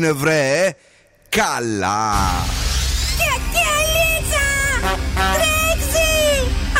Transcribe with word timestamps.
έγινε 0.00 0.12
βρε 0.12 0.74
Καλά 1.28 2.12
Και 3.20 3.32
και 3.52 3.64
αλίτσα 3.76 4.48
Τρέξει 5.34 6.10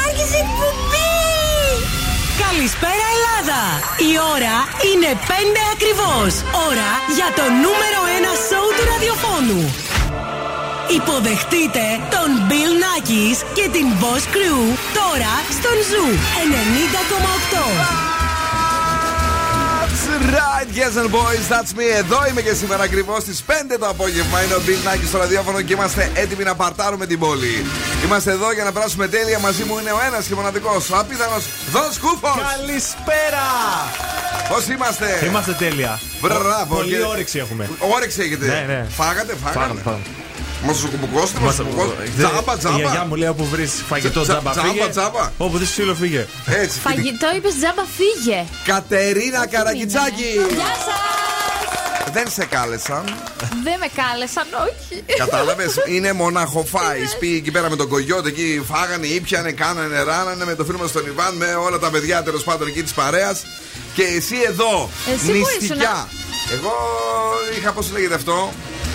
Άρχισε 0.05 0.37
η 0.37 0.45
εκπομπή 0.46 1.12
Καλησπέρα 2.45 3.06
Ελλάδα! 3.14 3.62
Η 4.11 4.12
ώρα 4.34 4.56
είναι 4.91 5.11
5 5.29 5.33
ακριβώς. 5.74 6.33
Ώρα 6.69 6.91
για 7.16 7.29
το 7.38 7.45
νούμερο 7.65 8.01
1 8.33 8.46
σόου 8.47 8.70
του 8.77 8.84
ραδιοφώνου. 8.91 9.62
Υποδεχτείτε 10.98 11.84
τον 12.15 12.30
Bill 12.48 12.73
Nakis 12.83 13.38
και 13.57 13.66
την 13.74 13.87
Boss 14.01 14.24
Crew 14.34 14.60
τώρα 14.98 15.34
στον 15.57 15.77
Zoo 15.88 16.06
90,8. 18.07 18.09
That's 20.20 20.33
right, 20.33 20.69
yes 20.80 20.97
and 20.97 21.10
boys, 21.10 21.45
that's 21.48 21.73
me. 21.79 21.87
Εδώ 21.97 22.27
είμαι 22.29 22.41
και 22.42 22.55
σήμερα 22.55 22.83
ακριβώς 22.83 23.23
στις 23.23 23.42
5 23.47 23.52
το 23.79 23.88
απόγευμα. 23.88 24.43
Είναι 24.43 24.55
ο 24.55 24.60
Bill 24.66 24.88
Nackis 24.88 25.06
στο 25.09 25.19
ραδιόφωνο 25.19 25.62
και 25.62 25.73
είμαστε 25.73 26.10
έτοιμοι 26.15 26.45
να 26.45 26.55
παρτάρουμε 26.55 27.06
την 27.06 27.19
πόλη. 27.19 27.65
Είμαστε 28.05 28.30
εδώ 28.30 28.52
για 28.52 28.65
να 28.65 28.73
περάσουμε 28.73 29.09
τέλεια. 29.09 29.38
Μαζί 29.38 29.65
μου 29.65 29.79
είναι 29.79 29.91
ο 29.91 30.01
ένας 30.06 30.27
και 30.27 30.34
μοναδικός, 30.34 30.91
ο 30.91 30.96
απίθανος 30.98 31.45
Δον 31.73 31.93
Σκούφος. 31.93 32.30
Καλησπέρα! 32.56 33.46
Πώς 34.48 34.66
είμαστε, 34.66 35.06
Είμαστε 35.27 35.52
τέλεια. 35.52 36.01
Μπράβο, 36.21 36.74
Πολύ 36.74 36.96
και- 36.96 37.02
όρεξη 37.05 37.38
έχουμε. 37.38 37.71
Όρεξη 37.79 38.23
έχετε. 38.23 38.46
Ναι, 38.46 38.65
ναι. 38.74 38.87
Φάγατε, 38.91 39.35
φάγατε. 39.43 39.59
Φάγαμε, 39.59 39.80
φάγαμε. 39.85 40.02
Μα 40.65 40.73
σου 40.73 40.89
κουμπουκώστε, 40.91 41.41
μα 41.41 41.53
σου 41.53 41.65
κουμπουκώστε. 41.65 41.95
Δεν- 42.16 42.29
Τζάμπα, 42.30 42.53
Η 42.53 42.59
γιαγιά 42.61 42.91
τζάμπα. 42.91 43.05
μου 43.07 43.15
λέει 43.15 43.29
όπου 43.29 43.45
βρεις 43.47 43.85
φαγητό 43.89 44.23
Τζα- 44.23 44.33
τζάμπα 44.35 44.51
τζάμπα, 44.51 44.69
φύγε. 44.69 44.89
τζάμπα. 44.89 45.30
Όπου 45.39 45.59
δεις 45.59 45.71
ξύλο 45.71 45.95
φύγε. 45.95 46.27
Έτσι. 46.47 46.79
Φαγητό 46.79 47.27
είπες 47.37 47.55
τζάμπα, 47.59 47.83
φύγε. 47.97 48.45
Κατερίνα 48.65 49.47
Καρακιτσάκη. 49.47 50.31
Γεια 50.55 50.75
σας! 50.87 51.09
Δεν 52.13 52.31
σε 52.31 52.45
κάλεσαν. 52.45 53.05
Δεν 53.65 53.77
με 53.81 53.88
κάλεσαν, 54.01 54.47
όχι. 54.66 55.03
Κατάλαβες, 55.19 55.75
είναι 55.88 56.13
μοναχοφάη. 56.13 57.01
Πήγε 57.19 57.37
εκεί 57.37 57.51
πέρα 57.51 57.71
με 57.71 57.77
τον 57.77 57.88
κογιότ, 57.88 58.27
εκεί 58.27 58.63
φάγανε, 58.73 59.07
ήπιανε, 59.07 59.53
κάνανε, 59.53 60.03
ράνανε 60.03 60.45
με 60.45 60.55
το 60.55 60.65
φίλο 60.65 60.79
μας 60.79 60.93
τον 60.93 61.07
Ιβάν, 61.07 61.35
με 61.37 61.55
όλα 61.55 61.79
τα 61.79 61.91
παιδιά 61.91 62.23
τέλος 62.23 62.45
πάντων 62.45 62.69
εκεί 62.69 62.83
της 62.83 62.93
παρέας. 62.93 63.43
Και 63.95 64.03
εσύ 64.03 64.37
εδώ, 64.49 64.91
Εσύ 65.15 65.27
που 65.27 65.33
νηστικιά. 65.33 65.61
ήσουνα; 65.61 66.09
Εγώ 66.53 66.72
είχα, 67.59 67.72
πώς 67.72 67.91
λέγεται 67.93 68.15
αυτό; 68.15 68.53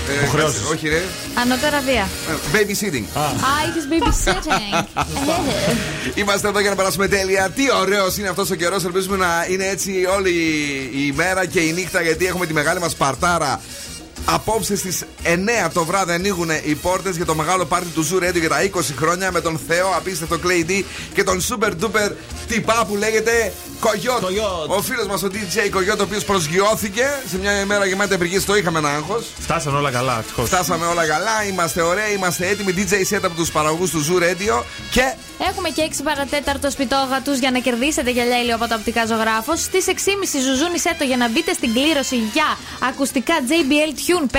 Ε, 0.10 0.14
Υποχρεώσεις. 0.24 0.60
κάτσε, 0.60 0.74
όχι, 0.74 0.88
ρε. 0.90 1.02
Ανώτερα 1.42 1.80
βία. 1.86 2.08
Ε, 2.30 2.58
Babysitting. 2.58 3.04
Α, 3.20 3.24
είχες 3.70 3.86
babysitting. 3.92 4.86
Είμαστε 6.20 6.48
εδώ 6.48 6.60
για 6.60 6.70
να 6.70 6.76
περάσουμε 6.76 7.08
τέλεια. 7.08 7.50
Τι 7.50 7.64
ωραίος 7.82 8.18
είναι 8.18 8.28
αυτός 8.28 8.50
ο 8.50 8.56
καιρός. 8.56 8.84
Ελπίζουμε 8.86 9.18
να 9.18 9.46
είναι 9.50 9.66
έτσι 9.68 9.92
όλη 10.16 10.32
η 11.08 11.12
μέρα 11.16 11.46
και 11.46 11.60
η 11.60 11.72
νύχτα 11.72 12.02
γιατί 12.02 12.26
έχουμε 12.26 12.46
τη 12.46 12.54
μεγάλη 12.54 12.80
μας 12.80 12.96
παρτάρα. 12.96 13.62
Απόψε 14.26 14.76
στις 14.76 15.04
9 15.24 15.70
το 15.74 15.86
βράδυ 15.86 16.12
ανοίγουν 16.12 16.50
οι 16.64 16.76
πόρτες 16.76 17.16
για 17.16 17.26
το 17.26 17.36
μεγάλο 17.36 17.66
πάρτι 17.66 17.88
του 17.88 18.08
Zoo 18.08 18.24
Radio 18.24 18.40
για 18.40 18.50
τα 18.50 18.70
20 18.74 18.80
χρόνια 18.98 19.32
με 19.32 19.42
τον 19.42 19.60
Θεό 19.68 19.94
απίστευτο 19.96 20.40
Clay 20.44 20.70
D 20.70 20.84
και 21.14 21.24
τον 21.24 21.42
super 21.50 21.70
duper 21.70 22.12
τυπά 22.48 22.86
που 22.88 22.96
λέγεται 22.96 23.54
Κογιότ. 23.80 24.22
Κογιότ. 24.22 24.70
Ο 24.70 24.82
φίλος 24.82 25.08
μας 25.08 25.24
ο 25.24 25.28
DJ 25.34 25.70
Κογιότ, 25.72 26.00
ο 26.00 26.04
οποίος 26.04 26.24
προσγειώθηκε 26.26 27.06
σε 27.30 27.38
μια 27.38 27.60
ημέρα 27.60 27.86
γεμάτη 27.86 28.14
εμπειρική. 28.14 28.40
Το 28.40 28.56
είχαμε 28.56 28.80
ένα 28.80 28.90
άγχος. 28.90 29.26
Φτάσαν 29.40 29.76
όλα 29.76 29.92
καλά, 29.92 30.20
ευτυχώς. 30.20 30.48
Φτάσαμε 30.48 30.86
όλα 30.86 31.08
καλά, 31.08 31.44
είμαστε 31.50 31.82
ωραίοι, 31.82 32.14
είμαστε 32.16 32.48
έτοιμοι. 32.48 32.74
DJ 32.78 33.16
set 33.16 33.20
από 33.24 33.36
τους 33.36 33.52
παραγωγούς 33.52 33.90
του 33.90 34.06
Zoo 34.06 34.22
Radio 34.24 34.64
και 34.92 35.14
Έχουμε 35.40 35.70
και 35.70 35.90
6 35.92 36.04
παρατέταρτο 36.04 36.72
σπιτόγατου 36.72 37.32
για 37.32 37.52
να 37.52 37.60
κερδίσετε 37.60 38.12
γυαλιά 38.12 38.40
ήλιο 38.42 38.56
από 38.56 38.68
τα 38.68 38.76
οπτικά 38.76 39.06
ζωγράφο. 39.06 39.56
Στις 39.56 39.86
6.30 39.88 39.92
ζουζούνι 40.46 40.80
σέτο 40.80 41.04
για 41.04 41.18
να 41.18 41.30
μπείτε 41.30 41.54
στην 41.54 41.74
κλήρωση 41.74 42.16
για 42.16 42.58
ακουστικά 42.90 43.34
JBL 43.50 43.92
Tune 44.16 44.30
510. 44.36 44.38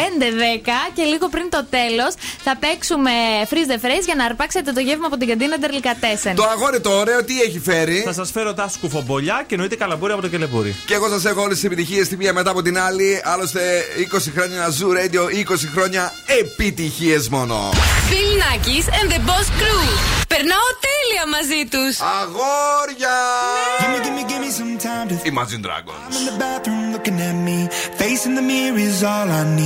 Και 0.94 1.02
λίγο 1.02 1.28
πριν 1.28 1.50
το 1.50 1.64
τέλος 1.70 2.14
θα 2.44 2.56
παίξουμε 2.56 3.10
freeze 3.50 3.70
the 3.72 3.84
phrase 3.84 4.04
για 4.04 4.14
να 4.14 4.24
αρπάξετε 4.24 4.72
το 4.72 4.80
γεύμα 4.80 5.06
από 5.06 5.16
την 5.16 5.28
καντίνα 5.28 5.58
Ντερλικατέσεν. 5.58 6.34
το 6.34 6.44
αγόρι 6.44 6.80
το 6.80 6.90
ωραίο 6.90 7.24
τι 7.24 7.40
έχει 7.42 7.58
φέρει; 7.60 8.02
Θα 8.04 8.12
σας 8.12 8.30
φέρω 8.30 8.54
τα 8.54 8.68
σκουφομπολιά 8.68 9.44
και 9.46 9.54
εννοείται 9.54 9.76
καλαμπούρι 9.76 10.12
από 10.12 10.22
το 10.22 10.28
κελεπούρι. 10.28 10.76
Και 10.86 10.94
εγώ 10.94 11.08
σας 11.08 11.24
έχω 11.24 11.40
όλες 11.42 11.54
τις 11.54 11.64
επιτυχίες 11.64 12.08
τη 12.08 12.16
μία 12.16 12.32
μετά 12.32 12.50
από 12.50 12.62
την 12.62 12.78
άλλη. 12.78 13.20
Άλλωστε 13.24 13.84
20 14.14 14.18
χρόνια 14.36 14.68
Zoo 14.78 14.90
Radio, 14.98 15.22
20 15.50 15.68
χρόνια 15.74 16.12
επιτυχίες 16.40 17.28
μόνο. 17.28 17.70
Bill 18.10 18.32
Nackis 18.42 18.86
and 18.98 19.08
the 19.12 19.18
Boss 19.28 19.46
Crew. 19.60 19.84
Περνάω 20.28 20.68
τέλεια 20.86 21.24
μαζί 21.36 21.62
τους. 21.70 22.00
Αγόρια! 22.20 23.16
Gimme, 23.80 23.98
gimme, 24.04 24.22
gimme 24.30 24.50
some 24.58 24.74
time 24.86 25.06
to 25.10 25.16
Imagine 25.32 25.62
Dragons. 25.66 26.14
in 26.18 26.24
the 26.30 26.36
bathroom 26.44 26.84
looking 26.94 27.18
at 27.28 27.36
me. 27.46 27.58
Facing 28.00 28.34
the 28.38 28.44
mirror 28.50 28.78
is 28.90 28.98
all 29.12 29.28
I 29.40 29.42
need. 29.60 29.65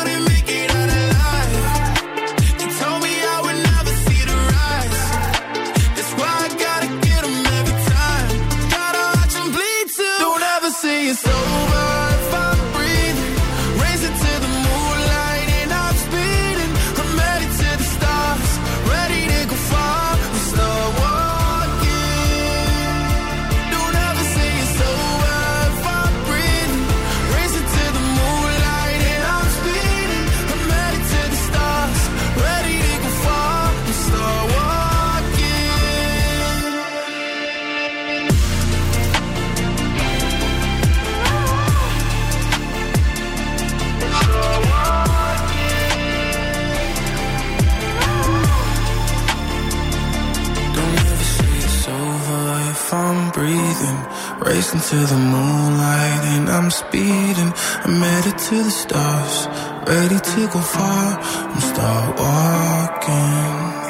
dancing 54.71 54.99
to 54.99 55.05
the 55.05 55.17
moonlight 55.17 56.23
and 56.35 56.49
I'm 56.49 56.69
speeding. 56.69 57.53
I'm 57.83 58.01
headed 58.01 58.37
to 58.37 58.63
the 58.63 58.71
stars, 58.71 59.47
ready 59.87 60.19
to 60.19 60.47
go 60.47 60.59
far. 60.59 61.19
I'm 61.19 61.61
start 61.61 62.19
walking. 62.19 63.81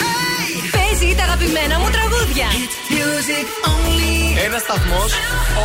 Hey! 0.00 0.70
Παίζει 0.72 1.14
τα 1.14 1.22
αγαπημένα 1.22 1.78
μου 1.78 1.88
music 2.90 3.46
only. 3.70 4.44
Ένα 4.44 4.58
σταθμός 4.58 5.12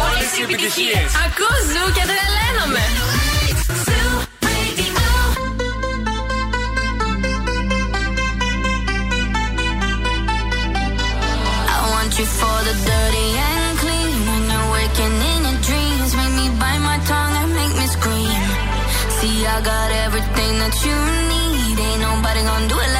Όλες 0.01 0.29
οι 0.37 0.41
επιτυχίες. 0.47 1.09
Ακούς 1.25 1.61
Ζου 1.71 1.85
και 1.95 2.03
τρελαίνομαι. 2.09 2.85
You 12.21 12.27
for 12.39 12.59
the 12.67 12.75
dirty 12.89 13.27
and 13.49 13.73
clean 13.81 14.17
when 14.29 14.43
you're 14.51 14.69
waking 14.77 15.15
in 15.31 15.39
your 15.47 15.59
dreams. 15.67 16.09
Make 16.19 16.33
me 16.39 16.47
bite 16.61 16.83
my 16.91 16.99
tongue 17.09 17.35
and 17.41 17.51
make 17.59 17.73
me 17.79 17.87
scream. 17.95 18.43
See, 19.17 19.37
I 19.55 19.57
got 19.71 19.89
everything 20.05 20.53
that 20.61 20.75
you 20.85 20.97
need. 21.31 21.75
Ain't 21.87 22.01
nobody 22.09 22.41
gonna 22.49 22.71
do 22.73 22.77
it 22.85 22.92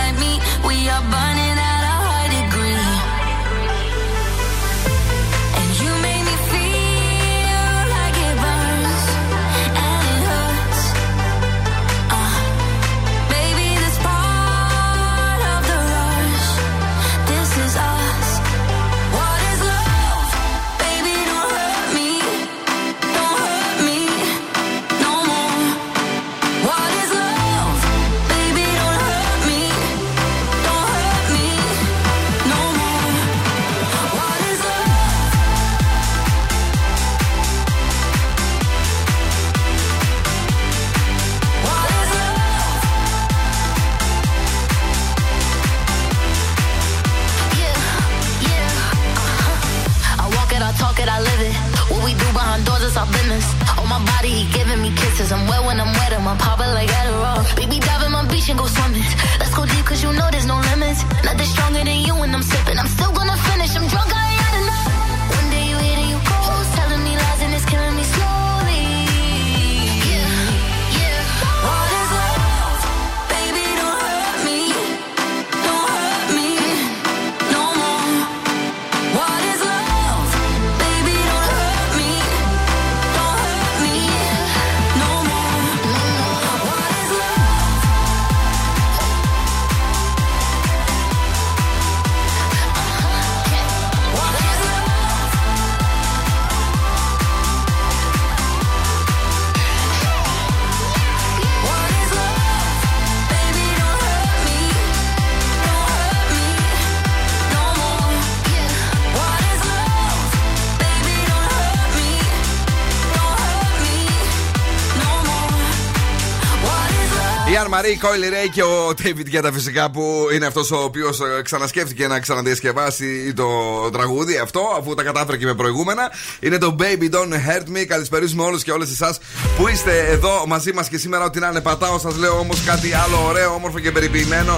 Μαρή, 117.84 117.96
η 117.96 117.98
Κόιλι 117.98 118.30
Ρέι 118.30 118.50
και 118.50 118.64
ο 118.64 118.94
David 119.04 119.36
Guetta 119.36 119.50
φυσικά 119.54 119.92
που 119.92 120.28
είναι 120.34 120.46
αυτός 120.46 120.72
ο 120.72 120.78
οποίος 120.78 121.20
ξανασκέφτηκε 121.44 122.08
να 122.08 122.20
ξαναδιασκευάσει 122.20 123.34
το 123.34 123.50
τραγούδι 123.92 124.38
αυτό 124.38 124.62
αφού 124.80 124.94
τα 124.94 125.04
κατάφερε 125.04 125.38
και 125.38 125.46
με 125.46 125.54
προηγούμενα. 125.54 126.12
Είναι 126.40 126.58
το 126.58 126.76
Baby 126.80 127.14
Don't 127.14 127.34
Hurt 127.34 127.78
Me. 127.78 127.86
Καλησπερίζουμε 127.88 128.44
όλους 128.44 128.64
και 128.64 128.72
όλες 128.72 128.92
εσάς 128.92 129.20
που 129.58 129.68
είστε 129.68 130.00
εδώ 130.00 130.44
μαζί 130.48 130.74
μας 130.74 130.88
και 130.88 130.98
σήμερα. 130.98 131.24
Ό,τι 131.24 131.40
να 131.40 131.48
είναι 131.48 131.62
πατάω, 131.62 132.00
σας 132.00 132.18
λέω 132.18 132.40
όμως 132.40 132.64
κάτι 132.64 132.94
άλλο 132.94 133.26
ωραίο, 133.28 133.54
όμορφο 133.54 133.80
και 133.80 133.92
περιποιημένο. 133.92 134.58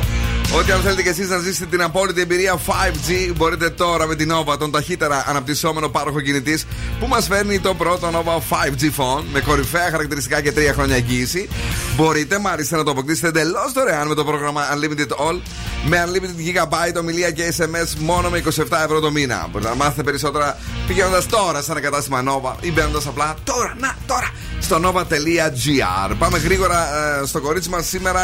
Ότι 0.53 0.71
αν 0.71 0.81
θέλετε 0.81 1.01
και 1.01 1.09
εσείς 1.09 1.29
να 1.29 1.37
ζήσετε 1.37 1.65
την 1.65 1.81
απόλυτη 1.81 2.21
εμπειρία 2.21 2.59
5G, 2.67 3.33
μπορείτε 3.35 3.69
τώρα 3.69 4.07
με 4.07 4.15
την 4.15 4.31
Nova, 4.33 4.59
τον 4.59 4.71
ταχύτερα 4.71 5.23
αναπτυσσόμενο 5.27 5.89
πάροχο 5.89 6.21
κινητής, 6.21 6.65
που 6.99 7.07
μας 7.07 7.27
φέρνει 7.27 7.59
το 7.59 7.73
πρώτο 7.73 8.09
Nova 8.13 8.55
5G 8.55 8.83
phone 8.83 9.23
με 9.31 9.39
κορυφαία 9.39 9.89
χαρακτηριστικά 9.89 10.41
και 10.41 10.53
3 10.55 10.59
χρόνια 10.73 10.95
εγγύηση. 10.95 11.49
Μπορείτε 11.95 12.39
μάλιστα 12.39 12.77
να 12.77 12.83
το 12.83 12.91
αποκτήσετε 12.91 13.27
εντελώς 13.27 13.71
δωρεάν 13.73 14.07
με 14.07 14.15
το 14.15 14.23
πρόγραμμα 14.23 14.61
Unlimited 14.73 15.27
All 15.27 15.39
με 15.85 16.05
Unlimited 16.05 16.39
Gigabyte, 16.39 16.99
ομιλία 16.99 17.31
και 17.31 17.53
SMS 17.57 17.93
μόνο 17.99 18.29
με 18.29 18.43
27 18.45 18.51
ευρώ 18.83 18.99
το 18.99 19.11
μήνα. 19.11 19.47
Μπορείτε 19.51 19.69
να 19.69 19.75
μάθετε 19.75 20.03
περισσότερα 20.03 20.57
πηγαίνοντας 20.87 21.25
τώρα 21.25 21.61
σε 21.61 21.71
ένα 21.71 21.79
κατάστημα 21.79 22.23
Nova 22.27 22.53
ή 22.61 22.71
μπαίνοντας 22.71 23.07
απλά 23.07 23.35
τώρα, 23.43 23.75
να, 23.79 23.95
τώρα 24.07 24.31
στο 24.59 24.79
nova.gr. 24.83 26.15
Πάμε 26.19 26.37
γρήγορα 26.37 26.87
ε, 27.21 27.25
στο 27.25 27.41
κορίτσι 27.41 27.69
μας 27.69 27.87
σήμερα 27.87 28.21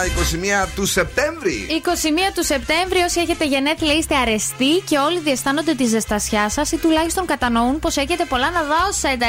21 0.66 0.68
του 0.76 0.86
Σεπτέμβρη. 0.86 1.68
21 1.70 2.11
του 2.36 2.46
Σεπτέμβρη, 2.46 3.00
όσοι 3.08 3.20
έχετε 3.20 3.46
γενέθλια 3.46 3.94
είστε 3.94 4.16
αρεστοί 4.16 4.74
και 4.90 4.98
όλοι 4.98 5.20
διαισθάνονται 5.20 5.74
τη 5.74 5.86
ζεστασιά 5.86 6.50
σας 6.50 6.72
ή 6.72 6.78
τουλάχιστον 6.78 7.26
κατανοούν 7.26 7.80
πως 7.80 7.98
έχετε 7.98 8.26
πολλά 8.26 8.50
να 8.52 8.62
δώσετε. 8.72 9.26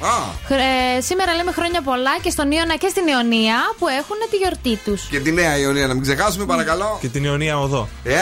Α. 0.00 0.16
Ε, 0.96 1.00
σήμερα 1.00 1.34
λέμε 1.34 1.52
χρόνια 1.52 1.80
πολλά 1.82 2.14
και 2.22 2.30
στον 2.30 2.50
Ιωνα 2.50 2.76
και 2.76 2.88
στην 2.88 3.06
Ιωνία 3.06 3.56
που 3.78 3.86
έχουν 3.88 4.16
τη 4.30 4.36
γιορτή 4.36 4.76
τους. 4.84 5.02
Και 5.10 5.20
τη 5.20 5.32
νέα 5.32 5.58
Ιωνία 5.58 5.86
να 5.86 5.94
μην 5.94 6.02
ξεχάσουμε, 6.02 6.44
παρακαλώ. 6.44 6.98
Και 7.00 7.08
την 7.08 7.24
Ιωνία 7.24 7.58
Οδό. 7.58 7.88
Ε, 8.02 8.12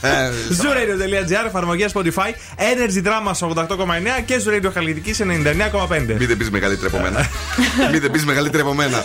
ε, 0.00 0.30
Zooradio.gr, 0.60 1.46
εφαρμογή 1.46 1.86
Spotify, 1.92 2.30
Energy 2.56 3.06
Drama 3.06 3.32
88,9 3.38 4.22
και 4.24 4.42
Zooradio 4.44 4.70
Χαλκιδική 4.72 5.14
99,5. 5.18 6.16
Μην 6.18 6.26
δεν 6.26 6.36
πεις 6.36 6.50
μεγαλύτερα 6.50 6.88
από 6.88 7.02
μένα. 7.02 7.28
Μην 7.92 8.00
δεν 8.00 8.10
πεις 8.10 8.24
μεγαλύτερα 8.24 8.62
από 8.62 8.74
μένα. 8.74 9.04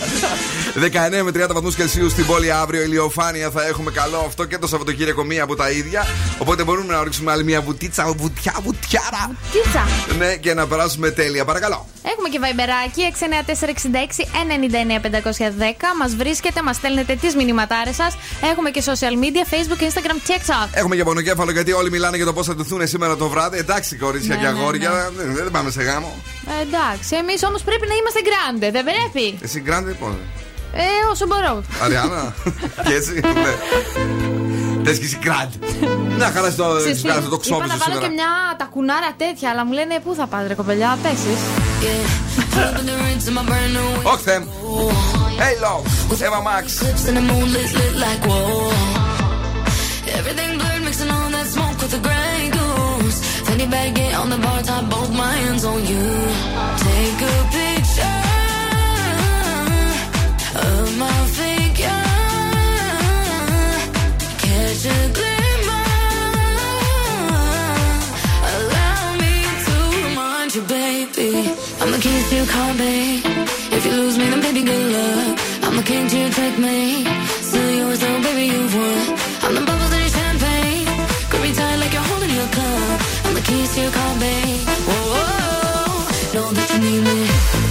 19 0.75 1.23
με 1.23 1.45
30 1.45 1.53
βαθμούς 1.53 1.75
Κελσίου 1.75 2.09
στην 2.09 2.25
πόλη 2.25 2.51
αύριο. 2.51 2.81
Ηλιοφάνεια 2.81 3.49
θα 3.49 3.67
έχουμε 3.67 3.80
καλό 3.89 4.23
αυτό 4.27 4.45
και 4.45 4.57
το 4.57 4.67
Σαββατοκύριακο 4.67 5.23
μία 5.23 5.43
από 5.43 5.55
τα 5.55 5.71
ίδια. 5.71 6.05
Οπότε 6.37 6.63
μπορούμε 6.63 6.93
να 6.93 7.03
ρίξουμε 7.03 7.31
άλλη 7.31 7.43
μία 7.43 7.61
βουτίτσα, 7.61 8.13
βουτιά, 8.17 8.53
βουτιάρα. 8.63 9.31
Τίτσα. 9.51 9.85
Ναι, 10.17 10.35
και 10.35 10.53
να 10.53 10.67
περάσουμε 10.67 11.11
τέλεια. 11.11 11.45
Παρακαλώ. 11.45 11.87
Έχουμε 12.03 12.29
και 12.29 12.39
βαϊμπεράκι 12.39 13.01
69466 13.01 14.25
99510. 14.25 15.95
Μας 15.99 16.15
βρίσκετε, 16.15 16.61
μας 16.61 16.75
στέλνετε 16.75 17.15
τις 17.15 17.35
μηνυματάρες 17.35 17.95
σας. 17.95 18.17
Έχουμε 18.51 18.69
και 18.69 18.83
social 18.85 19.15
media, 19.23 19.43
Facebook, 19.53 19.81
Instagram, 19.87 20.17
TikTok. 20.29 20.67
Έχουμε 20.71 20.95
και 20.95 21.03
πονοκέφαλο 21.03 21.51
γιατί 21.51 21.71
όλοι 21.71 21.89
μιλάνε 21.89 22.15
για 22.15 22.25
το 22.25 22.33
πώς 22.33 22.45
θα 22.45 22.55
ντυθούν 22.55 22.87
σήμερα 22.87 23.15
το 23.15 23.29
βράδυ. 23.29 23.57
Εντάξει, 23.57 23.95
κορίτσια 23.95 24.35
Ναι, 24.35 24.41
και 24.41 24.47
ναι, 24.47 24.59
αγόρια, 24.59 25.11
δεν, 25.17 25.35
δεν 25.35 25.51
πάμε 25.51 25.71
σε 25.71 25.83
γάμο. 25.83 26.15
Ε, 26.47 26.61
εντάξει, 26.61 27.15
εμείς 27.15 27.43
όμως 27.43 27.61
πρέπει 27.61 27.87
να 27.87 27.93
είμαστε 27.93 28.19
grande, 28.29 28.71
δεν 28.71 28.83
πρέπει. 28.83 29.37
Εσύ 29.41 29.59
γκράντε, 29.59 29.91
πώς; 29.91 30.13
Ε, 30.73 30.83
όσο 31.11 31.25
μπορώ. 31.27 31.63
Αριάννα. 31.83 32.33
και 32.87 32.93
έτσι, 32.93 33.13
ναι. 33.13 33.53
Θες 34.83 34.97
και 34.99 35.05
εσύ 35.05 35.17
γκράντε. 35.23 35.55
Να 36.17 36.25
χαράς 36.33 36.55
το, 36.55 36.75
Ξέρεις 36.77 37.01
τι, 37.01 37.07
το 37.07 37.13
Είπα 37.25 37.37
ξόβι 37.41 37.67
να 37.67 37.73
σου 37.73 37.79
βάλω 37.79 37.93
σήμερα. 37.93 37.99
και 38.07 38.09
μια 38.13 38.31
τακουνάρα 38.57 39.11
τέτοια, 39.17 39.49
αλλά 39.49 39.65
μου 39.65 39.73
λένε 39.73 39.99
πού 40.03 40.13
θα 40.15 40.25
πας 40.27 40.47
ρε 40.47 40.53
κοπελιά, 40.53 40.97
πέσεις. 41.03 41.39
Όχι, 44.03 44.23
θεμ. 44.23 44.43
Hey, 45.43 45.55
love. 45.65 45.85
Emma 46.27 46.41
Max. 46.49 46.65
Clips 46.81 47.03
in 47.09 47.13
the 47.19 47.23
moonlit 47.29 47.71
lit 47.79 47.95
like 48.05 48.21
whoa. 48.29 48.71
Everything 50.17 50.51
blurred, 50.59 50.83
mixing 50.87 51.09
all 51.15 51.29
that 51.35 51.47
smoke 51.55 51.77
with 51.81 51.91
the 51.95 52.01
gray 52.07 52.41
goose. 52.57 53.17
Fanny 53.47 53.67
bag 53.73 53.89
get 53.99 54.13
on 54.21 54.27
the 54.33 54.39
bar 54.45 54.61
top, 54.69 54.83
both 54.93 55.11
my 55.23 55.33
hands 55.43 55.63
on 55.71 55.79
you. 55.91 56.05
Take 56.85 57.21
a 57.31 57.35
keys 72.01 72.29
to 72.31 72.45
car, 72.51 72.73
babe. 72.73 73.21
If 73.77 73.85
you 73.85 73.91
lose 73.91 74.17
me, 74.17 74.25
then 74.29 74.41
baby, 74.41 74.63
good 74.63 74.85
luck. 74.97 75.39
I'm 75.63 75.75
the 75.77 75.83
king 75.83 76.07
to 76.07 76.17
your 76.17 76.31
checkmate. 76.31 77.07
Still 77.49 77.71
yours, 77.79 77.99
though, 77.99 78.21
baby, 78.23 78.45
you've 78.53 78.75
won. 78.75 79.05
I'm 79.43 79.53
the 79.55 79.61
bubbles 79.69 79.93
in 79.93 79.99
your 80.05 80.13
champagne. 80.17 80.85
Grip 81.29 81.41
me 81.43 81.53
tight 81.53 81.77
like 81.83 81.93
you're 81.93 82.07
holding 82.11 82.33
your 82.39 82.49
cup. 82.57 82.97
I'm 83.25 83.33
the 83.35 83.41
keys 83.41 83.75
to 83.75 83.91
car, 83.97 84.13
babe. 84.19 84.67
Whoa, 84.87 85.03
whoa, 85.13 85.31
whoa. 85.93 86.33
know 86.33 86.47
that 86.57 86.67
you 86.73 86.79
need 86.85 87.03
me. 87.07 87.70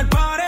el 0.00 0.08
party. 0.08 0.39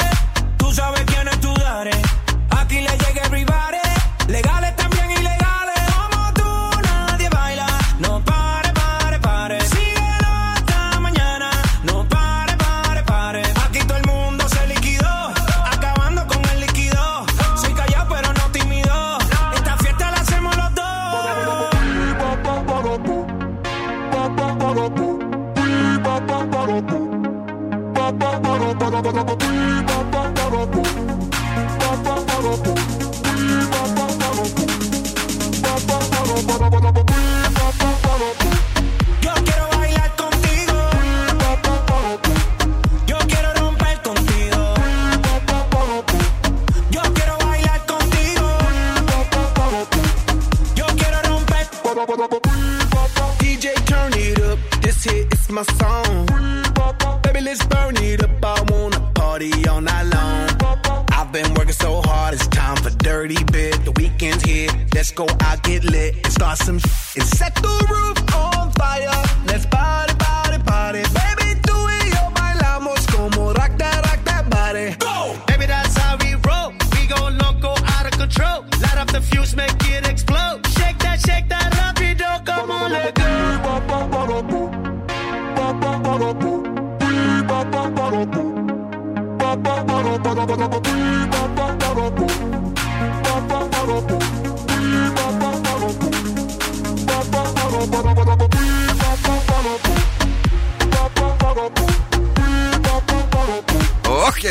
Let's 65.02 65.10
go 65.10 65.26
I 65.40 65.56
get 65.64 65.82
lit, 65.82 66.14
and 66.14 66.32
start 66.32 66.58
some 66.58 66.78
sh- 66.78 67.16
and 67.16 67.24
set 67.24 67.56
the 67.56 67.86
roof 67.90 68.21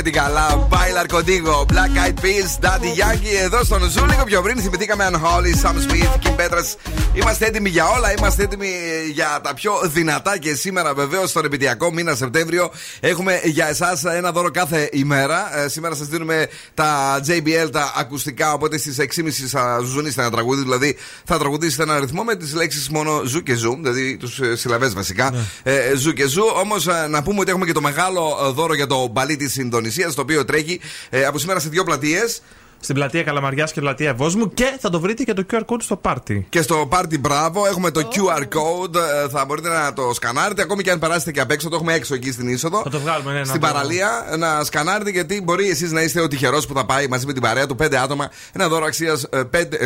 και 0.01 0.09
την 0.09 0.21
καλά. 0.21 0.67
Bailar 0.69 1.15
Contigo, 1.15 1.55
Black 1.73 1.93
Eyed 2.01 2.17
Peas, 2.23 2.65
Daddy 2.65 2.91
Yankee. 3.01 3.43
Εδώ 3.43 3.63
στον 3.63 3.89
Zoo, 3.89 4.05
λίγο 4.05 4.23
πιο 4.23 4.41
πριν 4.41 4.57
θυμηθήκαμε 4.61 5.03
Unholy, 5.03 5.65
Sam 5.65 5.75
Smith, 5.75 6.13
Kim 6.23 6.35
Petras. 6.39 6.89
Είμαστε 7.13 7.45
έτοιμοι 7.45 7.69
για 7.69 7.87
όλα, 7.87 8.13
είμαστε 8.17 8.43
έτοιμοι 8.43 8.69
για 9.13 9.39
τα 9.43 9.53
πιο 9.53 9.73
δυνατά 9.83 10.37
και 10.37 10.55
σήμερα 10.55 10.93
βεβαίως 10.93 11.29
στον 11.29 11.45
επαιτειακό 11.45 11.93
μήνα 11.93 12.15
Σεπτέμβριο 12.15 12.71
έχουμε 12.99 13.41
για 13.43 13.67
εσάς 13.67 14.03
ένα 14.03 14.31
δώρο 14.31 14.51
κάθε 14.51 14.89
ημέρα. 14.91 15.59
Ε, 15.59 15.67
σήμερα 15.67 15.95
σας 15.95 16.07
δίνουμε 16.07 16.47
τα 16.73 17.19
JBL, 17.27 17.69
τα 17.71 17.93
ακουστικά. 17.97 18.53
Οπότε 18.53 18.77
στις 18.77 18.97
6.30 18.99 19.29
θα 19.47 19.79
ζουνίσετε 19.83 20.21
ένα 20.21 20.31
τραγούδι, 20.31 20.61
δηλαδή 20.61 20.97
θα 21.25 21.37
τραγουδήσετε 21.37 21.83
ένα 21.83 21.93
αριθμό 21.93 22.23
με 22.23 22.35
τις 22.35 22.53
λέξεις 22.53 22.89
μόνο 22.89 23.21
ζου 23.25 23.43
και 23.43 23.55
ζου, 23.55 23.77
δηλαδή 23.81 24.17
τους 24.17 24.39
συλλαβές 24.53 24.93
βασικά. 24.93 25.33
Ε, 25.63 25.95
ζου 25.95 26.13
και 26.13 26.27
ζου. 26.27 26.43
Όμως 26.61 26.87
να 27.09 27.23
πούμε 27.23 27.39
ότι 27.39 27.49
έχουμε 27.49 27.65
και 27.65 27.71
το 27.71 27.81
μεγάλο 27.81 28.37
ε, 28.45 28.51
δώρο 28.51 28.73
για 28.73 28.87
το 28.87 29.07
μπαλί 29.07 29.35
της 29.35 29.55
Ινδονησίας, 29.55 30.15
το 30.15 30.21
οποίο 30.21 30.45
τρέχει 30.45 30.79
ε, 31.09 31.25
από 31.25 31.37
σήμερα 31.37 31.59
σε 31.59 31.69
δύο 31.69 31.83
πλατείες. 31.83 32.41
Στην 32.83 32.95
πλατεία 32.95 33.23
Καλαμαριάς 33.23 33.71
και 33.71 33.79
πλατεία 33.81 34.13
Βόσμου 34.13 34.53
και 34.53 34.77
θα 34.79 34.89
το 34.89 34.99
βρείτε 34.99 35.23
και 35.23 35.33
το 35.33 35.45
QR 35.51 35.59
code 35.59 35.81
στο 35.81 35.95
πάρτι. 35.95 36.45
Και 36.49 36.61
στο 36.61 36.85
πάρτι 36.89 37.17
μπράβο 37.17 37.65
έχουμε 37.67 37.91
το 37.91 38.07
QR 38.11 38.41
code. 38.41 38.95
ε, 38.95 39.29
Θα 39.29 39.45
μπορείτε 39.45 39.69
να 39.69 39.93
το 39.93 40.13
σκανάρετε. 40.13 40.61
Ακόμη 40.61 40.83
και 40.83 40.91
αν 40.91 40.99
περάσετε 40.99 41.31
και 41.31 41.39
απ' 41.41 41.51
έξω, 41.51 41.69
το 41.69 41.75
έχουμε 41.75 41.93
έξω 41.93 42.13
εκεί 42.13 42.31
στην 42.31 42.47
είσοδο. 42.47 42.81
Θα 42.83 42.89
το 42.89 42.99
βγάλουμε, 42.99 43.31
ναι, 43.31 43.39
να 43.39 43.45
Στην 43.45 43.59
το- 43.61 43.67
παραλία 43.67 44.09
να 44.37 44.63
σκανάρετε 44.63 45.09
γιατί 45.09 45.41
μπορεί 45.41 45.69
εσείς 45.69 45.91
να 45.91 46.01
είστε 46.01 46.21
ο 46.21 46.27
τυχερό 46.27 46.61
που 46.67 46.73
θα 46.73 46.85
πάει 46.85 47.07
μαζί 47.07 47.25
με 47.25 47.33
την 47.33 47.41
παρέα 47.41 47.67
του. 47.67 47.75
Πέντε 47.75 47.97
άτομα. 47.99 48.29
Ένα 48.53 48.67
δώρο 48.67 48.85
αξίας 48.85 49.25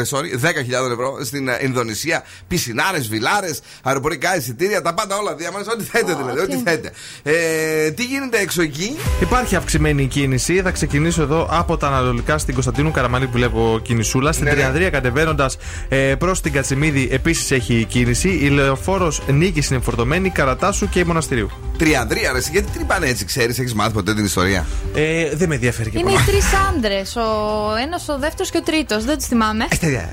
sorry, 0.09 0.39
10.000 0.41 0.91
ευρώ 0.91 1.17
στην 1.23 1.47
ε, 1.47 1.57
Ινδονησία. 1.61 2.23
Πισινάρες, 2.47 3.07
βιλάρες, 3.07 3.59
αεροπορικά 3.83 4.37
εισιτήρια, 4.37 4.81
τα 4.81 4.93
πάντα 4.93 5.17
όλα. 5.17 5.35
Διαμάνες, 5.35 5.67
ό,τι 5.67 5.83
θέλετε 5.83 6.13
δηλαδή. 6.15 6.39
Ό,τι 6.39 6.55
θέλετε. 6.57 6.91
Ε, 7.23 7.91
τι 7.91 8.03
γίνεται 8.05 8.37
έξω 8.37 8.61
εκεί; 8.61 8.95
Υπάρχει 9.21 9.55
αυξημένη 9.55 10.05
κίνηση. 10.07 10.61
Θα 10.61 10.71
ξεκινήσω 10.71 11.21
εδώ 11.21 11.47
από 11.51 11.77
τα 11.77 11.87
Ανατολικά 11.87 12.37
στην 12.37 12.55
Κωνσταντίνου 12.85 12.91
Καραμαλή 12.91 13.25
που 13.25 13.31
βλέπω 13.31 13.79
κινησούλα. 13.83 14.31
Στην 14.31 14.43
Ναι, 14.43 14.49
ναι. 14.49 14.55
Τριανδρία 14.55 14.89
κατεβαίνοντας 14.89 15.57
ε, 15.89 16.15
προς 16.15 16.41
την 16.41 16.51
Κατσιμίδη 16.51 17.09
επίσης 17.11 17.51
έχει 17.51 17.85
κίνηση. 17.89 18.29
Η 18.29 18.49
λεωφόρος 18.49 19.21
Νίκης 19.27 19.69
είναι 19.69 19.79
φορτωμένη, 19.79 20.29
Καρατάσου 20.29 20.89
και 20.89 21.05
Μοναστηρίου. 21.05 21.49
Τριανδρία, 21.77 22.31
ρε, 22.31 22.37
εσύ, 22.37 22.49
γιατί 22.51 22.71
την 22.71 22.81
είπαν 22.81 23.03
έτσι, 23.03 23.25
ξέρεις, 23.25 23.59
έχεις 23.59 23.73
μάθει 23.73 23.91
ποτέ 23.93 24.13
την 24.13 24.25
ιστορία; 24.25 24.65
Ε, 24.93 25.29
δεν 25.35 25.47
με 25.49 25.55
ενδιαφέρει 25.55 25.89
και 25.89 25.97
Είναι 25.99 26.09
οι 26.09 26.13
πολλά. 26.13 26.25
τρεις 26.25 26.45
άντρες. 26.69 27.15
Ο 27.15 27.21
ένας, 27.85 28.09
ο 28.09 28.17
δεύτερος 28.19 28.49
και 28.51 28.57
ο 28.57 28.61
τρίτος. 28.61 29.05
Δεν 29.05 29.17
του 29.17 29.23
θυμάμαι. 29.23 29.65
Αλήθεια 29.71 30.09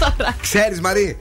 τώρα. 0.00 0.36
Ξέρεις, 0.40 0.80
Μαρή. 0.80 1.18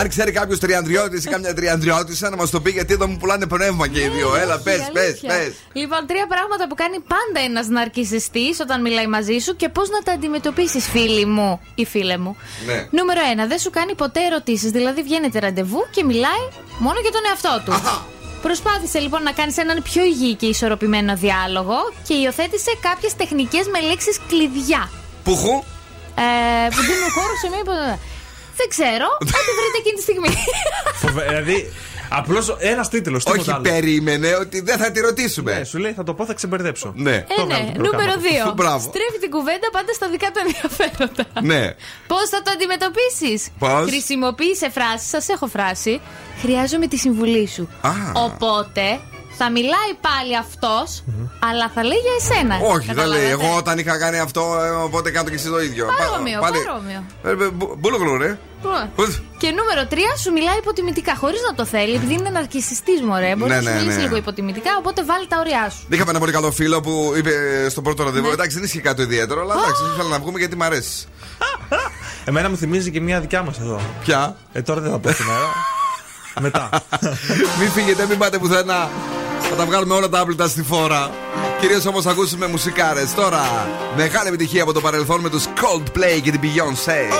Αν 0.00 0.08
ξέρει 0.08 0.30
κάποιος 0.32 0.58
τριανδριώτης 0.58 1.24
ή 1.24 1.28
κάμια 1.28 1.54
τριανδριώτησα 1.54 2.30
να 2.30 2.36
μας 2.36 2.50
το 2.50 2.60
πει 2.60 2.70
γιατί 2.70 2.92
εδώ 2.92 3.06
μου 3.06 3.16
πουλάνε 3.16 3.46
πνεύμα 3.46 3.88
και 3.88 4.00
οι 4.00 4.08
δύο. 4.16 4.36
Έλα, 4.42 4.58
πε, 4.58 4.70
πες, 4.92 5.02
Αλήθεια. 5.04 5.28
πες. 5.28 5.52
Λοιπόν, 5.72 6.06
τρία 6.06 6.26
πράγματα 6.26 6.66
που 6.68 6.74
κάνει 6.74 6.98
πάντα 7.14 7.46
ένας 7.48 7.68
ναρκιστή 7.68 8.46
όταν 8.60 8.80
μιλάει 8.80 9.06
μαζί 9.06 9.38
σου 9.38 9.56
και 9.56 9.68
πώς 9.68 9.88
να 9.90 10.00
τα 10.08 10.14
αντιμετωπίσεις, 10.14 10.88
φίλοι 10.88 11.24
μου 11.26 11.60
ή 11.74 11.84
φίλε 11.84 12.18
μου. 12.18 12.36
Ναι. 12.66 12.86
Νούμερο 12.90 13.20
ένα, 13.32 13.46
δεν 13.46 13.58
σου 13.58 13.70
κάνει 13.70 13.94
ποτέ 13.94 14.20
ερωτήσεις. 14.24 14.70
Δηλαδή, 14.70 15.02
βγαίνετε 15.02 15.38
ραντεβού 15.38 15.80
και 15.94 16.04
μιλάει 16.04 16.44
μόνο 16.78 16.98
για 17.00 17.10
τον 17.10 17.20
εαυτό 17.30 17.54
του. 17.64 17.72
Προσπάθησε 18.42 18.98
λοιπόν 18.98 19.22
να 19.22 19.32
κάνεις 19.32 19.56
έναν 19.56 19.82
πιο 19.82 20.02
υγιή 20.04 20.34
και 20.34 20.46
ισορροπημένο 20.46 21.16
διάλογο 21.16 21.76
και 22.06 22.14
υιοθέτησε 22.14 22.72
κάποιες 22.80 23.14
τεχνικές 23.16 23.64
με 23.72 23.80
λέξεις 23.80 24.16
κλειδιά. 24.28 24.90
Πουχού; 25.24 25.54
Ε, 26.14 26.68
που 26.74 26.80
δίνουν 26.88 27.10
χώρο 27.16 27.34
σε 27.42 27.48
μία. 27.52 27.98
Δεν 28.56 28.68
ξέρω. 28.68 29.06
Ό,τι 29.22 29.50
βρείτε 29.58 29.78
εκείνη 29.82 29.96
τη 30.00 30.02
στιγμή. 30.08 30.32
Φοβε- 31.02 31.28
δηλαδή, 31.28 31.72
απλώς 32.08 32.56
ένας 32.58 32.88
τίτλος. 32.88 33.24
Όχι, 33.26 33.56
περίμενε 33.62 34.34
ότι 34.40 34.60
δεν 34.60 34.78
θα 34.78 34.90
τη 34.90 35.00
ρωτήσουμε. 35.00 35.58
Ναι, 35.58 35.64
σου 35.64 35.78
λέει 35.78 35.92
θα 35.92 36.04
το 36.04 36.14
πω, 36.14 36.24
θα 36.24 36.34
ξεμπερδέψω. 36.34 36.92
Ναι. 36.96 37.14
Ε, 37.14 37.44
ναι. 37.46 37.72
Νούμερο 37.76 38.12
2. 38.48 38.52
Μπράβο. 38.54 38.78
Στρέφει 38.78 39.18
την 39.20 39.30
κουβέντα 39.30 39.68
πάντα 39.72 39.92
στα 39.92 40.08
δικά 40.08 40.26
του 40.30 40.40
ενδιαφέροντα. 40.46 41.24
Ναι. 41.42 41.74
Πώς 42.06 42.28
θα 42.28 42.42
το 42.42 42.50
αντιμετωπίσεις, 42.54 43.48
Πώς; 43.58 43.88
Χρησιμοποίησε 43.90 44.70
φράση, 44.70 45.08
σας 45.08 45.28
έχω 45.28 45.46
φράση. 45.46 46.00
Χρειάζομαι 46.40 46.86
τη 46.86 46.96
συμβουλή 46.96 47.48
σου. 47.48 47.68
Α. 47.80 47.90
Οπότε 48.14 49.00
θα 49.38 49.50
μιλάει 49.50 49.92
πάλι 50.08 50.36
αυτός, 50.36 51.04
αλλά 51.48 51.70
θα 51.74 51.82
λέει 51.84 51.98
για 52.06 52.14
εσένα. 52.20 52.54
Όχι, 52.74 52.86
δεν 52.86 52.94
Καταλάβατε; 52.94 53.20
λέει. 53.22 53.30
Εγώ 53.30 53.56
όταν 53.56 53.78
είχα 53.78 53.98
κάνει 53.98 54.18
αυτό, 54.18 54.42
ε, 54.64 54.68
οπότε 54.70 55.10
κάνω 55.10 55.28
και 55.28 55.34
εσύ 55.34 55.48
το 55.48 55.60
ίδιο. 55.60 55.86
Παρόμοιο, 55.98 56.40
Πα- 56.40 56.50
παρόμοιο. 56.50 57.00
Ε, 57.24 57.30
ε, 57.30 57.50
μπου- 57.50 57.74
Μπούλογλου, 57.78 58.18
ρε. 58.18 58.38
Πώς; 58.96 59.22
Και 59.38 59.48
νούμερο 59.58 59.86
3 59.90 59.96
σου 60.22 60.32
μιλάει 60.32 60.58
υποτιμητικά, 60.58 61.16
χωρίς 61.16 61.40
να 61.48 61.54
το 61.54 61.64
θέλει, 61.64 61.94
επειδή 61.94 62.12
είναι 62.14 62.30
ναρκιστή 62.30 62.92
μωρέ. 63.08 63.36
Μπορείς 63.36 63.54
Ναι, 63.54 63.60
να 63.60 63.62
σου 63.62 63.68
ναι, 63.74 63.78
μιλήσει 63.80 63.96
ναι. 63.96 64.02
λίγο 64.02 64.16
υποτιμητικά, 64.16 64.70
οπότε 64.78 65.04
βάλει 65.04 65.26
τα 65.26 65.36
ωριά 65.38 65.70
σου. 65.70 65.86
Είχαμε 65.88 66.10
ένα 66.10 66.18
πολύ 66.18 66.32
καλό 66.32 66.50
φίλο 66.50 66.80
που 66.80 67.12
είπε 67.16 67.30
στο 67.68 67.82
πρώτο 67.82 68.02
ραντεβού. 68.02 68.26
Ναι. 68.26 68.32
Εντάξει, 68.32 68.56
δεν 68.56 68.64
είχε 68.64 68.80
κάτι 68.80 69.02
ιδιαίτερο, 69.02 69.40
αλλά 69.40 69.54
εντάξει, 69.54 69.82
ήθελα 69.94 70.08
να 70.08 70.18
βγούμε 70.18 70.38
γιατί 70.38 70.56
μ' 70.56 70.62
αρέσει. 70.62 71.06
Εμένα 72.24 72.48
μου 72.50 72.56
θυμίζει 72.56 72.90
και 72.90 73.00
μια 73.00 73.20
δικιά 73.20 73.42
μας 73.42 73.58
εδώ. 73.58 73.80
Ποια; 74.04 74.36
Ε, 74.52 74.62
τώρα 74.62 74.80
δεν 74.80 74.90
θα 74.90 74.98
πω 74.98 75.10
σήμερα. 75.12 75.38
Μετά. 76.40 76.68
μην 77.58 77.70
φύγετε, 77.70 78.06
μην 78.06 78.18
πάτε 78.18 78.38
πουθενά. 78.38 78.88
Θα 79.50 79.56
τα 79.56 79.64
βγάλουμε 79.66 79.94
όλα 79.94 80.08
τα 80.08 80.20
άπλυτα 80.20 80.48
στη 80.48 80.62
φόρα. 80.62 81.10
Κυρίως 81.60 81.86
όμως 81.86 82.04
θα 82.04 82.10
ακούσουμε 82.10 82.46
μουσικάρες. 82.46 83.14
Τώρα, 83.14 83.68
μεγάλη 83.96 84.28
επιτυχία 84.28 84.62
από 84.62 84.72
το 84.72 84.80
παρελθόν 84.80 85.20
με 85.20 85.30
τους 85.30 85.44
Coldplay 85.46 86.20
και 86.22 86.30
την 86.30 86.40
Beyoncé. 86.42 87.12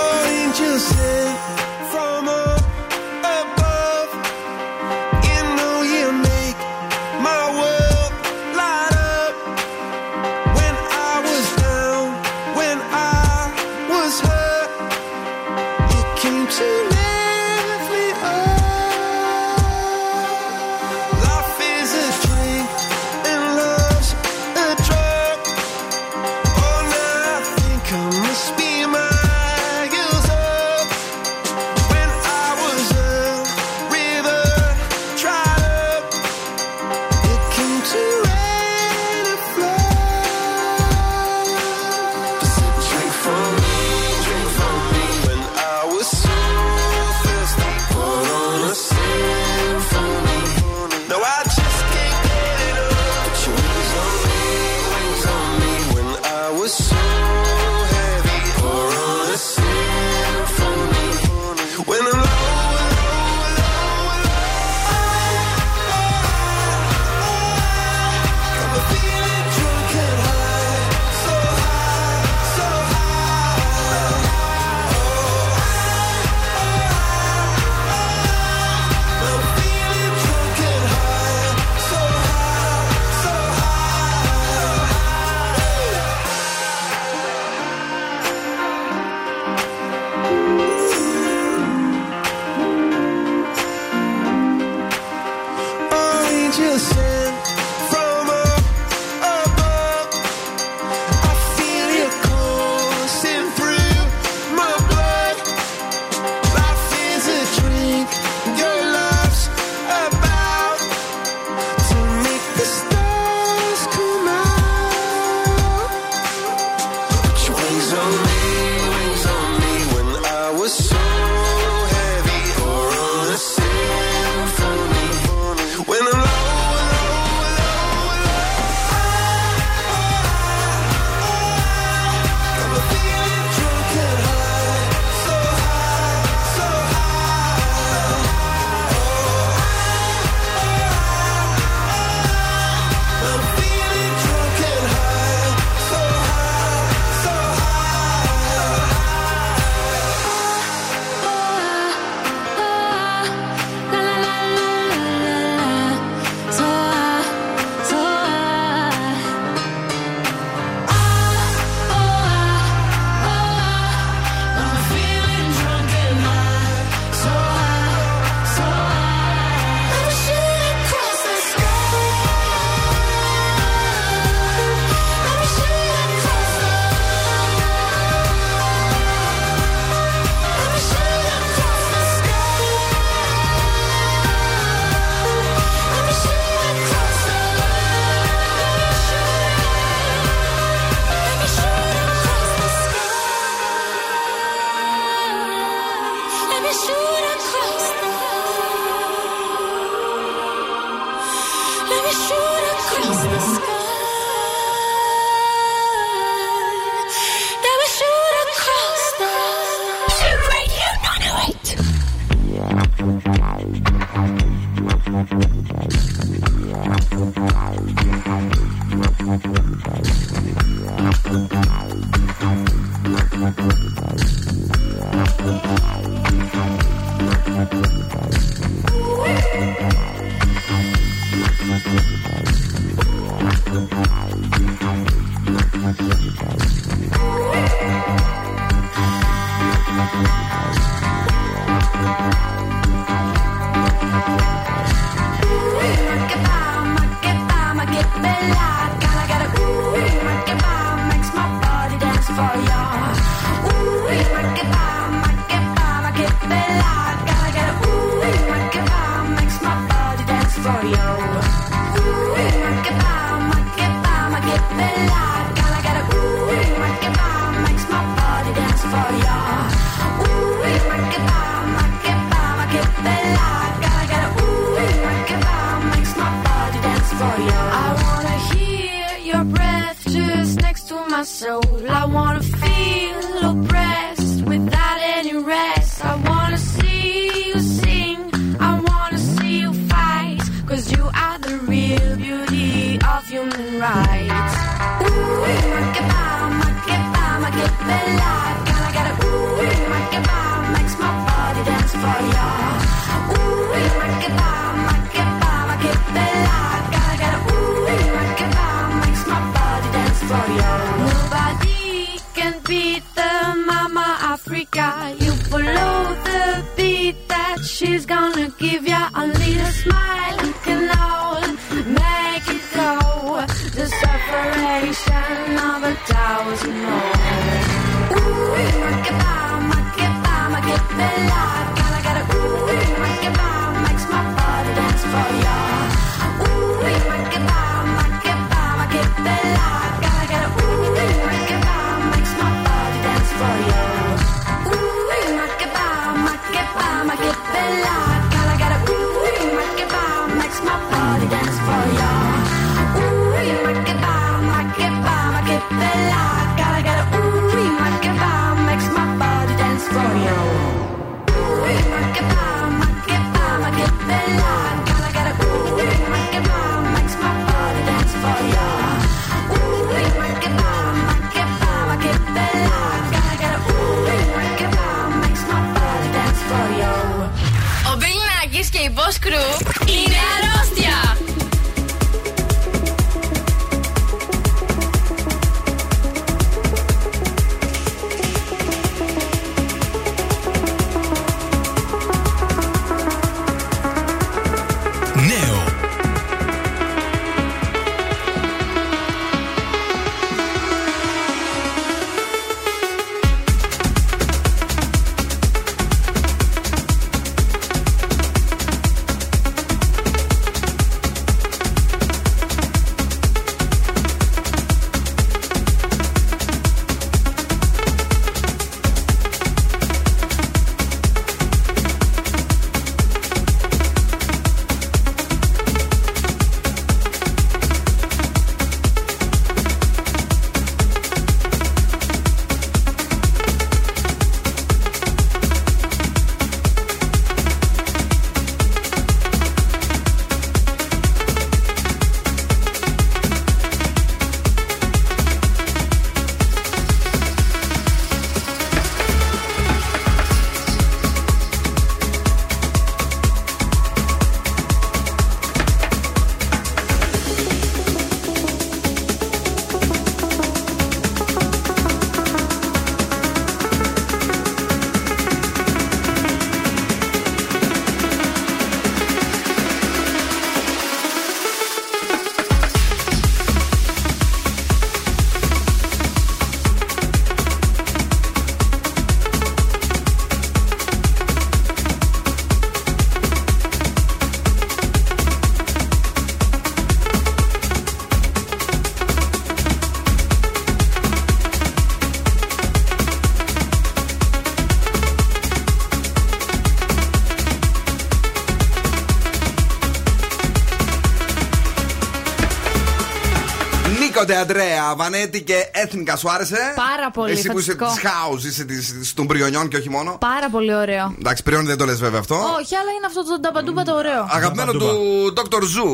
Νίκο 504.29 504.35
Ντε 504.35 504.37
Αντρέα, 504.37 504.95
Βανέτη 504.97 505.43
και 505.43 505.69
Έθνικα, 505.73 506.17
σου 506.17 506.31
άρεσε; 506.31 506.57
Πάρα 506.77 507.11
πολύ, 507.11 507.33
Εσύ 507.33 507.49
που 507.51 507.59
είσαι 507.59 507.75
της 507.75 507.79
φανταστικό. 507.87 508.09
house, 508.35 508.45
είσαι 508.45 508.65
της- 508.65 509.15
των 509.15 509.27
πριονιών 509.27 509.69
και 509.69 509.77
όχι 509.77 509.91
μόνο. 509.91 510.17
Πάρα 510.21 510.51
πολύ 510.51 510.75
ωραίο. 510.75 511.15
Εντάξει, 511.19 511.43
πριόνι 511.43 511.67
δεν 511.67 511.77
το 511.79 511.85
λες 511.85 511.99
βέβαια 512.01 512.19
αυτό. 512.21 512.35
Όχι, 512.35 512.75
αλλά 512.77 512.91
είναι 512.97 513.07
αυτό 513.07 513.25
το 513.25 513.41
ταπαντούμπα 513.41 513.83
το 513.83 513.95
ωραίο. 513.95 514.27
Αγαπημένο 514.31 514.73
του 514.73 514.89
Dr. 515.37 515.63
Ζου. 515.63 515.89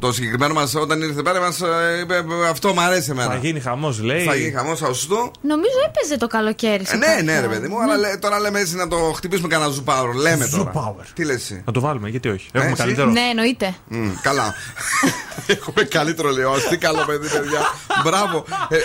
Το 0.00 0.12
συγκεκριμένο 0.12 0.54
μας 0.54 0.74
όταν 0.74 1.02
ήρθε 1.02 1.22
πέρα 1.22 1.40
μας 1.40 1.60
είπε 2.02 2.24
αυτό 2.50 2.72
μου 2.72 2.80
αρέσει 2.80 3.10
εμένα. 3.10 3.30
Θα 3.30 3.36
γίνει 3.36 3.60
χαμός, 3.60 4.00
λέει. 4.02 4.24
Θα 4.24 4.34
γίνει 4.34 4.50
χαμός, 4.50 4.78
θα 4.78 4.92
σου 4.92 5.08
το. 5.08 5.30
Νομίζω 5.40 5.74
έπαιζε 5.88 6.16
το 6.18 6.26
καλοκαίρι. 6.26 6.86
σε 6.86 6.94
Ε, 6.94 6.98
ναι, 6.98 7.06
κάποιο- 7.06 7.24
ναι, 7.24 7.40
ρε 7.40 7.46
παιδί 7.46 7.68
μου, 7.68 7.82
αλλά 7.82 7.96
λέ- 7.96 8.18
τώρα 8.18 8.40
λέμε 8.40 8.60
έτσι 8.60 8.74
να 8.76 8.88
το 8.88 8.96
χτυπήσουμε 8.96 9.48
κανένα 9.48 9.70
ζου 9.70 9.84
power. 9.86 10.14
Λέμε 10.14 10.46
τώρα. 10.48 10.94
Τι 11.14 11.24
λες 11.24 11.36
εσύ; 11.36 11.62
Να 11.66 11.72
το 11.72 11.80
βάλουμε, 11.80 12.08
γιατί 12.08 12.28
όχι. 12.28 12.48
Ε, 12.52 12.58
Έχουμε 12.58 12.72
εσύ; 12.72 12.82
καλύτερο. 12.82 13.10
Ναι, 13.10 13.20
εννοείται. 13.20 13.74
Μμ, 13.88 14.08
καλά. 14.22 14.54
Έχουμε 15.46 15.82
καλύτερο 15.84 16.30
λέω. 16.30 16.52
Τι 16.70 16.76
καλό 16.76 17.04
παιδί, 17.06 17.28
παιδιά. 17.28 17.60
Μπράβο. 18.04 18.44
Ε, 18.68 18.76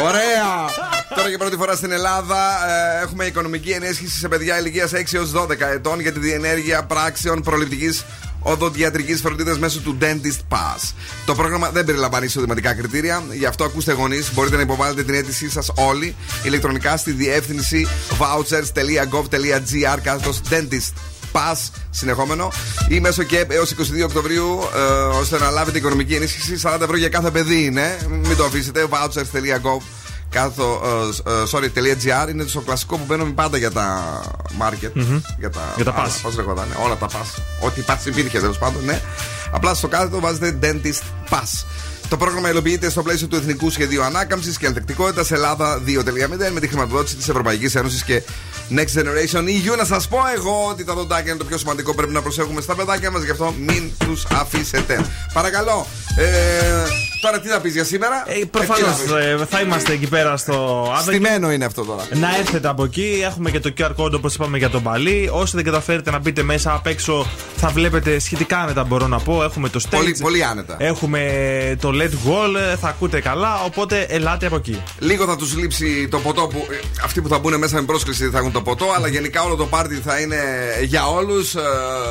ωραία. 0.00 0.68
Τώρα 1.16 1.28
για 1.28 1.38
πρώτη 1.38 1.56
φορά 1.56 1.74
στην 1.76 1.92
Ελλάδα 1.92 2.36
ε, 2.98 3.02
έχουμε 3.02 3.24
οικονομική 3.24 3.70
ενίσχυση 3.70 4.18
σε 4.18 4.28
παιδιά 4.28 4.58
ηλικίας 4.58 4.90
6 4.94 5.02
έως 5.12 5.32
12 5.36 5.60
ετών 5.60 6.00
για 6.00 6.12
τη 6.12 6.18
διενέργεια 6.18 6.84
πράξεων 6.84 7.42
προληπτικής 7.42 8.04
οδοντιατρικής 8.40 9.20
φροντίδας 9.20 9.58
μέσω 9.58 9.80
του 9.80 9.98
Dentist 10.00 10.54
Pass. 10.56 10.92
Το 11.24 11.34
πρόγραμμα 11.34 11.70
δεν 11.70 11.84
περιλαμβάνει 11.84 12.24
εισοδηματικά 12.24 12.74
κριτήρια, 12.74 13.22
γι' 13.32 13.46
αυτό 13.46 13.64
ακούστε 13.64 13.92
γονείς. 13.92 14.32
Μπορείτε 14.34 14.56
να 14.56 14.62
υποβάλλετε 14.62 15.02
την 15.02 15.14
αίτησή 15.14 15.50
σας 15.50 15.70
όλοι 15.74 16.14
ηλεκτρονικά 16.42 16.96
στη 16.96 17.10
διεύθυνση 17.10 17.86
vouchers.gov.gr 18.18 19.98
κάθετος 20.02 20.40
Dentist 20.50 20.92
Pass 21.32 21.70
συνεχόμενο 21.90 22.52
ή 22.88 23.00
μέσω 23.00 23.22
και 23.22 23.46
έως 23.48 23.74
22 23.78 24.04
Οκτωβρίου 24.04 24.58
ε, 24.74 24.80
ώστε 25.18 25.38
να 25.38 25.50
λάβετε 25.50 25.78
οικονομική 25.78 26.14
ενίσχυση 26.14 26.60
40 26.62 26.80
ευρώ 26.80 26.96
για 26.96 27.08
κάθε 27.08 27.30
παιδί 27.30 27.64
είναι. 27.64 27.96
Μην 28.08 28.36
το 28.36 28.44
αφήσετε. 28.44 28.86
vouchers.gov 28.90 29.99
κάθο, 30.30 30.80
ε, 31.26 31.30
ε, 31.30 31.42
sorry.gr 31.52 32.28
είναι 32.28 32.44
το 32.44 32.60
κλασικό 32.60 32.96
που 32.96 33.04
μπαίνουμε 33.06 33.30
πάντα 33.30 33.56
για 33.56 33.70
τα 33.70 34.20
market. 34.60 34.90
Μμμ. 34.94 35.20
Για 35.38 35.50
τα, 35.50 35.60
Για 35.76 35.84
τα 35.84 35.94
pass. 35.96 36.10
Πώ 36.22 36.30
λεγόταν, 36.36 36.66
όλα 36.84 36.96
τα 36.96 37.08
pass. 37.08 37.42
Ό,τι 37.60 37.82
pass 37.86 38.06
υπήρχε 38.06 38.40
τέλος 38.40 38.58
πάντων, 38.58 38.84
ναι. 38.84 39.00
Απλά 39.50 39.74
στο 39.74 39.88
κάθετο 39.88 40.20
βάζετε 40.20 40.58
dentist 40.62 41.34
pass. 41.34 41.64
Το 42.08 42.16
πρόγραμμα 42.16 42.50
υλοποιείται 42.50 42.90
στο 42.90 43.02
πλαίσιο 43.02 43.26
του 43.26 43.36
Εθνικού 43.36 43.70
Σχεδίου 43.70 44.02
Ανάκαμψης 44.02 44.58
και 44.58 44.66
Ανθεκτικότητας 44.66 45.30
Ελλάδα 45.30 45.82
2.0 45.86 46.50
με 46.52 46.60
τη 46.60 46.68
χρηματοδότηση 46.68 47.16
της 47.16 47.28
Ευρωπαϊκής 47.28 47.74
Ένωσης 47.74 48.04
και 48.04 48.22
Next 48.76 48.98
Generation 49.00 49.42
EU. 49.44 49.76
Να 49.76 49.84
σας 49.84 50.08
πω 50.08 50.18
εγώ 50.36 50.66
ότι 50.70 50.84
τα 50.84 50.94
δοντάκια 50.94 51.30
είναι 51.30 51.38
το 51.38 51.44
πιο 51.44 51.58
σημαντικό. 51.58 51.94
Πρέπει 51.94 52.12
να 52.12 52.22
προσέχουμε 52.22 52.60
στα 52.60 52.74
παιδάκια 52.74 53.10
μας, 53.10 53.22
γι' 53.22 53.30
αυτό 53.30 53.54
μην 53.58 53.90
τους 54.06 54.24
αφήσετε. 54.32 55.06
Παρακαλώ. 55.32 55.86
Ε, 56.16 56.24
τώρα 57.20 57.40
τι 57.40 57.48
θα 57.48 57.60
πεις 57.60 57.72
για 57.72 57.84
σήμερα; 57.84 58.24
Ε, 58.26 58.44
Προφανώς 58.50 58.80
Ε, 58.90 59.04
τι 59.04 59.10
να 59.10 59.36
πεις; 59.36 59.46
θα 59.48 59.60
είμαστε 59.60 59.92
εκεί 59.92 60.06
πέρα 60.06 60.36
στο 60.36 60.84
Avenue. 60.92 61.02
Στημένο 61.02 61.50
είναι 61.52 61.64
αυτό 61.64 61.84
τώρα. 61.84 62.06
Να 62.14 62.36
έρθετε 62.38 62.68
από 62.68 62.84
εκεί. 62.84 63.22
Έχουμε 63.24 63.50
και 63.50 63.60
το 63.60 63.72
QR 63.78 63.90
code 63.96 64.12
όπως 64.12 64.34
είπαμε 64.34 64.58
για 64.58 64.70
τον 64.70 64.82
Παλί. 64.82 65.28
Όσοι 65.32 65.56
δεν 65.56 65.64
καταφέρετε 65.64 66.10
να 66.10 66.18
μπείτε 66.18 66.42
μέσα 66.42 66.72
απ' 66.72 66.86
έξω, 66.86 67.26
θα 67.56 67.68
βλέπετε 67.68 68.18
σχετικά 68.18 68.58
άνετα, 68.58 68.84
μπορώ 68.84 69.06
να 69.06 69.18
πω. 69.18 69.42
Έχουμε 69.44 69.68
το 69.68 69.80
stage. 69.84 69.90
Πολύ, 69.96 70.16
πολύ 70.20 70.44
άνετα. 70.44 70.76
Έχουμε 70.78 71.20
το 71.80 71.88
LED 71.92 72.28
wall. 72.28 72.76
Θα 72.80 72.88
ακούτε 72.88 73.20
καλά. 73.20 73.60
Οπότε 73.64 74.06
ελάτε 74.08 74.46
από 74.46 74.56
εκεί. 74.56 74.82
Λίγο 74.98 75.24
θα 75.26 75.36
τους 75.36 75.56
λείψει 75.56 76.08
το 76.10 76.18
ποτό 76.18 76.46
που. 76.46 76.66
ε, 76.70 76.74
Αυτοί 77.04 77.20
που 77.20 77.28
θα 77.28 77.38
μπουν 77.38 77.58
μέσα 77.58 77.74
με 77.76 77.82
πρόσκληση 77.82 78.28
θα 78.30 78.38
έχουν 78.38 78.52
το 78.52 78.59
ποτό, 78.62 78.92
αλλά 78.96 79.08
γενικά 79.08 79.42
όλο 79.42 79.56
το 79.56 79.66
πάρτι 79.66 79.94
θα 79.94 80.20
είναι 80.20 80.38
για 80.82 81.06
όλους. 81.06 81.50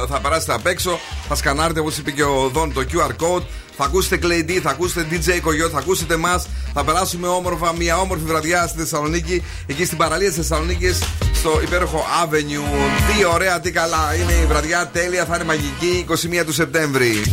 Θα 0.09 0.19
περάσετε 0.21 0.53
απ' 0.53 0.67
έξω, 0.67 0.99
θα 1.27 1.35
σκανάρετε 1.35 1.79
όπως 1.79 1.97
είπε 1.97 2.12
και 2.12 2.23
ο 2.23 2.49
Δόν 2.53 2.73
το 2.73 2.85
QR 2.91 3.12
code. 3.23 3.43
Θα 3.81 3.88
ακούσετε 3.88 4.19
Clay 4.21 4.49
D, 4.49 4.59
θα 4.63 4.69
ακούσετε 4.69 5.07
DJ 5.12 5.29
Coyote, 5.29 5.71
θα 5.71 5.77
ακούσετε 5.77 6.13
εμά. 6.13 6.43
Θα 6.73 6.83
περάσουμε 6.83 7.27
όμορφα, 7.27 7.73
μια 7.73 7.97
όμορφη 7.97 8.23
βραδιά 8.23 8.67
στη 8.67 8.77
Θεσσαλονίκη, 8.77 9.43
εκεί 9.65 9.85
στην 9.85 9.97
παραλία 9.97 10.27
της 10.27 10.38
Θεσσαλονίκης, 10.38 10.99
στο 11.33 11.59
υπέροχο 11.62 12.05
Avenue. 12.23 13.15
Τι 13.17 13.25
ωραία, 13.25 13.59
τι 13.59 13.71
καλά. 13.71 14.15
Είναι 14.15 14.31
η 14.31 14.45
βραδιά 14.45 14.89
τέλεια, 14.93 15.25
θα 15.25 15.35
είναι 15.35 15.43
μαγική 15.43 16.06
21 16.10 16.45
του 16.45 16.54
Σεπτέμβρη. 16.54 17.23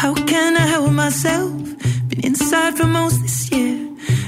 how 0.00 0.14
can 0.14 0.56
I 0.56 0.66
help 0.66 0.92
myself? 0.92 1.52
Been 2.08 2.24
inside 2.24 2.74
for 2.78 2.86
most 2.86 3.20
this 3.20 3.52
year, 3.52 3.76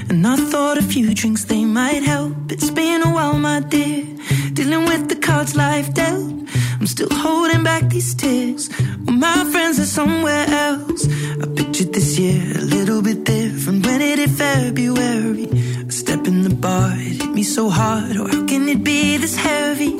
and 0.07 0.21
I 0.27 0.35
thought 0.35 0.77
a 0.77 0.83
few 0.83 1.15
drinks 1.15 1.45
they 1.45 1.65
might 1.65 2.03
help. 2.03 2.51
It's 2.51 2.69
been 2.69 3.01
a 3.01 3.11
while, 3.11 3.39
my 3.39 3.59
dear, 3.59 4.05
dealing 4.53 4.85
with 4.85 5.09
the 5.09 5.15
cards 5.15 5.55
life 5.55 5.91
dealt. 5.95 6.31
I'm 6.79 6.85
still 6.85 7.09
holding 7.11 7.63
back 7.63 7.89
these 7.89 8.13
tears. 8.13 8.69
Well, 9.03 9.17
my 9.17 9.45
friends 9.51 9.79
are 9.79 9.91
somewhere 9.99 10.45
else. 10.47 11.07
I 11.41 11.45
pictured 11.55 11.91
this 11.91 12.19
year 12.19 12.43
a 12.61 12.65
little 12.75 13.01
bit 13.01 13.23
different. 13.23 13.83
When 13.83 13.99
it 13.99 14.19
hit 14.19 14.29
February, 14.29 15.47
a 15.89 15.91
step 15.91 16.27
in 16.27 16.43
the 16.43 16.53
bar, 16.53 16.91
it 16.93 17.19
hit 17.19 17.31
me 17.31 17.41
so 17.41 17.69
hard. 17.69 18.15
Oh, 18.17 18.27
how 18.27 18.45
can 18.45 18.69
it 18.69 18.83
be 18.83 19.17
this 19.17 19.35
heavy? 19.35 19.93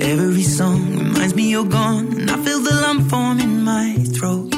Every 0.00 0.46
song 0.58 0.80
reminds 0.96 1.34
me 1.34 1.50
you're 1.50 1.72
gone, 1.80 2.06
and 2.18 2.30
I 2.30 2.36
feel 2.42 2.60
the 2.60 2.74
lump 2.84 3.10
form 3.10 3.38
in 3.38 3.62
my 3.62 3.96
throat. 4.16 4.49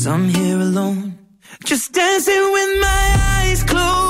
Cause 0.00 0.06
I'm 0.06 0.30
here 0.30 0.56
alone, 0.56 1.18
just 1.62 1.92
dancing 1.92 2.52
with 2.52 2.80
my 2.80 3.16
eyes 3.42 3.62
closed. 3.64 4.09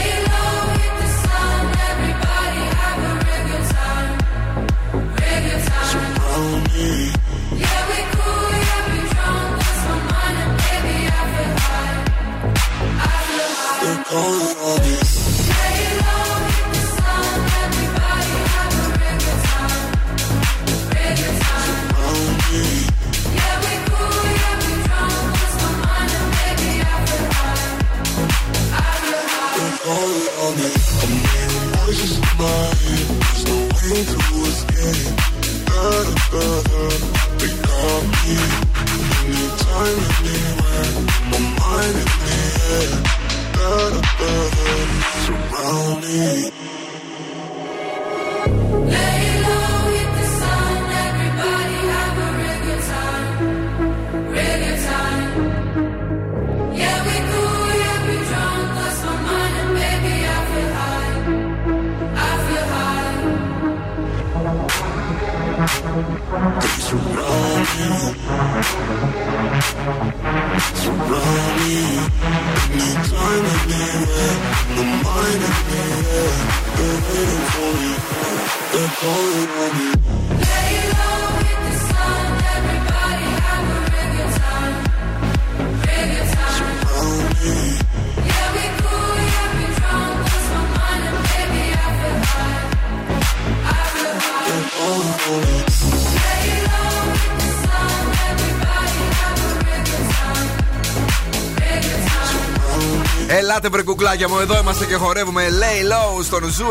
Ελάτε 103.63 103.77
βρε 103.77 103.91
κουκλάκια 103.91 104.29
μου, 104.29 104.39
εδώ 104.39 104.59
είμαστε 104.59 104.85
και 104.85 104.95
χορεύουμε 104.95 105.47
Lay 105.49 105.91
Low 105.91 106.23
στον 106.23 106.49
Zoo 106.49 106.65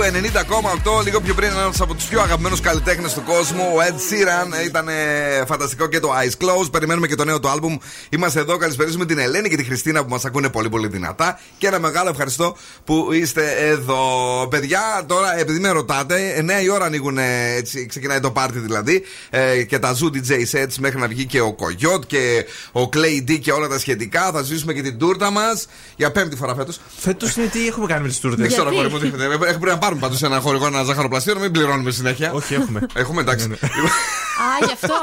90,8. 0.95 1.05
Λίγο 1.05 1.21
πιο 1.21 1.35
πριν 1.35 1.51
ένας 1.51 1.81
από 1.81 1.95
τους 1.95 2.05
πιο 2.05 2.21
αγαπημένους 2.21 2.61
καλλιτέχνες 2.61 3.13
του 3.15 3.23
κόσμου, 3.23 3.63
ο 3.75 3.79
Ed 3.89 3.93
Sheeran. 3.93 4.67
Ήταν 4.67 4.89
ε, 4.89 5.45
φανταστικό 5.47 5.87
και 5.87 6.01
το 6.01 6.13
Eyes 6.13 6.45
Closed. 6.45 6.71
Περιμένουμε 6.73 7.07
και 7.07 7.15
το 7.15 7.25
νέο 7.25 7.41
του 7.41 7.49
άλμπουμ. 7.49 7.77
Είμαστε 8.09 8.41
εδώ, 8.41 8.57
καλησπέριζουμε 8.57 9.07
την 9.07 9.19
Ελένη 9.19 9.49
και 9.49 9.57
τη 9.57 9.65
Χριστίνα 9.65 10.05
που 10.05 10.11
μας 10.11 10.25
ακούνε 10.25 10.49
πολύ 10.49 10.69
πολύ 10.69 10.89
δυνατά. 10.89 11.41
Και 11.59 11.67
ένα 11.67 11.79
μεγάλο 11.79 12.09
ευχαριστώ 12.09 12.57
που 12.85 13.13
είστε 13.13 13.51
εδώ. 13.51 14.03
Παιδιά, 14.51 14.81
τώρα 15.07 15.39
επειδή 15.39 15.59
με 15.59 15.69
ρωτάτε, 15.69 16.45
9 16.61 16.65
η 16.65 16.71
ώρα 16.71 16.85
ανοίγουν 16.85 17.19
ε, 17.19 17.55
έτσι, 17.57 17.87
ξεκινάει 17.87 18.21
το 18.21 18.31
πάρτι 18.31 18.59
δηλαδή. 18.59 19.03
Ε, 19.31 19.63
και 19.63 19.79
τα 19.79 19.97
Zoo 20.01 20.17
DJ 20.17 20.31
sets 20.53 20.75
μέχρι 20.79 20.99
να 20.99 21.09
βγει 21.09 21.27
και 21.27 21.41
ο 21.41 21.53
Κογιότ 21.53 22.05
και 22.07 22.47
ο 22.73 22.89
Clay 22.93 23.31
D 23.31 23.39
και 23.41 23.53
όλα 23.53 23.69
τα 23.69 23.79
σχετικά. 23.79 24.31
Θα 24.33 24.43
ζήσουμε 24.43 24.73
και 24.73 24.83
την 24.83 24.99
τούρτα 24.99 25.31
μας 25.31 25.67
για 25.97 26.11
πέμπτη 26.11 26.37
φορά 26.37 26.55
φέτος. 26.55 26.80
Φέτος 27.03 27.37
είναι 27.37 27.47
τι 27.47 27.67
έχουμε 27.67 27.87
κάνει 27.87 28.03
με 28.03 28.09
τις 28.09 28.21
τούρτες; 28.21 28.41
Δεν 28.41 28.49
ξέρω, 28.49 28.73
κόρη 28.75 28.89
μου, 28.89 28.99
τι 28.99 29.07
έχετε. 29.07 29.25
Έχουμε 29.25 29.47
πρέπει 29.47 29.65
να 29.67 29.79
πάρουμε 29.79 30.01
πάντως 30.01 30.23
ένα 30.23 30.41
χορηγό, 30.41 30.67
ένα 30.67 30.83
ζαχαροπλαστείο, 30.83 31.35
να 31.35 31.41
μην 31.41 31.51
πληρώνουμε 31.53 31.91
συνέχεια. 31.91 32.33
Όχι, 32.33 32.55
έχουμε. 32.55 32.87
Έχουμε, 32.95 33.21
εντάξει. 33.21 33.45
Α, 33.51 34.67
γι' 34.67 34.73
αυτό. 34.73 34.95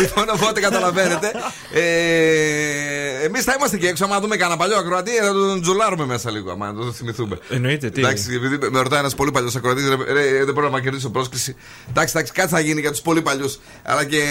λοιπόν, 0.00 0.24
οπότε 0.34 0.60
καταλαβαίνετε. 0.60 1.32
Ε, 1.72 3.24
Εμείς 3.24 3.44
θα 3.44 3.54
είμαστε 3.56 3.76
και 3.76 3.88
έξω. 3.88 4.04
Άμα 4.04 4.20
δούμε 4.20 4.36
κανένα 4.36 4.58
παλιό 4.58 4.76
ακροατή, 4.76 5.10
θα 5.10 5.32
τον 5.32 5.62
τζουλάρουμε 5.62 6.06
μέσα 6.06 6.30
λίγο. 6.30 6.50
Άμα 6.50 6.74
το 6.74 6.92
θυμηθούμε. 6.92 7.38
Εννοείται, 7.50 7.90
τι; 7.90 8.00
Εντάξει, 8.00 8.34
επειδή 8.34 8.68
με 8.70 8.80
ρωτάει 8.80 8.98
ένας 8.98 9.14
πολύ 9.14 9.30
παλιός 9.30 9.56
ακροατής, 9.56 9.84
δεν 10.44 10.54
μπορώ 10.54 10.68
να 10.68 10.80
κερδίσω 10.80 11.10
πρόσκληση. 11.10 11.56
Εντάξει, 11.90 12.12
εντάξει, 12.16 12.32
κάτι 12.32 12.48
θα 12.48 12.60
γίνει 12.60 12.80
για 12.80 12.90
τους 12.90 13.00
πολύ 13.00 13.22
παλιούς. 13.22 13.58
Αλλά 13.82 14.04
και. 14.04 14.22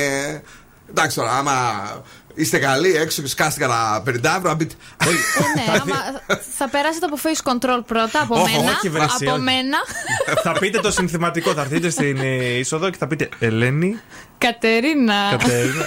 Εντάξει 0.90 1.16
τώρα, 1.18 1.38
άμα 1.38 1.54
είστε 2.38 2.58
καλοί 2.58 2.96
έξω 2.96 3.22
και 3.22 3.28
σκάστε 3.28 3.60
κατά 3.60 4.04
50 4.08 4.10
ευρώ, 4.24 4.40
να 4.42 4.54
μπείτε. 4.54 4.76
Ε, 5.04 5.06
ναι, 5.56 5.72
άμα 5.82 5.96
θα 6.58 6.70
περάσετε 6.70 7.06
από 7.06 7.18
face 7.24 7.52
control 7.52 7.84
πρώτα, 7.86 8.22
από 8.22 8.42
Όχι, 8.42 8.58
μένα. 8.58 8.72
όχι, 8.72 8.90
βρε, 8.90 9.04
εσύ, 9.04 9.26
από 9.26 9.32
όχι. 9.32 9.42
μένα. 9.42 9.78
θα 10.44 10.52
πείτε 10.52 10.80
το 10.80 10.92
συνθηματικό, 10.92 11.54
θα 11.54 11.62
έρθετε 11.62 11.90
στην 11.90 12.18
ε, 12.18 12.58
είσοδο 12.58 12.90
και 12.90 12.98
θα 12.98 13.08
πείτε 13.08 13.30
Ελένη, 13.40 14.00
Κατερίνα. 14.38 15.28
Κατερίνα. 15.38 15.86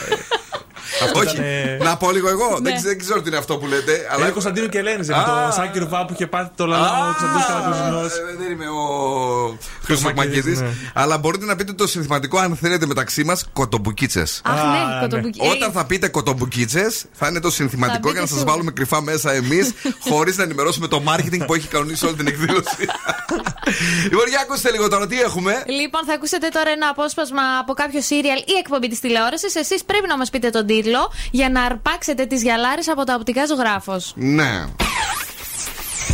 Αυτό 1.05 1.19
Όχι, 1.19 1.37
ήταν. 1.37 1.87
να 1.89 1.97
πω 1.97 2.11
λίγο 2.11 2.29
εγώ. 2.29 2.59
Ναι. 2.63 2.71
Δεν, 2.71 2.81
δεν 2.83 2.99
ξέρω 2.99 3.23
τι 3.23 3.29
είναι 3.29 3.37
αυτό 3.37 3.57
που 3.59 3.67
λέτε. 3.67 4.07
Αλλά 4.11 4.23
Είναι 4.23 4.31
Κωνσταντίνο 4.33 4.67
και 4.67 4.79
Ελένη. 4.79 5.07
Με 5.07 5.15
Α. 5.15 5.25
το 5.25 5.53
Σάκη 5.55 5.79
Ρουβά 5.79 6.05
που 6.05 6.13
είχε 6.13 6.27
πάθει 6.27 6.51
το 6.55 6.67
λαλό 6.67 6.85
ο 6.85 7.05
Κωνσταντίνος 7.05 7.47
Καρακοζινό. 7.47 7.99
Ε, 8.05 8.37
Δεν 8.39 8.51
είμαι 8.53 8.67
ο 8.69 9.59
Χρυσοκμακίδη. 9.85 10.57
ναι. 10.57 10.69
Αλλά 10.95 11.19
μπορείτε 11.19 11.45
να 11.45 11.57
πείτε 11.57 11.73
το 11.73 11.87
συνθηματικό 11.87 12.39
αν 12.39 12.57
θέλετε 12.57 12.87
μεταξύ 12.87 13.25
μας 13.25 13.45
κοτομπουκίτσες. 13.53 14.41
Αχ, 14.45 14.61
Α, 14.61 14.65
ναι, 14.65 14.95
ναι. 14.95 15.01
κοτομπουκί. 15.01 15.39
Όταν 15.57 15.73
θα 15.73 15.85
πείτε 15.87 16.09
κοτομπουκίτσες, 16.09 17.05
θα 17.13 17.27
είναι 17.29 17.41
το 17.41 17.51
συνθηματικό 17.51 18.07
Θα 18.07 18.13
για 18.13 18.21
να 18.21 18.27
σας 18.27 18.39
μπείτε 18.39 18.51
βάλουμε 18.51 18.71
κρυφά 18.71 19.03
μέσα 19.03 19.33
εμείς, 19.33 19.73
χωρίς 20.09 20.37
να 20.37 20.43
ενημερώσουμε 20.43 20.87
το 20.89 21.03
marketing 21.09 21.43
που 21.47 21.55
έχει 21.55 21.69
κανονίσει 21.69 22.07
όλη 22.07 22.15
την 22.15 22.27
εκδήλωση. 22.27 22.77
λοιπόν, 24.11 24.29
για 24.29 24.41
ακούστε 24.43 24.71
λίγο 24.71 24.89
τώρα 24.89 25.07
τι 25.07 25.21
έχουμε. 25.21 25.63
Λοιπόν, 25.67 26.05
θα 26.07 26.13
ακούσετε 26.15 26.49
τώρα 26.49 26.71
ένα 26.71 26.89
απόσπασμα 26.89 27.43
από 27.61 27.73
κάποιο 27.73 28.01
σύριαλ 28.01 28.39
ή 28.39 28.53
εκπομπή 28.59 28.89
της 28.89 29.01
τηλεόρασης. 29.01 29.55
Εσείς 29.55 29.85
πρέπει 29.85 30.07
να 30.09 30.17
μας 30.17 30.31
πείτε 30.31 30.51
τον 30.51 30.67
τίτλο 30.67 30.89
για 31.30 31.51
να 31.51 31.62
αρπάξετε 31.62 32.26
τις 32.26 32.43
γυαλάρες 32.43 32.88
από 32.88 33.05
τα 33.05 33.14
οπτικά 33.14 33.47
ζωγράφος. 33.47 34.12
Ναι. 34.16 34.64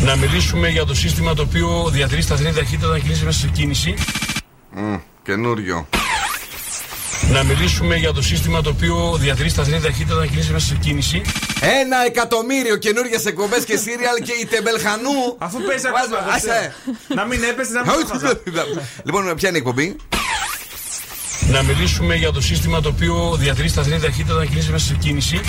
Να 0.04 0.16
μιλήσουμε 0.16 0.68
για 0.68 0.84
το 0.84 0.94
σύστημα 0.94 1.34
το 1.34 1.42
οποίο 1.42 1.88
διατηρεί 1.92 2.22
σταθερή 2.22 2.52
ταχύτητα 2.54 2.86
όταν 2.88 3.02
κινείσαι 3.02 3.24
μέσα 3.24 3.38
σε 3.38 3.46
κίνηση. 3.48 3.94
Μμ, 4.70 4.94
καινούριο. 5.22 5.88
Να 7.32 7.42
μιλήσουμε 7.42 7.96
για 7.96 8.12
το 8.12 8.22
σύστημα 8.22 8.60
το 8.62 8.70
οποίο 8.70 9.16
διατηρεί 9.20 9.48
σταθερή 9.48 9.80
ταχύτητα 9.80 10.14
όταν 10.14 10.30
κινείσαι 10.30 10.52
μέσα 10.52 10.66
σε 10.66 10.74
κίνηση. 10.74 11.22
Ένα 11.60 12.04
εκατομμύριο 12.06 12.76
καινούριε 12.76 13.18
εκπομπές 13.26 13.64
και 13.64 13.76
σύριαλ 13.76 14.16
και 14.24 14.32
η 14.32 14.46
τεμπελχανού. 14.46 15.36
Αφού 15.38 15.58
παίζει 15.62 15.86
Βάζω, 15.90 16.14
ακόμα. 16.16 16.32
άσε. 16.34 16.74
Να 17.14 17.24
μην 17.24 17.42
έπεσε, 17.42 17.72
να 17.72 17.80
μην 17.80 17.90
έπεσε. 18.00 18.40
Λοιπόν, 19.04 19.34
ποια 19.34 19.48
είναι 19.48 19.58
η 19.58 19.60
εκπομπή; 19.60 19.96
Να 21.50 21.62
μιλήσουμε 21.62 22.14
για 22.14 22.32
το 22.32 22.40
σύστημα 22.40 22.80
το 22.80 22.88
οποίο 22.88 23.36
διατηρεί 23.38 23.68
σταθερή 23.68 24.00
ταχύτητα 24.00 24.34
όταν 24.34 24.48
κινείσαι 24.48 24.70
μέσα 24.70 24.84
σε 24.86 24.94
κίνηση. 24.94 25.40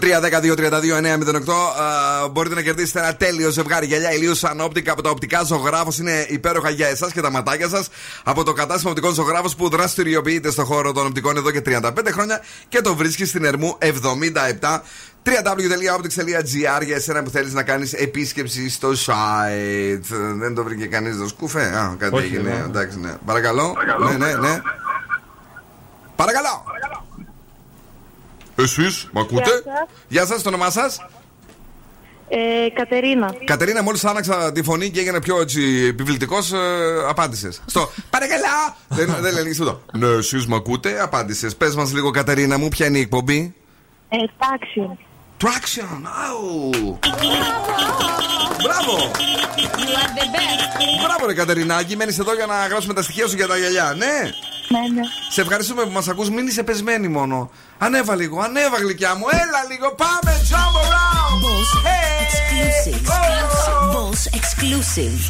2-3-10-2-32-9-08. 0.00 1.52
Α, 2.24 2.28
Μπορείτε 2.28 2.54
να 2.54 2.62
κερδίσετε 2.62 2.98
ένα 2.98 3.14
τέλειο 3.14 3.50
ζευγάρι 3.50 3.86
γυαλιά 3.86 4.12
ηλίου 4.12 4.34
σαν 4.34 4.60
όπτικα 4.60 4.92
από 4.92 5.02
τα 5.02 5.10
οπτικά 5.10 5.42
ζωγράφο. 5.42 5.90
Είναι 6.00 6.26
υπέροχα 6.28 6.70
για 6.70 6.86
εσάς 6.86 7.12
και 7.12 7.20
τα 7.20 7.30
ματάκια 7.30 7.68
σας. 7.68 7.88
Από 8.24 8.44
το 8.44 8.52
κατάστημα 8.52 8.90
οπτικών 8.90 9.14
ζωγράφο 9.14 9.48
που 9.56 9.68
δραστηριοποιείται 9.68 10.50
στον 10.50 10.64
χώρο 10.64 10.92
των 10.92 11.06
οπτικών 11.06 11.36
εδώ 11.36 11.50
και 11.50 11.62
35 11.66 11.92
χρόνια 12.12 12.40
και 12.68 12.80
το 12.80 12.94
βρίσκει 12.94 13.24
στην 13.24 13.44
Ερμού 13.44 13.78
77 13.80 13.86
www.optics.gr 15.24 16.84
για 16.84 16.96
εσένα 16.96 17.22
που 17.22 17.30
θέλεις 17.30 17.52
να 17.52 17.62
κάνεις 17.62 17.92
επίσκεψη 17.92 18.70
στο 18.70 18.88
site. 19.06 20.14
Δεν 20.38 20.54
το 20.54 20.64
βρήκε 20.64 20.86
κανείς 20.86 21.16
το 21.18 21.28
σκούφε; 21.28 21.60
Α, 21.62 21.94
κάτι 21.98 22.14
Όχι, 22.16 22.24
έγινε. 22.24 22.50
ναι. 22.50 22.64
Εντάξει, 22.66 22.98
ναι. 22.98 23.14
Παρακαλώ. 23.24 23.74
Ναι, 24.08 24.26
ναι, 24.26 24.32
ναι. 24.34 24.60
Παρακαλώ. 26.18 26.64
Εσείς, 28.56 29.08
μ' 29.12 29.18
ακούτε; 29.18 29.50
Γεια 30.08 30.26
σας, 30.26 30.42
το 30.42 30.48
όνομά 30.48 30.70
σας; 30.70 30.98
Ε, 32.28 32.68
Κατερίνα. 32.74 33.34
Κατερίνα, 33.44 33.82
μόλις 33.82 34.04
άναξα 34.04 34.52
τη 34.52 34.62
φωνή 34.62 34.90
και 34.90 35.00
έγινε 35.00 35.20
πιο 35.20 35.40
έτσι 35.40 35.86
επιβλητικός, 35.88 36.52
ε, 36.52 36.58
απάντησες. 37.08 37.62
Στο 37.66 37.90
παρακαλώ. 38.10 38.42
δεν, 38.88 39.16
δεν 39.20 39.34
λέει 39.34 39.52
τίποτα. 39.52 39.80
Ναι, 39.92 40.06
εσείς 40.06 40.46
μ' 40.46 40.54
ακούτε, 40.54 41.02
απάντησες. 41.02 41.56
Πες 41.56 41.74
μας 41.74 41.92
λίγο, 41.92 42.10
Κατερίνα 42.10 42.58
μου, 42.58 42.68
ποια 42.68 42.86
είναι 42.86 42.98
η 42.98 43.00
εκπομπή; 43.00 43.54
Ε, 44.08 44.16
Traction. 44.38 44.96
Traction, 45.44 46.02
αου. 46.26 46.70
Μπράβο. 48.62 49.10
Μπράβο, 51.04 51.26
ρε 51.26 51.34
Κατερινάκη. 51.34 51.96
Μένεις 51.96 52.18
εδώ 52.18 52.34
για 52.34 52.46
να 52.46 52.66
γράψουμε 52.66 52.94
τα 52.94 53.02
στοιχεία 53.02 53.26
σου 53.28 53.36
για 53.36 53.46
τα 53.46 53.56
γυαλιά, 53.56 53.94
ναι. 53.96 54.30
Ναι, 54.68 54.78
ναι. 54.78 55.02
Σε 55.30 55.40
ευχαριστούμε 55.40 55.82
που 55.82 55.90
μας 55.90 56.08
ακούς. 56.08 56.30
Μην 56.30 56.46
είσαι 56.46 56.62
πεσμένη 56.62 57.08
μόνο. 57.08 57.50
Ανέβα 57.78 58.14
λίγο, 58.14 58.40
ανέβα 58.40 58.76
γλυκιά 58.78 59.14
μου. 59.14 59.24
Έλα 59.30 59.64
λίγο, 59.70 59.94
πάμε. 59.94 60.40
Jump 60.50 60.76
around. 60.82 61.08
Exclusive. 62.24 63.06
Boss 63.94 64.20
exclusive. 64.38 65.22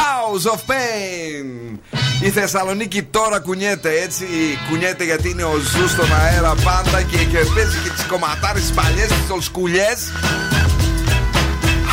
House 0.00 0.46
of 0.52 0.60
Pain. 0.70 1.78
Η 2.20 2.30
Θεσσαλονίκη 2.30 3.02
τώρα 3.02 3.40
κουνιέται 3.40 4.00
έτσι. 4.00 4.26
Κουνιέται 4.68 5.04
γιατί 5.04 5.28
είναι 5.30 5.44
ο 5.44 5.56
Zoo 5.56 5.88
στον 5.88 6.08
αέρα 6.20 6.54
πάντα 6.64 7.02
και, 7.02 7.16
και 7.16 7.38
παίζει 7.54 7.78
και 7.84 7.90
τις 7.90 8.04
κομματάρες 8.06 8.66
τι 8.66 8.72
παλιές, 8.72 9.06
τις 9.06 9.30
old 9.30 9.44
school 9.44 9.72
ιέ. 9.72 9.86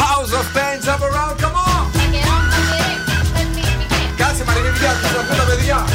House 0.01 0.33
of 0.39 0.47
Pain, 0.55 0.77
jump 0.85 1.01
around, 1.01 1.35
come 1.41 1.55
on. 1.55 1.56
medida, 4.87 5.09
tu 5.09 5.21
puta 5.27 5.45
medida. 5.45 5.85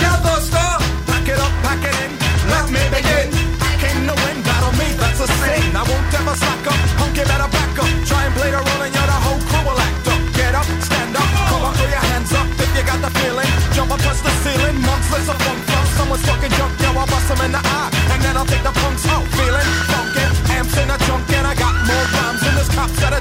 Yeah, 0.00 0.16
Buster, 0.22 0.70
pack 1.06 1.28
it 1.28 1.38
up, 1.38 1.52
pack 1.62 1.84
it 1.84 1.94
in, 2.04 2.10
let 2.50 2.66
me 2.70 2.82
begin. 2.90 3.28
I 3.60 3.72
came 3.82 4.06
to 4.06 4.14
win, 4.22 4.42
battle 4.42 4.72
me, 4.78 4.94
that's 4.98 5.20
a 5.20 5.26
sin. 5.26 5.74
I 5.74 5.82
won't 5.82 6.14
ever 6.14 6.34
slack 6.36 6.66
up, 6.66 6.78
punk, 6.98 7.16
you 7.16 7.24
better 7.24 7.50
back 7.50 7.78
up. 7.78 7.90
Try 8.06 8.26
and 8.26 8.34
play 8.34 8.50
the 8.50 8.60
role 8.62 8.82
and 8.82 8.94
you're 8.94 9.10
the 9.10 9.18
whole 9.24 9.40
crew 9.48 9.62
will 9.66 9.80
act 9.80 10.06
up. 10.08 10.20
Get 10.34 10.54
up, 10.54 10.66
stand 10.86 11.16
up, 11.16 11.28
come 11.50 11.62
on, 11.66 11.74
throw 11.74 11.88
your 11.88 12.04
hands 12.12 12.32
up 12.32 12.46
if 12.62 12.70
you 12.76 12.84
got 12.86 13.00
the 13.02 13.10
feeling. 13.18 13.50
Jump 13.74 13.90
up, 13.90 14.00
touch 14.00 14.20
the 14.22 14.32
ceiling, 14.42 14.78
monks, 14.86 15.10
let's 15.10 15.28
a 15.28 15.34
funk, 15.34 15.60
funk. 15.66 15.86
Someone's 15.98 16.22
talking 16.22 16.52
junk, 16.58 16.72
yo, 16.80 16.90
I'll 16.94 17.06
bust 17.06 17.26
them 17.28 17.40
in 17.46 17.52
the 17.52 17.62
eye. 17.62 17.90
And 18.12 18.22
then 18.22 18.36
I'll 18.36 18.46
take 18.46 18.62
the 18.62 18.72
punks 18.72 19.06
out, 19.08 19.26
feeling 19.34 19.68
funky. 19.90 20.24
Amps 20.52 20.76
in 20.78 20.90
a 20.90 20.96
trunk 21.06 21.26
and 21.32 21.46
I 21.46 21.54
got 21.54 21.74
more 21.88 22.06
rhymes 22.14 22.40
than 22.42 22.54
there's 22.54 22.70
cops 22.70 23.02
at 23.02 23.12
a 23.18 23.20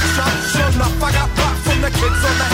sure 0.00 0.68
enough, 0.68 1.02
I 1.02 1.12
got 1.12 1.28
props 1.36 1.60
from 1.60 1.80
the 1.82 1.90
kids 1.90 2.24
on 2.24 2.38
the 2.38 2.49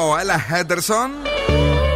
Switch 0.00 0.12
Disco, 0.12 0.18
Ella 0.20 0.44
Henderson. 0.50 1.28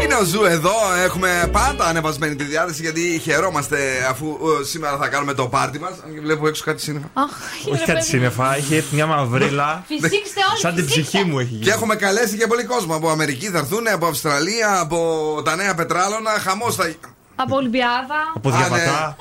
Είναι 0.04 0.14
ο 0.14 0.24
Zoo 0.24 0.44
εδώ, 0.44 0.72
έχουμε 1.04 1.48
πάντα 1.52 1.84
ανεβασμένη 1.84 2.34
τη 2.36 2.44
διάθεση 2.44 2.82
γιατί 2.82 3.20
χαιρόμαστε 3.22 3.78
αφού 4.10 4.26
ε, 4.60 4.64
σήμερα 4.64 4.96
θα 4.96 5.08
κάνουμε 5.08 5.34
το 5.34 5.46
πάρτι 5.48 5.78
μας. 5.80 5.92
Βλέπω 6.22 6.46
έξω 6.48 6.64
κάτι 6.64 6.80
σύννεφα. 6.82 7.08
Όχι 7.72 7.84
κάτι 7.84 8.04
σύννεφα, 8.04 8.56
έχει 8.56 8.74
έρθει 8.76 8.94
μια 8.94 9.06
μαυρίλα. 9.06 9.82
Φυσήξτε 9.88 10.40
όλοι, 10.50 10.60
Σαν 10.60 10.74
την 10.74 10.84
φυσήξτε. 10.84 11.10
ψυχή 11.10 11.24
μου 11.30 11.38
έχει 11.38 11.48
γίνει. 11.48 11.64
Και 11.64 11.70
έχουμε 11.70 11.94
καλέσει 11.94 12.36
και 12.36 12.46
πολύ 12.46 12.64
κόσμο. 12.64 12.94
Από 12.94 13.10
Αμερική 13.10 13.46
θα 13.46 13.58
έρθουν, 13.58 13.88
από 13.88 14.06
Αυστραλία, 14.06 14.80
από 14.80 14.98
τα 15.44 15.56
νέα 15.56 15.74
πετράλωνα. 15.74 16.30
Χαμός 16.30 16.74
θα. 16.74 16.92
Από 17.36 17.56
Ολυμπιάδα. 17.56 18.32
Από 18.34 18.48
Α, 18.48 18.52
ναι. 18.52 18.58
Διαβατά. 18.58 19.16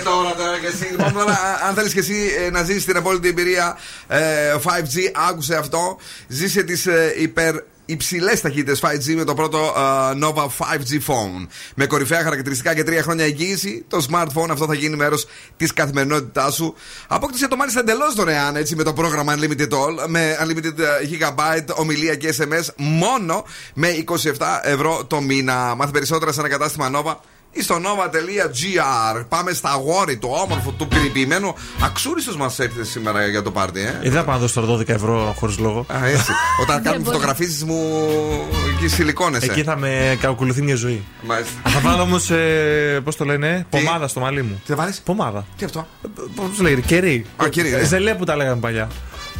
Από- 0.00 0.10
Ε, 0.10 0.12
τώρα, 0.22 0.34
τώρα 0.34 0.58
και 0.58 0.66
εσύ. 0.66 0.84
Λοιπόν, 0.90 1.12
τώρα, 1.12 1.32
α- 1.32 1.68
αν 1.68 1.74
θέλεις 1.74 1.92
και 1.92 1.98
εσύ 1.98 2.30
ε, 2.46 2.50
να 2.50 2.62
ζήσεις 2.62 2.84
την 2.84 2.96
απόλυτη 2.96 3.28
εμπειρία 3.28 3.76
ε, 4.08 4.18
5G, 4.64 5.10
άκουσε 5.30 5.54
αυτό. 5.56 5.96
Ζήσε 6.28 6.62
τις 6.62 6.88
υπερ 7.18 7.54
υψηλές 7.84 8.40
ταχύτητες 8.40 8.80
5G 8.82 9.14
με 9.14 9.24
το 9.24 9.34
πρώτο 9.34 9.58
ε, 9.58 10.18
Nova 10.24 10.44
5G 10.44 10.92
phone. 11.06 11.46
Με 11.74 11.86
κορυφαία 11.86 12.22
χαρακτηριστικά 12.22 12.74
και 12.74 12.82
τρία 12.84 13.02
χρόνια 13.02 13.24
εγγύηση, 13.24 13.84
το 13.88 14.06
smartphone 14.10 14.48
αυτό 14.50 14.66
θα 14.66 14.74
γίνει 14.74 14.96
μέρος 14.96 15.26
της 15.56 15.72
καθημερινότητάς 15.72 16.54
σου. 16.54 16.74
Απόκτησε 17.08 17.48
το 17.48 17.56
μάλιστα 17.56 17.80
εντελώς 17.80 18.14
δωρεάν 18.14 18.56
έτσι 18.56 18.74
με 18.76 18.82
το 18.82 18.92
πρόγραμμα 18.92 19.34
Unlimited 19.38 19.68
All, 19.72 20.06
με 20.06 20.36
Unlimited 20.42 20.78
ε, 20.78 21.08
GB, 21.20 21.64
ομιλία 21.74 22.14
και 22.14 22.34
SMS, 22.38 22.64
μόνο 22.76 23.44
με 23.74 24.04
27 24.06 24.16
ευρώ 24.62 25.04
το 25.06 25.20
μήνα. 25.20 25.74
Μάθε 25.74 25.90
περισσότερα 25.92 26.32
σε 26.32 26.40
ένα 26.40 26.48
κατάστημα 26.48 26.90
Nova 26.94 27.14
ή 27.52 27.62
στο 27.62 27.74
nova.gr. 27.76 29.24
Πάμε 29.28 29.52
στα 29.52 29.70
αγόρι, 29.70 30.16
το 30.16 30.26
όμορφο, 30.28 30.70
του 30.70 30.88
περιποιημένου. 30.88 31.54
Αξούριστος 31.84 32.36
μας 32.36 32.58
έρχεται 32.58 32.84
σήμερα 32.84 33.26
για 33.26 33.42
το 33.42 33.50
πάρτι, 33.50 33.80
ε. 33.80 33.84
Ε, 33.88 33.98
δεν 34.02 34.12
θα 34.12 34.24
πάω 34.24 34.34
να 34.34 34.40
δώσω 34.40 34.60
τώρα 34.60 34.78
12 34.78 34.88
ευρώ 34.88 35.34
χωρίς 35.38 35.58
λόγο. 35.58 35.86
Α, 35.92 36.06
έτσι. 36.06 36.32
Όταν 36.62 36.82
κάνουμε 36.82 37.02
μπορεί. 37.02 37.14
φωτογραφίσεις 37.16 37.64
μου 37.64 37.78
εκεί 38.74 38.88
σιλικώνεσαι. 38.88 39.46
Εκεί 39.50 39.62
θα 39.62 39.76
με 39.76 40.18
κακολουθεί 40.20 40.62
μια 40.62 40.76
ζωή. 40.76 41.04
Μάλιστα. 41.22 41.52
Α, 41.62 41.70
Θα 41.70 41.80
βάλω 41.80 42.02
όμως, 42.02 42.30
ε, 42.30 43.00
πώς 43.04 43.16
το 43.16 43.24
λένε, 43.24 43.66
πομάδα 43.70 44.08
στο 44.08 44.20
μαλλί 44.20 44.42
μου. 44.42 44.60
Τι 44.64 44.70
θα 44.70 44.76
βάλεις, 44.76 45.00
Πομάδα. 45.00 45.46
τι 45.56 45.64
αυτό; 45.64 45.86
Πώς 46.34 46.60
λέγεται, 46.60 46.80
κερί. 46.80 47.26
Α, 47.36 47.48
κερί, 47.48 47.70
ναι. 47.70 47.84
Ζελέ 47.84 48.14
που 48.14 48.24
τα 48.24 48.36
λέγαμε 48.36 48.60
παλιά. 48.60 48.88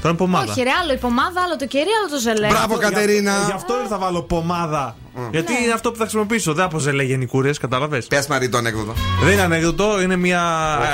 Τώρα 0.02 0.08
είναι 0.08 0.16
πομάδα. 0.16 0.52
Όχι, 0.52 0.62
ρε, 0.62 0.70
άλλο 0.82 0.92
η 0.92 0.96
πομάδα, 0.96 1.40
άλλο 1.42 1.56
το 1.56 1.66
κερί, 1.66 1.88
άλλο 2.00 2.10
το 2.10 2.20
ζελέ. 2.20 2.46
Μπράβο, 2.46 2.76
Κατερίνα. 2.76 3.32
Γι' 3.46 3.52
αυτό 3.52 3.76
δεν 3.76 3.86
θα 3.86 3.98
βάλω 3.98 4.22
πομάδα. 4.22 4.96
Γιατί 5.30 5.52
είναι 5.62 5.72
αυτό 5.72 5.90
που 5.90 5.96
θα 5.96 6.02
χρησιμοποιήσω. 6.02 6.54
Δεν 6.54 6.64
από 6.64 6.78
ζελέ 6.78 7.02
γενικούρε, 7.02 7.50
κατάλαβες; 7.60 8.06
Πες 8.06 8.26
Μαρή 8.26 8.48
το 8.48 8.56
ανέκδοτο. 8.58 8.94
Δεν 9.22 9.32
είναι 9.32 9.42
ανέκδοτο, 9.42 10.00
είναι 10.00 10.16
μια 10.16 10.42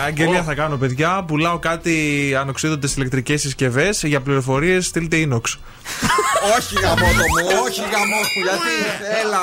αγγελία 0.07 0.43
θα 0.43 0.55
κάνω, 0.55 0.77
παιδιά. 0.77 1.25
Πουλάω 1.27 1.59
κάτι 1.59 2.35
ανοξίδωτες 2.41 2.97
ηλεκτρικές 2.97 3.41
συσκευές. 3.41 4.03
Για 4.03 4.21
πληροφορίες 4.21 4.87
στείλτε 4.87 5.17
inox. 5.17 5.41
όχι 6.57 6.75
γαμότο 6.83 7.07
μου, 7.07 7.63
όχι 7.65 7.81
γαμότο 7.81 8.29
μου, 8.37 8.43
γιατί. 8.43 8.75
Έλα. 9.25 9.39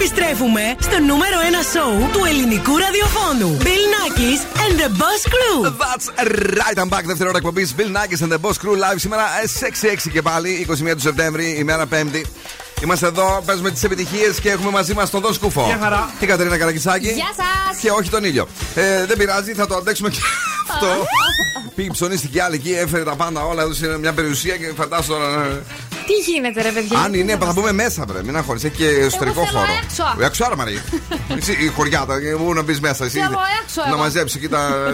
Επιστρέφουμε 0.00 0.76
στο 0.80 0.98
νούμερο 0.98 1.36
1 1.62 1.64
σοου 1.72 2.10
του 2.12 2.24
ελληνικού 2.24 2.76
ραδιοφώνου. 2.76 3.56
Bill 3.60 3.84
Nackis 3.94 4.40
and 4.62 4.74
the 4.80 4.88
Boss 5.00 5.22
Crew. 5.34 5.58
That's 5.84 6.06
right, 6.60 6.78
I'm 6.78 6.88
back. 6.88 7.04
Δεύτερη 7.04 7.28
ώρα 7.28 7.38
εκπομπής 7.38 7.74
Bill 7.78 7.96
Nackis 7.96 8.24
and 8.24 8.32
the 8.32 8.40
Boss 8.44 8.56
Crew 8.62 8.74
live 8.84 8.96
σήμερα 8.96 9.22
ε, 9.22 9.68
6-6 10.06 10.10
και 10.12 10.22
πάλι, 10.22 10.66
21 10.70 10.92
του 10.94 11.00
Σεπτέμβρη, 11.00 11.56
ημέρα 11.58 11.86
Πέμπτη. 11.86 12.26
Είμαστε 12.82 13.06
εδώ, 13.06 13.42
παίζουμε 13.46 13.70
τις 13.70 13.82
επιτυχίες 13.84 14.40
και 14.40 14.50
έχουμε 14.50 14.70
μαζί 14.70 14.94
μας 14.94 15.10
τον 15.10 15.20
Δον 15.20 15.34
Σκούφο. 15.34 15.64
Γεια 15.66 15.78
χαρά. 15.82 16.10
Την 16.18 16.28
Κατερίνα 16.28 16.58
Καρακισάκη. 16.58 17.08
Γεια 17.08 17.30
σας. 17.36 17.78
Και 17.80 17.90
όχι 17.90 18.10
τον 18.10 18.24
ήλιο. 18.24 18.48
Ε, 18.74 19.06
δεν 19.06 19.16
πειράζει, 19.16 19.52
θα 19.52 19.66
το 19.66 19.74
αντέξουμε 19.74 20.08
και 20.10 20.18
αυτό. 20.72 20.86
Πήγε 21.74 21.90
ψωνίστηκε 21.92 22.42
άλλη 22.42 22.54
εκεί, 22.54 22.72
έφερε 22.72 23.04
τα 23.04 23.14
πάντα 23.16 23.44
όλα, 23.44 23.62
έδωσε 23.62 23.98
μια 24.00 24.12
περιουσία 24.12 24.56
και 24.56 24.72
φαντάσου 24.76 25.08
τώρα. 25.08 25.44
ε, 25.44 25.62
Τι 26.06 26.12
γίνεται, 26.32 26.62
ρε 26.62 26.70
παιδιά. 26.70 26.98
Αν 26.98 27.14
είναι, 27.14 27.36
θα 27.40 27.52
μπούμε 27.52 27.72
μέσα, 27.72 28.04
βρε. 28.08 28.22
Μην 28.22 28.36
αγχωρεί. 28.36 28.60
Έχει 28.64 28.76
και 28.76 28.86
εσωτερικό 28.88 29.44
θέλω 29.46 29.58
χώρο. 29.58 29.70
έξω. 29.84 30.04
Ε, 30.20 30.24
Έξω, 30.26 30.44
άρα, 30.44 30.56
Μαρή. 30.56 30.82
Εσύ, 31.38 31.52
η 31.52 31.66
χωριά, 31.66 32.04
τα, 32.06 32.14
πού 32.38 32.52
να 32.54 32.62
μπεις 32.62 32.80
μέσα. 32.80 33.04
Εσύ, 33.04 33.18
Θέλω 33.18 33.38
έξω, 33.62 33.82
να 33.82 33.88
εγώ. 33.88 33.96
μαζέψει 33.98 34.36
εκεί 34.38 34.48
τα, 34.48 34.92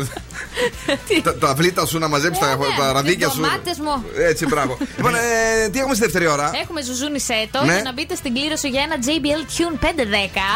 τα, 1.22 1.34
τα 1.36 1.54
βλήτα 1.54 1.86
σου, 1.86 1.98
να 1.98 2.08
μαζέψει 2.08 2.40
τα, 2.40 2.46
Ε, 2.50 2.56
ναι, 2.56 2.64
τα 2.78 2.92
ραδίκια 2.92 3.26
τις 3.26 3.34
σου. 3.36 3.40
ντομάτες 3.42 3.78
μου. 3.78 4.04
Έτσι, 4.18 4.46
μπράβο. 4.46 4.78
λοιπόν, 4.96 5.14
ε, 5.14 5.68
τι 5.68 5.78
έχουμε 5.78 5.94
στη 5.94 6.02
δεύτερη 6.04 6.26
ώρα; 6.26 6.50
Έχουμε 6.62 6.82
ζουζούνι 6.82 7.20
σέτος 7.20 7.64
Ναι. 7.64 7.75
Για 7.76 7.82
να 7.90 7.92
μπείτε 7.92 8.14
στην 8.14 8.34
κλήρωση 8.34 8.68
για 8.68 8.82
ένα 8.86 8.96
JBL 9.06 9.42
Tune 9.54 9.76
510. 9.84 9.86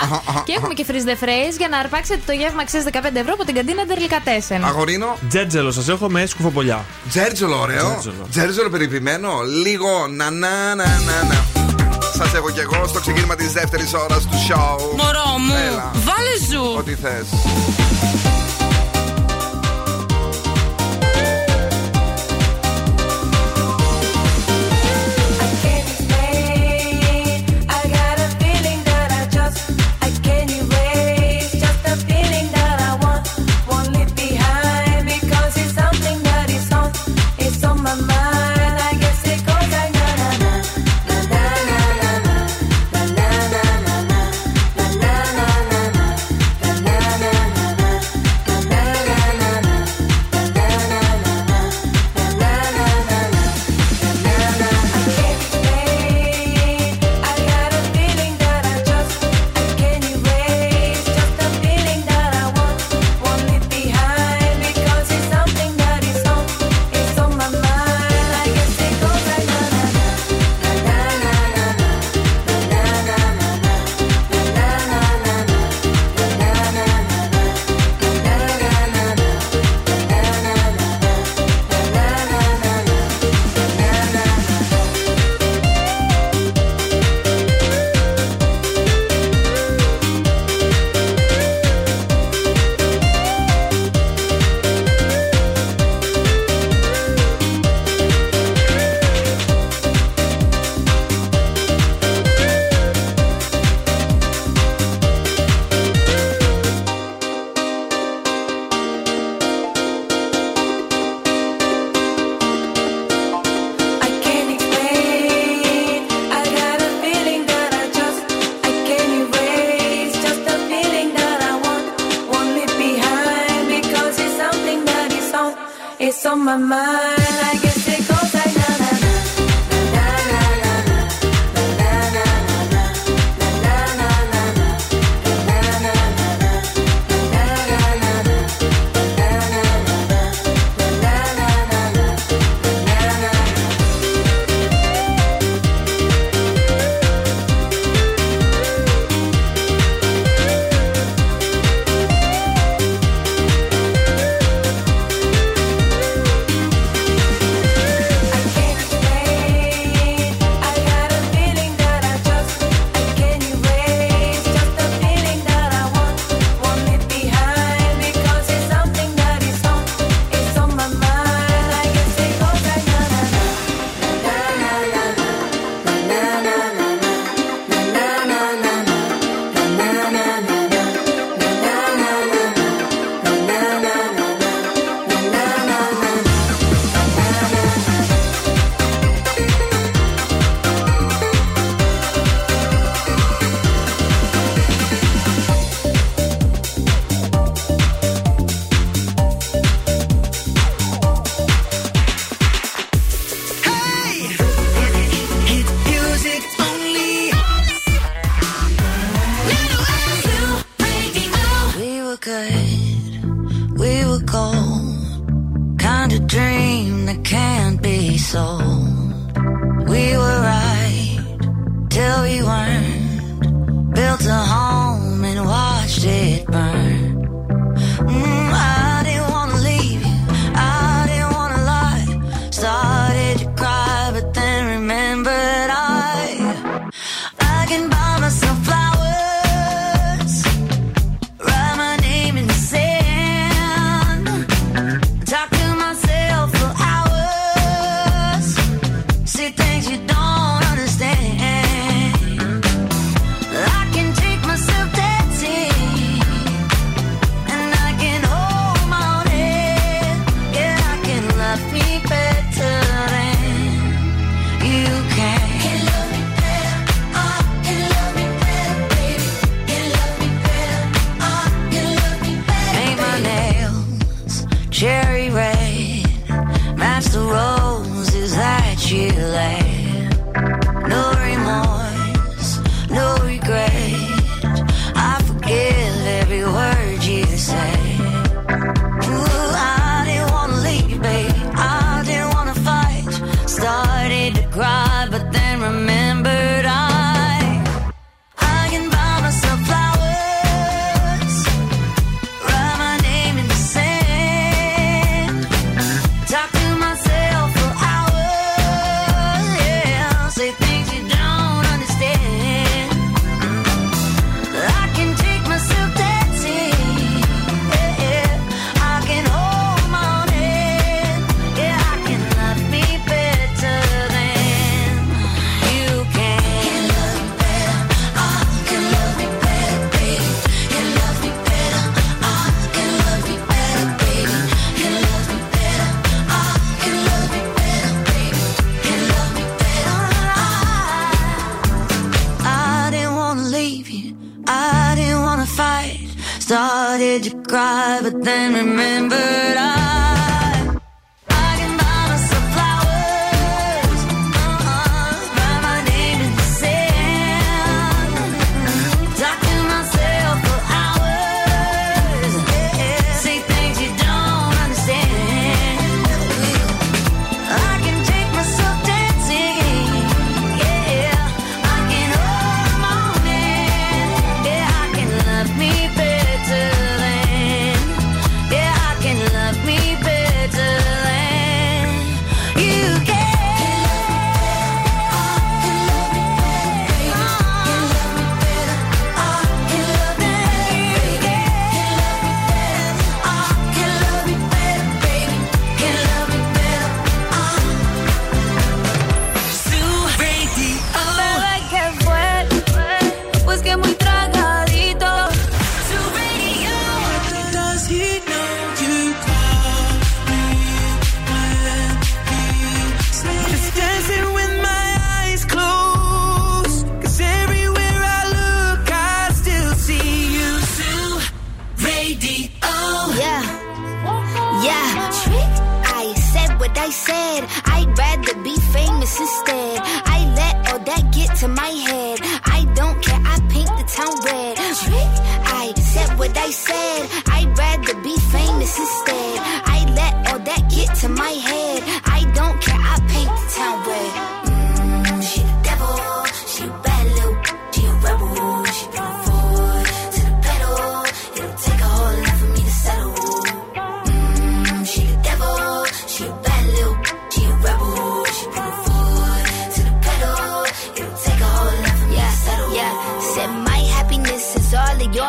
Αχα, 0.02 0.22
αχα, 0.28 0.42
και 0.46 0.52
έχουμε 0.56 0.74
αχα. 0.74 0.82
και 0.82 0.84
freeze 0.88 1.06
the 1.10 1.16
phrase 1.24 1.54
για 1.58 1.68
να 1.68 1.78
αρπάξετε 1.78 2.20
το 2.26 2.32
γεύμα 2.32 2.60
αξία 2.62 2.82
15 2.92 3.16
ευρώ 3.22 3.32
από 3.32 3.44
την 3.44 3.54
καντίνα 3.54 3.84
Ντερλικατέσεν. 3.84 4.64
Αγορίνο. 4.64 5.16
Τζέτζελο, 5.28 5.70
σας 5.70 5.88
έχω 5.88 6.08
με 6.10 6.26
σκουφοπολιά. 6.26 6.84
Τζέρτζολο, 7.08 7.60
ωραίο. 7.60 7.86
Τζέρτζολο. 7.88 8.26
Τζέρτζολο 8.30 8.70
περιποιημένο. 8.70 9.30
Λίγο 9.64 10.06
να 10.10 10.30
να 10.30 10.74
να 10.74 10.84
να 10.84 11.16
να. 11.30 11.44
Σας 12.16 12.34
έχω 12.34 12.50
κι 12.50 12.60
εγώ 12.60 12.86
στο 12.86 13.00
ξεκίνημα 13.00 13.34
της 13.34 13.52
δεύτερης 13.52 13.92
ώρας 13.94 14.22
του 14.22 14.36
show. 14.48 14.76
Μωρό 14.96 15.38
μου, 15.38 15.54
Έλα. 15.70 15.90
βάλε 15.94 16.34
ζου. 16.50 16.74
Ό,τι 16.78 16.94
θες. 16.94 17.26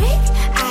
Trick. 0.00 0.22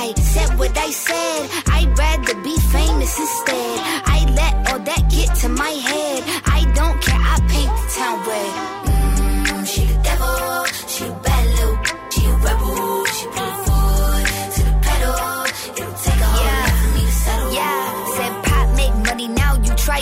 I 0.02 0.12
said 0.16 0.58
what 0.58 0.76
I 0.76 0.90
said. 0.90 1.42
I'd 1.76 1.90
rather 1.96 2.34
be 2.42 2.56
famous 2.74 3.12
instead. 3.24 3.76
I 4.16 4.18
let 4.40 4.54
all 4.68 4.80
that 4.88 5.02
get 5.08 5.28
to 5.42 5.48
my 5.48 5.74
head. 5.88 6.22
I 6.46 6.60
don't 6.74 6.98
care, 7.00 7.22
I 7.34 7.36
paint 7.52 7.70
the 7.78 7.86
town 7.96 8.16
red. 8.26 8.52
Mm, 8.90 9.66
she 9.70 9.82
the 9.86 9.98
devil, 10.02 10.64
she 10.92 11.04
a 11.06 11.12
bad 11.26 11.44
little, 11.56 11.76
she 12.12 12.20
a 12.26 12.32
rebel, 12.46 13.04
she 13.16 13.24
put 13.34 13.48
it 13.52 13.58
forward 13.66 14.26
to 14.54 14.60
the 14.68 14.74
pedal. 14.86 15.16
It'll 15.78 15.94
take 16.04 16.20
a 16.26 16.30
whole 16.34 16.50
lot 16.58 16.74
for 16.80 16.90
me 16.96 17.02
to 17.06 17.14
settle. 17.24 17.52
Yeah, 17.58 17.82
said 18.16 18.34
pop 18.46 18.66
make 18.80 18.94
money 19.08 19.28
now. 19.28 19.52
You 19.66 19.72
try. 19.86 20.00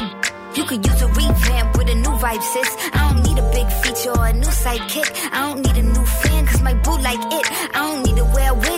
You 0.56 0.64
could 0.64 0.84
use 0.86 1.02
a 1.02 1.08
revamp 1.08 1.76
with 1.76 1.88
a 1.88 1.94
new 1.94 2.14
vibe, 2.24 2.42
sis. 2.42 2.70
I 2.94 2.98
don't 3.12 3.22
need 3.26 3.38
a 3.38 3.46
big 3.52 3.68
feature 3.82 4.10
or 4.18 4.26
a 4.26 4.32
new 4.32 4.52
sidekick. 4.64 5.08
I 5.32 5.38
don't 5.46 5.60
need 5.64 5.76
a 5.76 5.82
new 5.82 6.06
fan, 6.20 6.46
cause 6.46 6.62
my 6.62 6.74
boo 6.74 6.96
like 6.98 7.20
it. 7.38 7.44
I 7.76 7.78
don't 7.86 8.02
need 8.06 8.16
to 8.16 8.24
wear 8.24 8.50
a 8.50 8.54
wig 8.54 8.64
to 8.64 8.66
make 8.68 8.77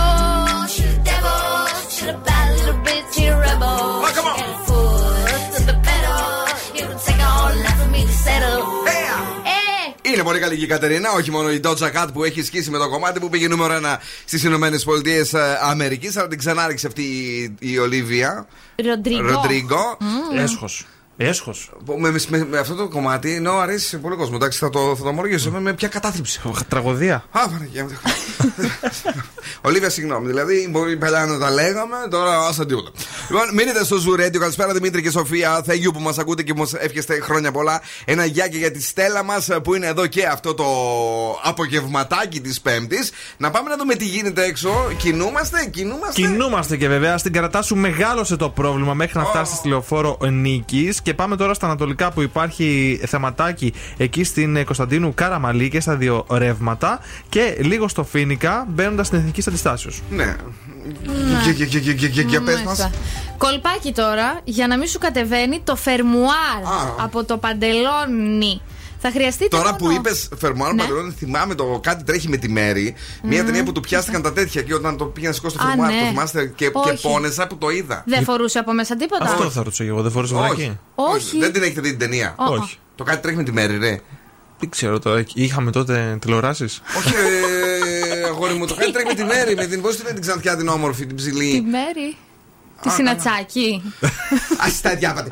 Είναι 10.21 10.29
πολύ 10.29 10.41
καλή 10.41 10.57
και 10.57 10.63
η 10.63 10.67
Κατερίνα, 10.67 11.11
όχι 11.11 11.31
μόνο 11.31 11.51
η 11.51 11.59
Doja 11.63 11.91
Cat 11.91 12.07
που 12.13 12.23
έχει 12.23 12.43
σκίσει 12.43 12.69
με 12.69 12.77
το 12.77 12.89
κομμάτι 12.89 13.19
που 13.19 13.29
πήγε 13.29 13.47
νούμερο 13.47 13.79
1 13.83 13.97
στις 14.25 14.43
Ηνωμένες 14.43 14.83
Πολιτείες 14.83 15.33
Αμερικής, 15.61 16.17
αλλά 16.17 16.27
την 16.27 16.37
ξανάριξε 16.37 16.87
αυτή 16.87 17.01
η, 17.01 17.55
η 17.59 17.77
Ολίβια. 17.77 18.47
Ροντρίγκο. 18.75 19.27
Ροντρίγκο. 19.27 19.97
Έσχος. 20.35 20.85
Έσχος. 21.27 21.71
Με, 21.97 22.11
με, 22.29 22.45
με 22.49 22.57
αυτό 22.57 22.75
το 22.75 22.87
κομμάτι, 22.87 23.33
ενώ 23.33 23.57
αρέσει 23.57 23.87
σε 23.87 23.97
πολύ 23.97 24.15
κόσμος. 24.15 24.35
Εντάξει, 24.35 24.59
θα 24.59 24.69
το, 24.69 24.95
θα 24.95 25.03
το 25.03 25.09
ομολογήσω. 25.09 25.51
Με, 25.51 25.59
με 25.59 25.73
ποια 25.73 25.87
κατάθλιψη. 25.87 26.41
Τραγωδία. 26.67 27.23
Α, 27.31 27.49
Παναγία 27.49 27.83
μου. 27.83 27.89
Ολίβια, 29.61 29.89
συγγνώμη. 29.89 30.27
Δηλαδή, 30.27 30.67
μπορεί 30.69 30.97
παλιά 30.97 31.25
να 31.25 31.39
τα 31.39 31.49
λέγαμε, 31.51 31.95
τώρα 32.09 32.47
άσα 32.47 32.65
τίποτα. 32.65 32.91
Λοιπόν, 33.29 33.53
μείνετε 33.53 33.83
στο 33.83 33.97
Ζουρέντιο. 33.97 34.39
Καλησπέρα 34.39 34.73
Δημήτρη 34.73 35.01
και 35.01 35.11
Σοφία. 35.11 35.63
Thank 35.67 35.87
you 35.87 35.93
που 35.93 35.99
μας 35.99 36.17
ακούτε 36.17 36.43
και 36.43 36.53
μας 36.53 36.73
εύχεστε 36.73 37.19
χρόνια 37.19 37.51
πολλά. 37.51 37.81
Ένα 38.05 38.25
γεια 38.25 38.47
και 38.47 38.57
για 38.57 38.71
τη 38.71 38.81
Στέλλα 38.81 39.23
μας 39.23 39.49
που 39.63 39.75
είναι 39.75 39.87
εδώ 39.87 40.07
και 40.07 40.25
αυτό 40.25 40.53
το 40.53 40.65
απογευματάκι 41.43 42.41
της 42.41 42.61
Πέμπτης. 42.61 43.11
Να 43.37 43.51
πάμε 43.51 43.69
να 43.69 43.77
δούμε 43.77 43.95
τι 43.95 44.05
γίνεται 44.05 44.43
έξω. 44.43 44.69
Κινούμαστε, 44.97 45.65
κινούμαστε. 45.71 46.21
Κινούμαστε 46.21 46.77
και 46.77 46.87
βέβαια 46.87 47.17
στην 47.17 47.33
κρατά 47.33 47.61
σου 47.61 47.75
μεγάλωσε 47.75 48.35
το 48.35 48.49
πρόβλημα 48.49 48.93
μέχρι 48.93 49.17
να 49.17 49.25
φτάσει 49.25 49.55
στη 49.55 49.67
λεωφόρο 49.67 50.17
Νίκης. 50.29 51.01
Και 51.01 51.10
πάμε 51.13 51.35
τώρα 51.35 51.53
στα 51.53 51.65
Ανατολικά 51.65 52.11
που 52.11 52.21
υπάρχει 52.21 52.99
θεματάκι 53.07 53.73
εκεί 53.97 54.23
στην 54.23 54.55
ε, 54.55 54.63
Κωνσταντίνου 54.63 55.13
Καραμαλή 55.13 55.69
και 55.69 55.79
στα 55.79 55.95
δύο 55.95 56.25
ρεύματα. 56.31 56.99
Και 57.29 57.57
λίγο 57.59 57.87
στο 57.87 58.03
Φίνικα 58.03 58.65
μπαίνοντας 58.69 59.07
στην 59.07 59.19
Εθνική 59.19 59.41
Αντιστάσεω. 59.47 59.91
Ναι. 60.09 60.35
Για- 61.43 61.51
για- 61.51 61.65
για- 61.65 61.79
για- 61.79 61.91
για- 61.93 62.07
για- 62.09 62.23
Για 62.23 62.41
πες 62.41 62.61
Μάλιστα. 62.61 62.83
μα. 62.83 62.91
Κολπάκι 63.37 63.91
τώρα, 63.93 64.39
για 64.43 64.67
να 64.67 64.77
μην 64.77 64.87
σου 64.87 64.99
κατεβαίνει 64.99 65.59
το 65.63 65.75
φερμουάρ 65.75 66.63
Α. 66.63 66.95
από 67.03 67.23
το 67.23 67.37
παντελόνι. 67.37 68.61
Θα 69.03 69.11
χρειαστείτε 69.11 69.57
Τώρα 69.57 69.63
μόνο... 69.63 69.77
που 69.77 69.91
είπες 69.91 70.29
Φερμουάρ 70.37 70.73
Ναι. 70.73 70.81
Παντελόνι, 70.81 71.11
θυμάμαι 71.11 71.55
το 71.55 71.79
κάτι 71.83 72.03
τρέχει 72.03 72.29
με 72.29 72.37
τη 72.37 72.49
Μέρη. 72.49 72.93
Μια 73.23 73.45
ταινία 73.45 73.63
που 73.63 73.71
του 73.71 73.79
πιάστηκαν 73.79 74.21
τα 74.21 74.33
τέτοια 74.33 74.61
και 74.61 74.73
όταν 74.73 74.97
το 74.97 75.05
πήγαινε 75.05 75.29
να 75.31 75.35
σηκώσει 75.35 75.57
το 75.57 75.63
Α, 75.63 75.67
Φερμουάρ, 75.67 75.91
ναι. 75.93 75.99
το 75.99 76.05
θυμάστε 76.05 76.45
και, 76.55 76.65
και 76.69 76.71
Όχι. 76.73 77.01
πόνεσα 77.07 77.47
που 77.47 77.57
το 77.57 77.69
είδα. 77.69 78.03
Δεν 78.07 78.23
φορούσε 78.23 78.59
από 78.59 78.73
μέσα 78.73 78.95
τίποτα. 78.95 79.23
Αυτό 79.25 79.49
θα 79.49 79.63
ρωτήσω 79.63 79.83
και 79.83 79.89
εγώ, 79.89 80.01
δεν 80.01 80.11
φορούσε 80.11 80.33
Όχι. 80.35 80.45
βρακί; 80.45 80.79
Όχι. 80.95 81.39
Δεν 81.39 81.51
την 81.53 81.61
έχετε 81.63 81.81
δει 81.81 81.89
την 81.89 81.99
ταινία; 81.99 82.35
Ω, 82.37 82.43
ω. 82.43 82.53
Όχι. 82.53 82.77
Το 82.95 83.03
κάτι 83.03 83.21
τρέχει 83.21 83.37
με 83.37 83.43
τη 83.43 83.51
Μέρη, 83.51 83.77
ρε. 83.77 83.99
Δεν 84.59 84.69
ξέρω 84.69 84.99
τώρα, 84.99 85.23
είχαμε 85.33 85.71
τότε 85.71 86.17
τηλεοράσεις; 86.21 86.81
Όχι, 86.97 87.13
ε, 87.13 88.23
αγόρι 88.29 88.53
μου, 88.53 88.65
το 88.67 88.73
κάτι 88.75 88.91
τρέχει 88.91 89.07
με 89.07 89.13
τη 89.13 89.23
Μέρη. 89.23 89.55
Με 89.55 89.65
την 89.65 89.81
πώς 89.81 89.95
την 89.95 90.05
την 90.05 90.21
ξανθιά 90.21 90.55
την 90.57 90.67
όμορφη, 90.67 91.05
την 91.05 91.15
Τη 91.15 91.21
ψηλή. 91.23 91.61
μέρη. 91.71 92.15
Τη 92.81 92.89
συνατσάκι. 92.89 93.93
Α 94.57 94.67
τα 94.81 94.95
διάβατε. 94.95 95.29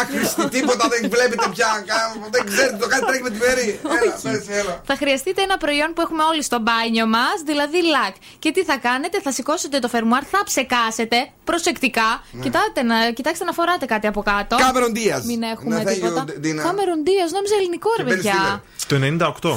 Άχρηστη, 0.00 0.48
τίποτα 0.48 0.88
δεν 0.88 1.10
βλέπετε 1.10 1.46
πια. 1.54 1.84
Κα- 1.86 2.16
Δεν 2.30 2.46
ξέρετε, 2.46 2.76
το 2.76 2.86
κάτι 2.86 3.04
τρέχει 3.06 3.22
με 3.22 3.30
τη 3.30 3.38
Μέρη. 3.38 3.80
Έλα, 4.02 4.12
πες, 4.22 4.58
έλα. 4.58 4.80
Θα 4.84 4.96
χρειαστείτε 4.96 5.42
ένα 5.42 5.56
προϊόν 5.56 5.92
που 5.94 6.00
έχουμε 6.00 6.22
όλοι 6.22 6.42
στο 6.42 6.58
μπάνιο 6.60 7.06
μας, 7.06 7.36
δηλαδή 7.46 7.82
λακ. 7.86 8.14
Και 8.38 8.50
τι 8.52 8.64
θα 8.64 8.76
κάνετε, 8.76 9.20
θα 9.20 9.32
σηκώσετε 9.32 9.78
το 9.78 9.88
φερμουάρ, 9.88 10.22
θα 10.30 10.40
ψεκάσετε 10.44 11.16
προσεκτικά. 11.44 12.22
Κοιτάτε 12.42 12.82
να, 12.82 13.10
κοιτάξτε 13.10 13.44
να 13.44 13.52
φοράτε 13.52 13.86
κάτι 13.86 14.06
από 14.06 14.22
κάτω. 14.22 14.56
Cameron 14.56 14.92
Diaz. 14.96 15.22
Μην 15.24 15.42
έχουμε 15.42 15.76
Να, 15.76 15.82
thank 15.82 15.86
you, 15.86 15.94
τίποτα. 15.94 16.24
Dina. 16.28 16.62
Κάμερον 16.66 17.04
Δίας, 17.04 17.30
νόμιζα 17.32 17.54
ελληνικό 17.60 17.90
ρε 17.96 18.02
Και 18.04 18.10
Ben 18.10 18.14
παιδιά. 18.14 18.62
Stiller. 18.78 18.86
Το 18.86 18.96
98. 19.50 19.56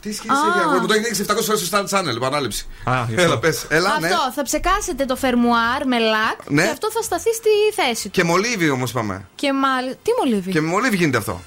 Τι 0.00 0.12
σχέση 0.12 0.28
έχει 0.50 0.60
αγόρι 0.64 0.80
μου, 0.80 0.86
το 0.86 0.94
έχει 0.94 1.02
δείξει 1.04 1.24
700 1.28 1.42
φορέ 1.44 1.58
στο 1.58 1.78
Star 1.78 1.84
Channel, 1.98 2.16
επανάληψη. 2.16 2.66
Α, 2.84 2.92
γι' 3.08 3.14
αυτό. 3.14 3.22
Έλα, 3.26 3.38
πες. 3.38 3.66
Έλα, 3.68 3.98
ναι. 4.00 4.06
Αυτό, 4.06 4.32
θα 4.34 4.42
ψεκάσετε 4.42 5.04
το 5.04 5.16
φερμουάρ 5.16 5.86
με 5.86 5.98
λακ 5.98 6.38
Ναι. 6.48 6.62
και 6.62 6.68
αυτό 6.70 6.90
θα 6.90 7.02
σταθεί 7.02 7.34
στη 7.34 7.48
θέση 7.74 8.02
του. 8.02 8.10
Και 8.10 8.24
μολύβι 8.24 8.70
όμως 8.70 8.92
πάμε. 8.92 9.26
Και 9.34 9.52
μάλ... 9.52 9.84
Τι 10.02 10.10
μολύβι; 10.24 10.50
Και 10.50 10.60
με 10.60 10.68
μολύβι 10.68 10.96
γίνεται 10.96 11.18
αυτό. 11.18 11.40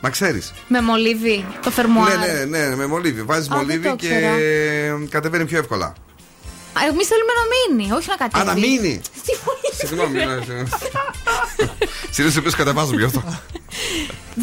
Μα 0.00 0.10
ξέρεις. 0.10 0.52
Με 0.68 0.80
μολύβι 0.82 1.46
το 1.62 1.70
φερμουάρ. 1.70 2.18
Ναι, 2.18 2.44
ναι, 2.44 2.66
ναι, 2.66 2.76
με 2.76 2.86
μολύβι. 2.86 3.22
Βάζεις 3.22 3.46
Α, 3.50 3.56
δεν 3.56 3.58
μολύβι 3.64 3.88
το 3.88 3.96
και 3.96 4.06
ήξερα. 4.06 4.30
κατεβαίνει 5.10 5.44
πιο 5.44 5.58
εύκολα. 5.58 5.92
Εμείς 6.90 7.06
θέλουμε 7.12 7.32
να 7.40 7.44
μείνει, 7.52 7.92
όχι 7.98 8.08
να 8.08 8.16
κατέβει. 8.22 8.42
Α, 8.42 8.52
να 8.52 8.54
μείνει. 8.64 8.94
Τι 9.26 9.32
μολύβι. 9.44 9.80
Συγγνώμη. 9.82 10.16
ναι, 10.24 10.34
ναι. 10.34 10.62
Συνήθω 12.16 12.38
επίση 12.38 12.56
κατεβάζω 12.56 12.94
γι' 13.00 13.08
αυτό. 13.10 13.22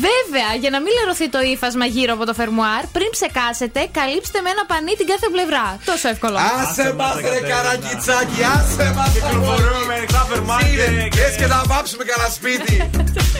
Βέβαια, 0.08 0.50
για 0.62 0.70
να 0.76 0.80
μην 0.84 0.92
λερωθεί 1.00 1.28
το 1.36 1.40
ύφασμα 1.54 1.86
γύρω 1.96 2.12
από 2.18 2.26
το 2.30 2.34
φερμουάρ, 2.40 2.84
πριν 2.96 3.10
ψεκάσετε, 3.16 3.80
καλύψτε 4.00 4.38
με 4.46 4.50
ένα 4.56 4.64
πανί 4.72 4.94
την 5.00 5.08
κάθε 5.12 5.28
πλευρά. 5.36 5.66
Τόσο 5.90 6.06
εύκολο. 6.14 6.38
Άσε 6.60 6.88
μας, 7.00 7.16
ρε 7.34 7.42
καρακιτσάκι, 7.52 8.40
άσε 8.56 8.88
μας. 8.98 9.10
Κυκλοφορούμε 9.14 9.82
με 9.90 9.94
ανοιχτά 9.98 10.22
φερμάρια. 10.30 10.86
Λες 11.18 11.34
και 11.40 11.48
να 11.54 11.58
βάψουμε 11.72 12.04
κανένα 12.10 12.30
σπίτι. 12.38 12.74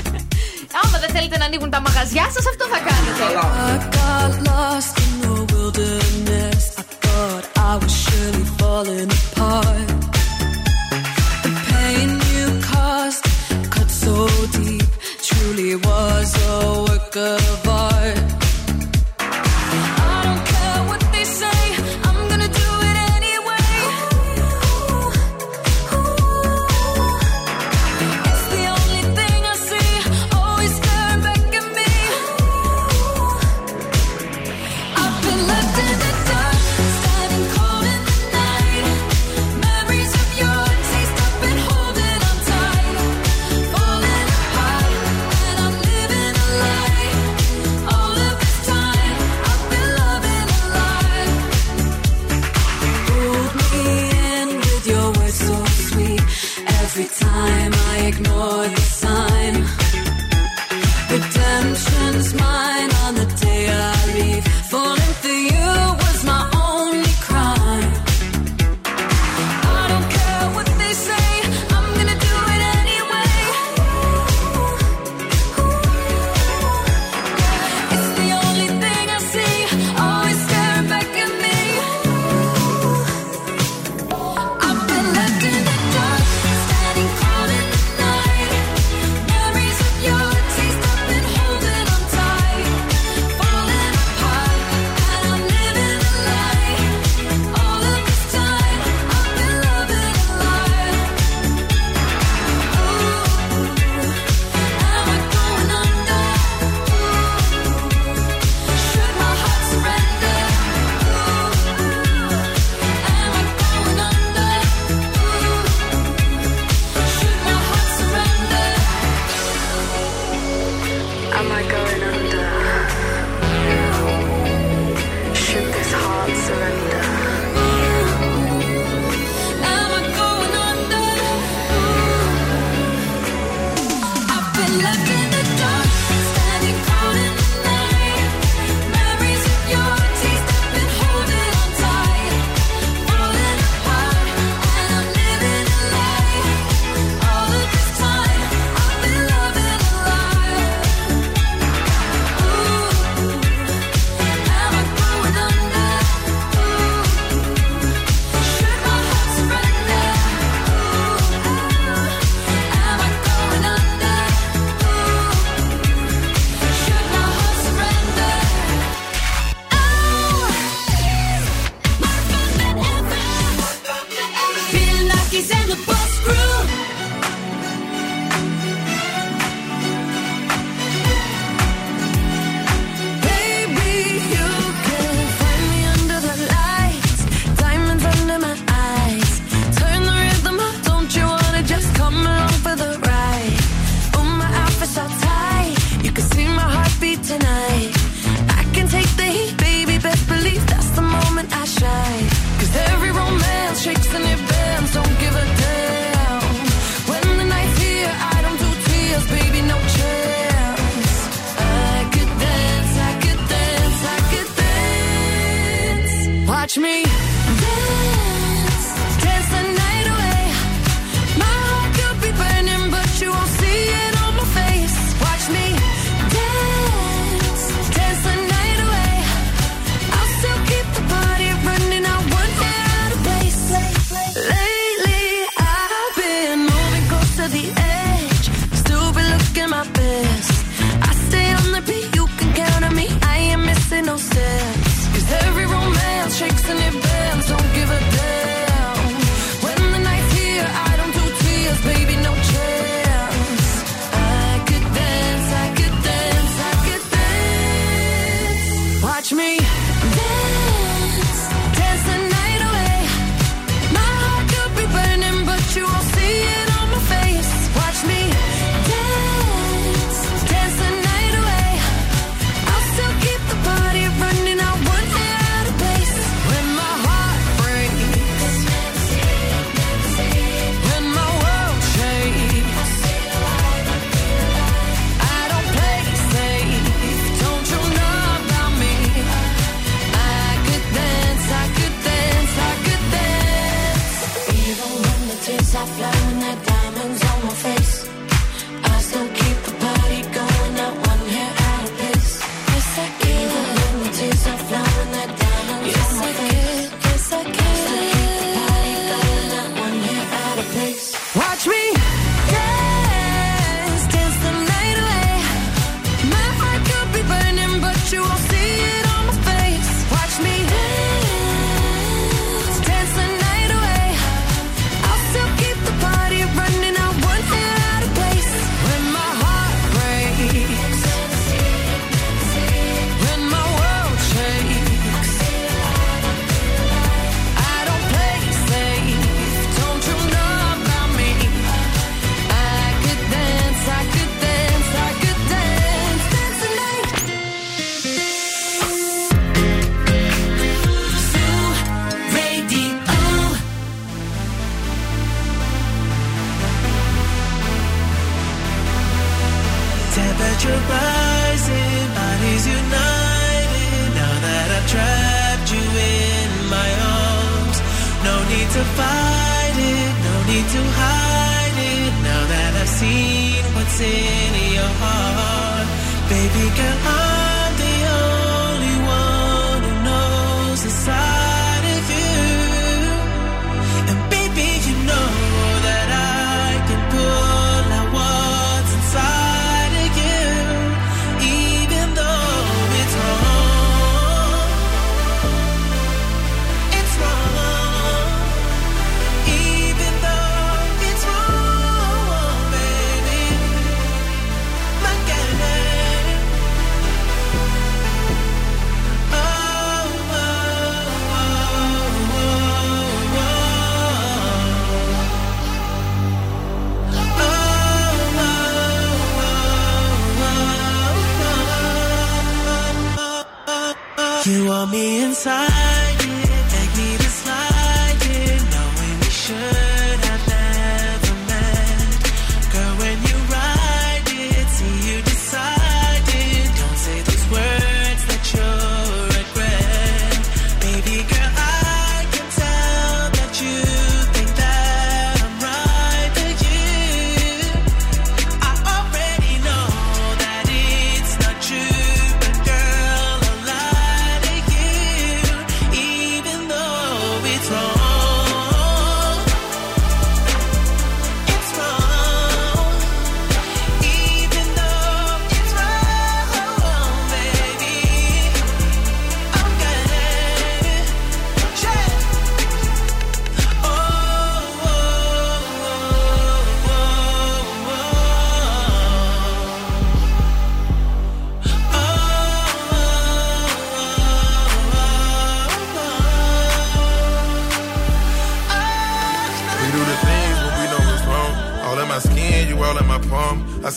Άμα 0.82 0.98
δεν 1.04 1.10
θέλετε 1.16 1.38
να 1.38 1.46
ανοίγουν 1.46 1.70
τα 1.76 1.80
μαγαζιά 1.86 2.26
σας, 2.36 2.46
αυτό 2.52 2.66
θα 2.74 2.80
κάνετε. 2.88 3.26
I 7.70 7.76
was 7.76 7.92
surely 7.92 8.46
falling 8.60 9.12
apart. 9.12 9.88
The 11.44 11.52
pain 11.68 12.10
you 12.32 12.62
caused 12.62 13.26
cut 13.70 13.92
so 13.92 14.26
deep, 14.54 14.90
truly 15.22 15.76
was 15.76 16.30
a 16.48 16.86
work 16.88 17.18
of 17.18 17.68
art. 17.68 17.97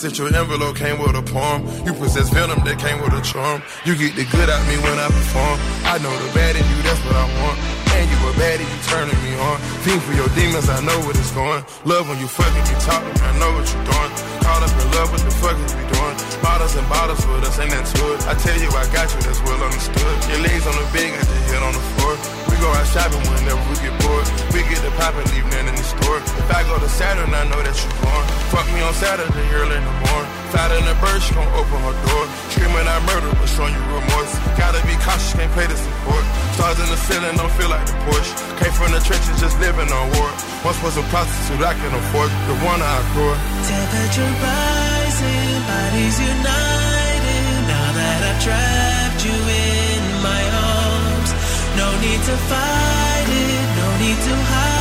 Sent 0.01 0.17
your 0.17 0.33
envelope, 0.33 0.73
came 0.73 0.97
with 0.97 1.13
a 1.13 1.21
poem. 1.21 1.61
You 1.85 1.93
possess 1.93 2.33
venom 2.33 2.57
that 2.65 2.81
came 2.81 2.97
with 3.05 3.13
a 3.13 3.21
charm. 3.21 3.61
You 3.85 3.93
get 3.93 4.17
the 4.17 4.25
good 4.33 4.49
out 4.49 4.57
me 4.65 4.73
when 4.81 4.97
I 4.97 5.05
perform. 5.05 5.61
I 5.85 6.01
know 6.01 6.09
the 6.09 6.29
bad 6.33 6.57
in 6.57 6.65
you, 6.73 6.79
that's 6.81 6.97
what 7.05 7.13
I 7.13 7.29
want. 7.37 7.61
And 7.93 8.09
you 8.09 8.17
a 8.25 8.33
baddie, 8.33 8.65
you 8.65 8.79
turning 8.89 9.19
me 9.21 9.37
on. 9.37 9.61
Fiend 9.85 10.01
for 10.01 10.17
your 10.17 10.25
demons, 10.33 10.73
I 10.73 10.81
know 10.81 10.97
what 11.05 11.13
it's 11.13 11.29
going. 11.37 11.61
Love 11.85 12.09
when 12.09 12.17
you 12.17 12.25
fucking 12.25 12.65
me 12.65 12.75
talking, 12.81 13.13
I 13.13 13.29
know 13.37 13.53
what 13.53 13.69
you're 13.69 13.85
doing. 13.85 14.11
Caught 14.41 14.65
up 14.65 14.73
in 14.73 14.87
love, 14.97 15.07
what 15.13 15.21
the 15.21 15.33
fuck 15.37 15.57
is 15.61 15.69
we 15.77 15.85
doing? 15.85 16.15
Bottles 16.41 16.73
and 16.73 16.87
bottles 16.89 17.21
with 17.29 17.45
us, 17.45 17.61
ain't 17.61 17.69
that 17.69 17.85
it? 17.85 18.25
I 18.25 18.33
tell 18.41 18.57
you, 18.57 18.73
I 18.73 18.89
got 18.89 19.05
you, 19.05 19.21
that's 19.21 19.37
well 19.45 19.61
understood. 19.61 20.17
Your 20.33 20.41
legs 20.41 20.65
on 20.65 20.81
the 20.81 20.87
bed, 20.97 21.13
got 21.13 21.29
your 21.29 21.45
head 21.45 21.61
on 21.61 21.77
the 21.77 21.85
floor. 21.93 22.17
We 22.49 22.57
go 22.57 22.73
out 22.73 22.89
shopping 22.89 23.21
whenever 23.29 23.61
we 23.69 23.77
get 23.85 23.93
bored. 24.01 24.25
We 24.49 24.65
get 24.65 24.81
the 24.81 24.89
pop 24.97 25.13
and 25.13 25.29
leave 25.29 25.45
nothing 25.53 25.77
in. 26.17 26.23
If 26.23 26.49
I 26.51 26.63
go 26.67 26.75
to 26.79 26.89
Saturn, 26.89 27.31
I 27.33 27.43
know 27.47 27.61
that 27.63 27.75
you're 27.75 27.97
born. 28.03 28.25
Fuck 28.51 28.67
me 28.75 28.81
on 28.83 28.93
Saturday, 28.95 29.47
early 29.55 29.77
in 29.77 29.85
the 29.85 29.95
morning. 30.07 30.31
Fat 30.51 30.71
in 30.75 30.83
the 30.83 30.95
bird, 30.99 31.23
she 31.23 31.31
gon' 31.31 31.47
open 31.55 31.79
her 31.79 31.95
door. 32.11 32.23
Screaming 32.51 32.83
I 32.83 32.99
murder, 33.07 33.31
but 33.39 33.47
showing 33.47 33.71
you 33.71 33.83
remorse. 33.87 34.33
Gotta 34.59 34.83
be 34.83 34.95
cautious, 34.99 35.31
can't 35.31 35.51
pay 35.55 35.67
the 35.67 35.77
support. 35.79 36.23
Stars 36.59 36.79
in 36.83 36.89
the 36.91 36.99
ceiling, 37.07 37.35
don't 37.39 37.53
feel 37.55 37.71
like 37.71 37.87
the 37.87 37.95
Porsche. 38.03 38.33
Came 38.59 38.73
from 38.75 38.91
the 38.91 38.99
trenches, 39.07 39.35
just 39.39 39.55
living 39.63 39.87
on 39.87 40.05
war. 40.19 40.29
Once 40.67 40.79
was 40.83 40.99
a 40.99 41.05
prostitute, 41.07 41.63
I 41.63 41.73
can 41.79 41.91
afford 41.95 42.31
the 42.51 42.55
one 42.67 42.79
I 42.83 42.93
adore. 42.99 43.37
Temperature 43.63 44.31
rising, 44.43 45.55
bodies 45.63 46.17
united. 46.19 47.43
Now 47.71 47.87
that 47.95 48.19
I've 48.27 48.39
trapped 48.43 49.21
you 49.23 49.37
in 49.39 50.01
my 50.19 50.43
arms, 50.75 51.31
no 51.79 51.87
need 52.03 52.21
to 52.27 52.35
fight 52.51 53.27
it, 53.31 53.65
no 53.79 53.87
need 54.03 54.19
to 54.27 54.35
hide 54.51 54.80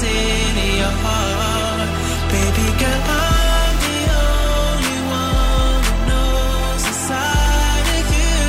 what's 0.00 0.02
in 0.02 0.56
your 0.80 0.94
heart, 1.04 1.88
baby 2.34 2.68
girl, 2.80 3.02
I'm 3.24 3.74
the 3.86 3.98
only 4.26 4.98
one 5.24 5.80
who 5.86 5.94
knows 6.10 6.82
the 6.88 6.96
side 7.08 7.88
of 8.00 8.06
you. 8.18 8.40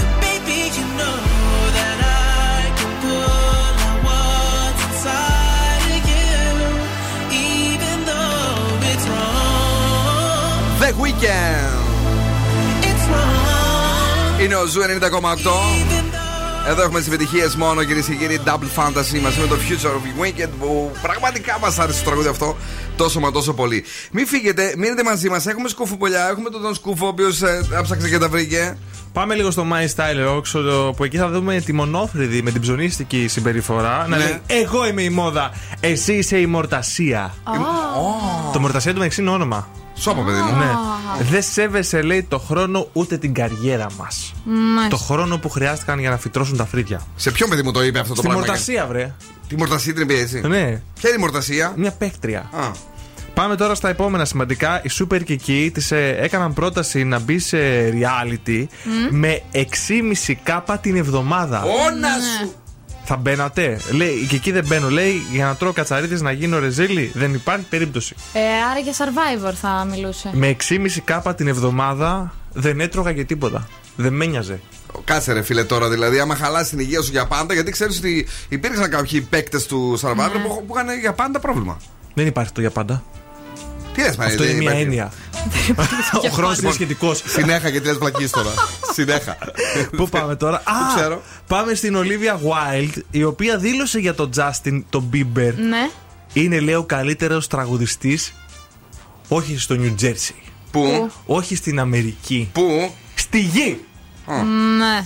And 0.00 0.10
baby, 0.24 0.58
you 0.76 0.86
know 1.00 1.18
that 1.78 1.98
I 2.00 2.60
can 2.78 2.92
pull 3.02 3.22
out 3.86 3.98
what's 4.06 4.82
inside 4.88 5.86
of 5.98 6.04
you, 6.12 6.42
even 7.52 7.96
though 8.08 8.88
it's 8.90 9.06
wrong. 9.12 10.64
The 10.82 10.90
Weekend. 11.04 11.82
It's 12.88 13.04
wrong. 13.10 14.40
Είναι 14.40 14.54
ο 14.54 14.66
Ζου 14.66 14.80
90,8. 14.82 15.97
Εδώ 16.69 16.81
έχουμε 16.81 16.99
τις 16.99 17.07
επιτυχίες 17.07 17.55
μόνο 17.55 17.83
κυρίες 17.83 18.05
και 18.05 18.13
κύριοι. 18.13 18.39
Double 18.45 18.69
Fantasy 18.75 19.19
μαζί 19.21 19.39
με 19.39 19.47
το 19.47 19.55
Future 19.55 19.87
of 19.87 20.23
Weekend 20.23 20.49
που 20.59 20.91
πραγματικά 21.01 21.59
μας 21.59 21.79
άρεσε 21.79 21.99
το 21.99 22.05
τραγούδι 22.05 22.27
αυτό 22.27 22.57
τόσο 22.97 23.19
μα 23.19 23.31
τόσο 23.31 23.53
πολύ. 23.53 23.83
Μην 24.11 24.27
φύγετε, 24.27 24.73
μείνετε 24.77 25.03
μαζί 25.03 25.29
μας. 25.29 25.45
Έχουμε 25.45 25.69
σκουφοπολιά, 25.69 26.27
έχουμε 26.29 26.49
τον 26.49 26.61
Τον 26.61 26.75
Σκούφο, 26.75 27.05
ο 27.05 27.09
οποίος 27.09 27.41
άψαξε 27.77 28.09
και 28.09 28.17
τα 28.17 28.29
βρήκε. 28.29 28.77
Πάμε 29.13 29.35
λίγο 29.35 29.51
στο 29.51 29.65
My 29.71 29.85
Style 29.95 30.27
Rocks, 30.29 30.93
που 30.95 31.03
εκεί 31.03 31.17
θα 31.17 31.29
δούμε 31.29 31.59
τη 31.59 31.73
μονόφρυδη 31.73 32.41
με 32.41 32.51
την 32.51 32.61
ψωνίστικη 32.61 33.27
συμπεριφορά. 33.27 34.05
Να 34.07 34.17
Ναι. 34.17 34.23
λέει: 34.23 34.39
Εγώ 34.47 34.87
είμαι 34.87 35.01
η 35.01 35.09
μόδα, 35.09 35.51
εσύ 35.79 36.13
είσαι 36.13 36.37
η 36.39 36.45
μορτασία. 36.45 37.33
Το 38.53 38.59
μορτασία 38.59 38.91
του 38.91 38.97
μεταξύ 38.97 39.21
είναι 39.21 39.29
όνομα. 39.29 39.67
Σώπα, 39.95 40.21
παιδί 40.21 40.39
μου. 40.41 40.57
Ναι. 40.57 40.71
Δεν 41.29 41.41
σέβεσαι, 41.43 42.01
λέει, 42.01 42.23
το 42.23 42.39
χρόνο 42.39 42.87
ούτε 42.93 43.17
την 43.17 43.33
καριέρα 43.33 43.87
μας. 43.97 44.33
Μάλιστα. 44.45 44.87
Το 44.89 44.97
χρόνο 44.97 45.37
που 45.37 45.49
χρειάστηκαν 45.49 45.99
για 45.99 46.09
να 46.09 46.17
φυτρώσουν 46.17 46.57
τα 46.57 46.65
φρύδια. 46.65 47.01
Σε 47.15 47.31
ποιον 47.31 47.49
παιδί 47.49 47.61
μου 47.61 47.71
το 47.71 47.83
είπε 47.83 47.99
αυτό 47.99 48.13
το 48.13 48.19
Στη 48.19 48.27
πράγμα. 48.27 48.45
μορτασία, 48.45 48.85
βρε. 48.87 49.13
Τη 49.47 49.57
μορτασία 49.57 49.93
την 49.93 50.01
είπε 50.01 50.13
έτσι; 50.19 50.41
Ναι. 50.47 50.81
Ποια 50.99 51.09
είναι 51.09 51.17
η 51.17 51.19
μορτασία; 51.19 51.73
Μια 51.77 51.91
παίκτρια. 51.91 52.39
Α. 52.39 52.71
Πάμε 53.39 53.55
τώρα 53.55 53.75
στα 53.75 53.89
επόμενα 53.89 54.25
σημαντικά. 54.25 54.81
Η 54.83 54.89
Super 54.99 55.19
Kiki 55.27 55.69
της 55.73 55.91
έκαναν 55.91 56.53
πρόταση 56.53 57.03
να 57.03 57.19
μπει 57.19 57.39
σε 57.39 57.57
reality 57.89 58.65
με 59.09 59.41
6,5 59.53 60.33
κάπα 60.43 60.77
την 60.77 60.95
εβδομάδα. 60.95 61.63
Όνα 61.63 62.07
σου! 62.41 62.53
Θα 63.03 63.15
μπαίνατε. 63.15 63.79
Λέει, 63.91 64.25
και 64.29 64.35
εκεί 64.35 64.51
δεν 64.51 64.65
μπαίνω. 64.67 64.89
Λέει, 64.89 65.21
για 65.31 65.45
να 65.45 65.55
τρώω 65.55 65.73
κατσαρίδε 65.73 66.21
να 66.21 66.31
γίνω 66.31 66.59
ρεζίλι. 66.59 67.11
Δεν 67.13 67.33
υπάρχει 67.33 67.65
περίπτωση. 67.69 68.15
Ε, 68.33 68.39
άρα 68.71 68.79
για 68.79 68.93
survivor 68.93 69.53
θα 69.53 69.87
μιλούσε. 69.91 70.29
Με 70.33 70.55
6,5 70.69 70.77
κάπα 71.03 71.35
την 71.35 71.47
εβδομάδα 71.47 72.33
δεν 72.53 72.79
έτρωγα 72.79 73.13
και 73.13 73.23
τίποτα. 73.23 73.67
Δεν 73.95 74.13
με 74.13 74.25
νοιάζε. 74.25 74.59
Κάτσε 75.03 75.33
ρε 75.33 75.41
φίλε 75.41 75.63
τώρα 75.63 75.89
δηλαδή, 75.89 76.19
άμα 76.19 76.35
χαλάσει 76.35 76.69
την 76.69 76.79
υγεία 76.79 77.01
σου 77.01 77.11
για 77.11 77.27
πάντα, 77.27 77.53
γιατί 77.53 77.71
ξέρεις 77.71 77.97
ότι 77.97 78.27
υπήρξαν 78.49 78.89
κάποιοι 78.89 79.21
παίκτες 79.21 79.65
του 79.65 79.99
Survivor 80.01 80.15
Ναι. 80.15 80.43
που, 80.47 80.65
που 80.67 80.73
είχαν 80.75 80.99
για 80.99 81.13
πάντα 81.13 81.39
πρόβλημα. 81.39 81.77
Δεν 82.13 82.27
υπάρχει 82.27 82.51
το 82.51 82.61
για 82.61 82.71
πάντα. 82.71 83.03
Τι 83.99 84.05
λες, 84.05 84.17
Αυτό 84.19 84.43
είναι 84.43 84.57
μια 84.57 84.71
έννοια. 84.71 85.11
Ο 86.25 86.29
χρόνος 86.29 86.57
είναι 86.57 86.71
σχετικός. 86.71 87.23
Συνέχα 87.25 87.69
γιατί 87.69 87.87
λε 87.87 87.93
πλακή 87.93 88.27
τώρα. 88.27 88.49
Συνέχα. 88.95 89.37
Πού 89.97 90.09
πάμε 90.09 90.35
τώρα; 90.35 90.55
Α, 90.57 90.95
ξέρω. 90.95 91.21
Πάμε 91.47 91.73
στην 91.73 91.95
Olivia 91.97 92.33
Wilde, 92.33 93.01
η 93.11 93.23
οποία 93.23 93.57
δήλωσε 93.57 93.99
για 93.99 94.13
τον 94.13 94.29
Justin 94.35 94.83
τον 94.89 95.09
Bieber. 95.13 95.53
Ναι. 95.69 95.89
Είναι, 96.33 96.59
λέει, 96.59 96.73
ο 96.75 96.83
καλύτερος 96.83 97.47
τραγουδιστής. 97.47 98.33
Όχι 99.27 99.59
στο 99.59 99.75
New 99.79 100.03
Jersey. 100.03 100.49
Πού; 100.71 101.11
Όχι 101.25 101.55
στην 101.55 101.79
Αμερική. 101.79 102.49
Πού; 102.53 102.91
Στη 103.15 103.39
γη. 103.39 103.79
Ναι. 104.77 105.05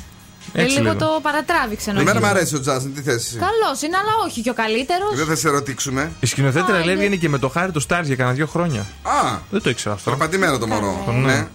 Έτσι 0.53 0.77
λίγο 0.79 0.91
λίγο. 0.93 1.05
το 1.05 1.19
παρατράβηξε 1.21 1.89
Εμένα 1.89 2.05
νομίζω. 2.13 2.25
μου 2.25 2.31
αρέσει 2.31 2.55
ο 2.55 2.59
Τζάσιν, 2.59 2.93
τι 2.95 3.01
θέση. 3.01 3.35
Καλό 3.35 3.77
είναι, 3.85 3.97
αλλά 3.97 4.11
όχι 4.27 4.41
και 4.41 4.49
ο 4.49 4.53
καλύτερος. 4.53 5.15
Δεν 5.15 5.25
θα 5.25 5.35
σε 5.35 5.49
ρωτήξουμε. 5.49 6.11
Η 6.19 6.25
σκηνοθέτρια 6.25 6.85
λέει 6.85 6.95
βγαίνει 6.95 7.17
και 7.17 7.29
με 7.29 7.37
το 7.37 7.49
χάρι 7.49 7.71
του 7.71 7.81
Stars 7.81 8.01
για 8.03 8.15
κανένα 8.15 8.35
δύο 8.35 8.47
χρόνια. 8.47 8.81
Α, 9.03 9.37
Δεν 9.49 9.61
το 9.61 9.69
ήξερα 9.69 9.95
αυτό. 9.95 10.09
Περπατημένο 10.09 10.57
το 10.57 10.67
μωρό. 10.67 11.05
Ναι. 11.23 11.47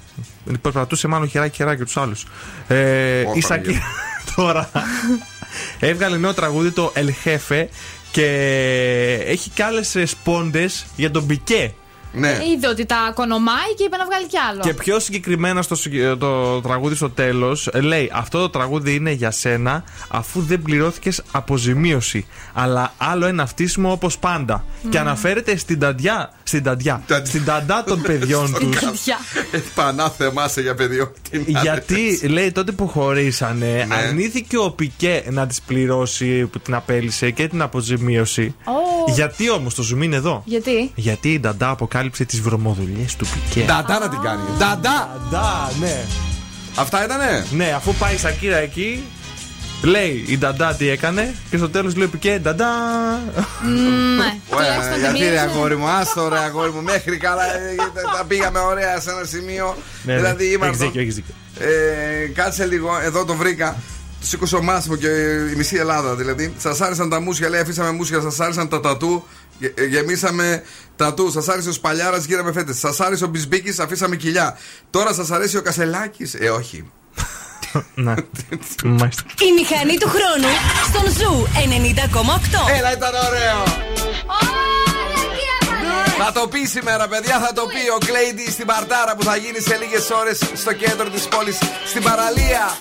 Ναι. 0.44 0.58
Περπατούσε 0.58 1.08
μάλλον 1.08 1.28
χεράκι 1.28 1.56
χεράκι 1.56 1.84
τους 1.84 1.96
άλλους. 1.96 2.26
Ε, 2.68 3.24
η 3.34 3.40
Σακύρα 3.40 3.82
τώρα 4.36 4.70
έβγαλε 5.78 6.16
νέο 6.16 6.34
τραγούδι 6.34 6.70
το 6.70 6.92
El 6.96 7.08
Jefe 7.24 7.66
και 8.10 8.24
έχει 9.26 9.50
και 9.50 9.62
άλλες 9.62 9.96
σπόντες 10.04 10.86
για 10.96 11.10
τον 11.10 11.26
Πικέ. 11.26 11.74
Ναι. 12.18 12.38
Είδε 12.54 12.68
ότι 12.68 12.86
τα 12.86 13.12
κονομάει 13.14 13.74
και 13.76 13.84
είπε 13.84 13.96
να 13.96 14.04
βγάλει 14.04 14.26
κι 14.26 14.38
άλλο. 14.50 14.60
Και 14.60 14.74
πιο 14.74 14.98
συγκεκριμένα 15.00 15.62
στο 15.62 15.74
συγκε- 15.74 16.18
το 16.18 16.60
τραγούδι 16.60 16.94
στο 16.94 17.10
τέλος, 17.10 17.68
λέει: 17.82 18.10
Αυτό 18.14 18.38
το 18.38 18.50
τραγούδι 18.50 18.94
είναι 18.94 19.10
για 19.10 19.30
σένα 19.30 19.84
αφού 20.08 20.40
δεν 20.40 20.62
πληρώθηκες 20.62 21.22
αποζημίωση. 21.32 22.26
Αλλά 22.52 22.92
άλλο 22.98 23.26
ένα 23.26 23.46
φτύσιμο 23.46 23.92
όπως 23.92 24.18
πάντα. 24.18 24.64
Και 24.88 24.98
αναφέρεται 24.98 25.56
στην 25.56 25.78
ταντιά. 25.78 26.32
Στην 26.48 26.62
ταντιά. 26.62 27.02
στην 27.24 27.44
ταντά 27.44 27.84
των 27.84 28.02
παιδιών 28.02 28.54
τους. 28.54 28.78
Πανάθεμά 29.74 30.48
σε 30.48 30.60
για 30.60 30.74
παιδιό. 30.74 31.12
Τι 31.30 31.52
να 31.52 31.60
Γιατί 31.60 32.20
λέει 32.28 32.52
τότε 32.52 32.72
που 32.72 32.88
χωρίσανε, 32.88 33.84
Ναι. 33.88 33.94
αρνήθηκε 33.94 34.58
ο 34.58 34.70
Πικέ 34.70 35.24
να 35.30 35.46
τη 35.46 35.56
πληρώσει 35.66 36.46
που 36.46 36.58
την 36.58 36.74
απέλησε 36.74 37.30
και 37.30 37.48
την 37.48 37.62
αποζημίωση. 37.62 38.54
Ω. 38.64 39.12
Γιατί 39.12 39.50
όμως 39.50 39.74
το 39.74 39.84
zoom 39.92 40.02
είναι 40.02 40.16
εδώ; 40.16 40.42
Γιατί; 40.44 40.90
Γιατί 40.94 41.32
η 41.32 41.40
Νταντά 41.40 41.68
αποκάλυψε 41.70 42.24
τις 42.24 42.40
βρωμοδουλειές 42.40 43.16
του 43.16 43.26
Πικέ. 43.26 43.64
Νταντά 43.66 43.98
να 43.98 44.08
την 44.08 44.20
κάνει. 44.20 44.42
Νταντά! 44.58 45.20
Νταντά, 45.30 45.70
ναι. 45.80 46.04
Αυτά 46.76 47.04
ήτανε; 47.04 47.46
Ναι, 47.50 47.72
αφού 47.76 47.94
πάει 47.94 48.14
η 48.14 48.18
Σακύρα 48.18 48.56
εκεί, 48.56 49.02
λέει 49.82 50.24
η 50.26 50.38
Νταντά 50.38 50.74
τι 50.74 50.88
έκανε 50.88 51.34
και 51.50 51.56
στο 51.56 51.68
τέλος 51.70 51.96
λέει 51.96 52.06
ο 52.06 52.10
Πικέ 52.10 52.38
Νταντά. 52.42 52.66
Ναι. 54.16 54.38
Ωραία, 54.48 54.96
γιατί 54.98 55.28
ρε 55.28 55.38
αγόρι 55.40 55.76
μου, 55.76 55.88
άστο 55.88 56.28
ρε 56.28 56.38
αγόρι 56.38 56.70
μου, 56.70 56.82
μέχρι 56.82 57.16
καλά 57.16 57.42
ε, 57.56 57.74
τα- 57.94 58.16
τα 58.18 58.24
πήγαμε 58.24 58.58
ωραία 58.58 59.00
σε 59.00 59.10
ένα 59.10 59.24
σημείο. 59.24 59.76
Ναι, 60.02 60.12
ναι. 60.12 60.18
δηλαδή 60.18 60.44
Έχεις 60.44 60.54
είμαστε. 60.56 60.84
δίκιο, 60.84 61.00
έχεις 61.00 61.14
δίκιο. 61.14 61.34
Ε, 61.58 62.26
κάτσε 62.34 62.64
λίγο, 62.66 62.90
εδώ 63.04 63.24
το 63.24 63.34
βρήκα. 63.34 63.76
Τους 64.20 64.28
σήκωσε 64.28 64.56
ο 64.56 64.62
Μάσιμο 64.62 64.96
και 64.96 65.08
η 65.52 65.56
μισή 65.56 65.76
Ελλάδα 65.76 66.14
δηλαδή. 66.14 66.54
Σας 66.58 66.80
άρεσαν 66.80 67.08
τα 67.08 67.20
μουσια, 67.20 67.48
λέει, 67.48 67.60
αφήσαμε 67.60 67.90
μουσια, 67.90 68.20
σας 68.20 68.40
άρεσαν 68.40 68.68
τα 68.68 68.80
τατού. 68.80 69.24
γε- 69.58 69.78
ε, 69.80 69.84
Γεμίσαμε 69.84 70.62
τατού. 70.96 71.30
Σας 71.30 71.48
άρεσε 71.48 71.68
ο 71.68 71.72
Σπαλιάρας, 71.72 72.24
γύραμε 72.24 72.52
φέτες. 72.52 72.78
Σας 72.78 73.00
άρεσε 73.00 73.24
ο 73.24 73.26
Μπισμπίκης, 73.28 73.78
αφήσαμε 73.78 74.16
κοιλιά. 74.16 74.56
Τώρα 74.90 75.12
σας 75.12 75.30
αρέσει 75.30 75.56
ο 75.56 75.62
Κασελάκης; 75.62 76.34
Ε, 76.34 76.48
όχι. 76.50 76.90
Ναι. 77.94 78.14
Μάλιστα. 78.84 79.22
Η 79.48 79.52
μηχανή 79.58 79.96
του 79.98 80.08
χρόνου 80.08 80.50
στον 80.88 81.12
Zoo 81.18 81.46
90,8. 81.54 82.76
Έλα, 82.78 82.92
ήταν 82.92 83.14
ωραίο. 83.26 83.62
Θα 86.20 86.32
το 86.32 86.48
πει 86.48 86.64
σήμερα, 86.64 87.08
παιδιά, 87.08 87.38
θα 87.38 87.52
το 87.52 87.62
πει 87.66 87.88
ο 87.96 87.98
Κλέιντι 88.06 88.50
στην 88.50 88.66
Παρτάρα 88.66 89.14
που 89.16 89.22
θα 89.22 89.36
γίνει 89.36 89.60
σε 89.60 89.76
λίγες 89.76 90.10
ώρες 90.10 90.38
στο 90.54 90.72
κέντρο 90.72 91.08
της 91.10 91.28
πόλης, 91.28 91.58
στην 91.86 92.02
παραλία. 92.02 92.76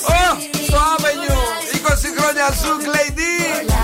Ω, 0.00 0.24
στο 0.66 0.78
Avenue. 0.96 1.40
20 1.74 2.08
χρόνια 2.16 2.46
σου, 2.60 2.70
Κλέιντι. 2.86 3.79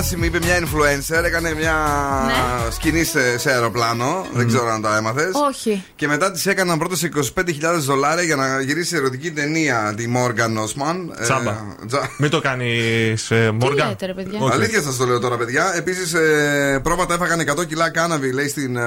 Διάσημη, 0.00 0.26
είπε 0.26 0.38
μια 0.42 0.58
influencer. 0.58 1.24
Έκανε 1.24 1.54
μια 1.54 1.74
Ναι. 2.26 2.70
σκηνή 2.70 3.04
σε, 3.04 3.38
σε 3.38 3.50
αεροπλάνο. 3.50 4.26
Δεν 4.32 4.46
ξέρω 4.46 4.70
αν 4.72 4.82
τα 4.82 4.96
έμαθες. 4.96 5.30
Όχι. 5.48 5.84
Και 5.96 6.06
μετά 6.08 6.30
της 6.30 6.46
έκαναν 6.46 6.78
πρώτα 6.78 6.96
σε 6.96 7.06
25.000 7.06 7.78
δολάρια 7.78 8.22
για 8.24 8.36
να 8.36 8.60
γυρίσει 8.60 8.96
ερωτική 8.96 9.30
ταινία 9.30 9.94
τη 9.96 10.04
Morgan 10.16 10.30
Osman. 10.64 10.96
Ε, 11.18 11.22
Τσάμπα. 11.22 11.56
τζα- 11.86 12.10
Μην 12.18 12.30
το 12.30 12.40
κάνεις 12.40 13.32
Μόργαν. 13.54 13.88
λέτε, 13.88 14.06
ρε 14.06 14.12
παιδιά; 14.14 14.38
Όχι. 14.42 14.52
Αλήθεια 14.54 14.82
σας 14.82 14.96
το 14.96 15.04
λέω 15.06 15.18
τώρα, 15.18 15.36
παιδιά. 15.36 15.72
Επίσης, 15.76 16.14
ε, 16.14 16.80
πρόβατα 16.82 17.14
έφαγαν 17.14 17.40
100 17.40 17.64
κιλά 17.64 17.90
κάναβη, 17.90 18.32
λέει, 18.32 18.48
στην 18.48 18.76
ε, 18.76 18.80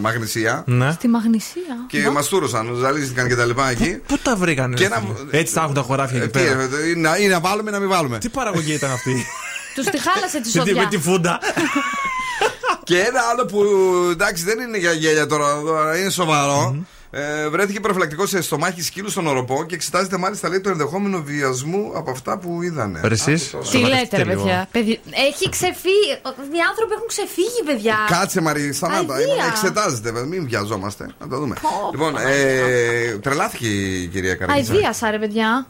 Μαγνησία. 0.00 0.62
Ναι. 0.66 0.90
Στη 0.92 1.08
Μαγνησία. 1.08 1.62
Και 1.88 2.08
μαστούρωσαν, 2.10 2.76
ζαλίστηκαν 2.80 3.28
και 3.28 3.36
τα 3.36 3.44
λοιπά 3.44 3.70
εκεί. 3.70 4.00
Πού 4.06 4.18
τα 4.18 4.36
βρήκανε. 4.36 4.74
Και 4.76 4.84
ένα- 4.84 5.02
Έτσι 5.30 5.54
τα 5.54 5.60
έχουν 5.62 5.74
τα 5.74 5.80
χωράφια 5.82 6.20
Ε, 6.20 6.22
εκεί 6.24 6.38
τι, 6.38 6.44
πέρα. 6.44 6.60
ε, 6.62 6.88
ή 6.88 6.94
να, 6.94 7.16
ή 7.16 7.26
να 7.26 7.40
βάλουμε 7.40 7.70
ή 7.70 7.72
να 7.72 7.78
μην 7.78 7.88
βάλουμε. 7.88 8.18
Τι 8.18 8.28
παραγωγή 8.28 8.72
ήταν 8.72 8.90
αυτή; 8.90 9.26
Τους 9.74 9.86
τη 9.86 9.98
χάλασε 9.98 10.40
τη 10.40 10.50
Τι 10.50 10.58
με 10.58 10.64
σοδιά. 10.64 10.88
τη 10.88 10.98
φούντα. 10.98 11.38
Και 12.84 12.98
ένα 12.98 13.20
άλλο 13.32 13.44
που 13.46 13.62
εντάξει 14.10 14.44
δεν 14.44 14.60
είναι 14.60 14.78
για 14.78 14.92
γέλια 14.92 15.26
τώρα, 15.26 15.60
τώρα 15.60 15.98
είναι 15.98 16.10
σοβαρό. 16.10 16.76
Ε, 17.16 17.48
βρέθηκε 17.48 17.80
προφυλακτικός 17.80 18.28
σε 18.28 18.42
στομάχι 18.42 18.82
σκύλου 18.82 19.10
στον 19.10 19.26
οροπό 19.26 19.64
και 19.64 19.74
εξετάζεται 19.74 20.16
μάλιστα 20.16 20.48
λέει 20.48 20.60
το 20.60 20.70
ενδεχόμενο 20.70 21.22
βιασμού 21.22 21.92
από 21.94 22.10
αυτά 22.10 22.38
που 22.38 22.62
είδανε. 22.62 23.00
Ρε 23.04 23.14
εσείς, 23.14 23.54
Τι 23.70 23.78
λέτε, 23.78 24.16
ρε 24.16 24.24
παιδιά. 24.24 24.68
Παιδί- 24.72 25.00
Έχει 25.10 25.48
ξεφύγει. 25.48 26.10
Οι 26.52 26.60
άνθρωποι 26.70 26.92
έχουν 26.92 27.06
ξεφύγει, 27.06 27.62
παιδιά. 27.66 27.96
Κάτσε 28.08 28.40
Μαρή, 28.40 28.72
σταμάτα. 28.72 29.14
Αηδία. 29.14 29.44
Εξετάζεται, 29.48 30.10
βέβαια, 30.10 30.28
μην 30.28 30.44
βιαζόμαστε. 30.48 31.14
Να 31.20 31.28
το 31.28 31.38
δούμε. 31.38 31.54
Πω, 31.62 31.88
λοιπόν, 31.92 32.12
πω, 32.12 32.18
ε, 32.20 33.18
τρελάθηκε 33.22 33.66
η 33.66 34.06
κυρία 34.06 34.34
Καραγίτσα. 34.34 34.72
Αηδίασα, 34.72 35.10
ρε 35.10 35.18
παιδιά. 35.18 35.66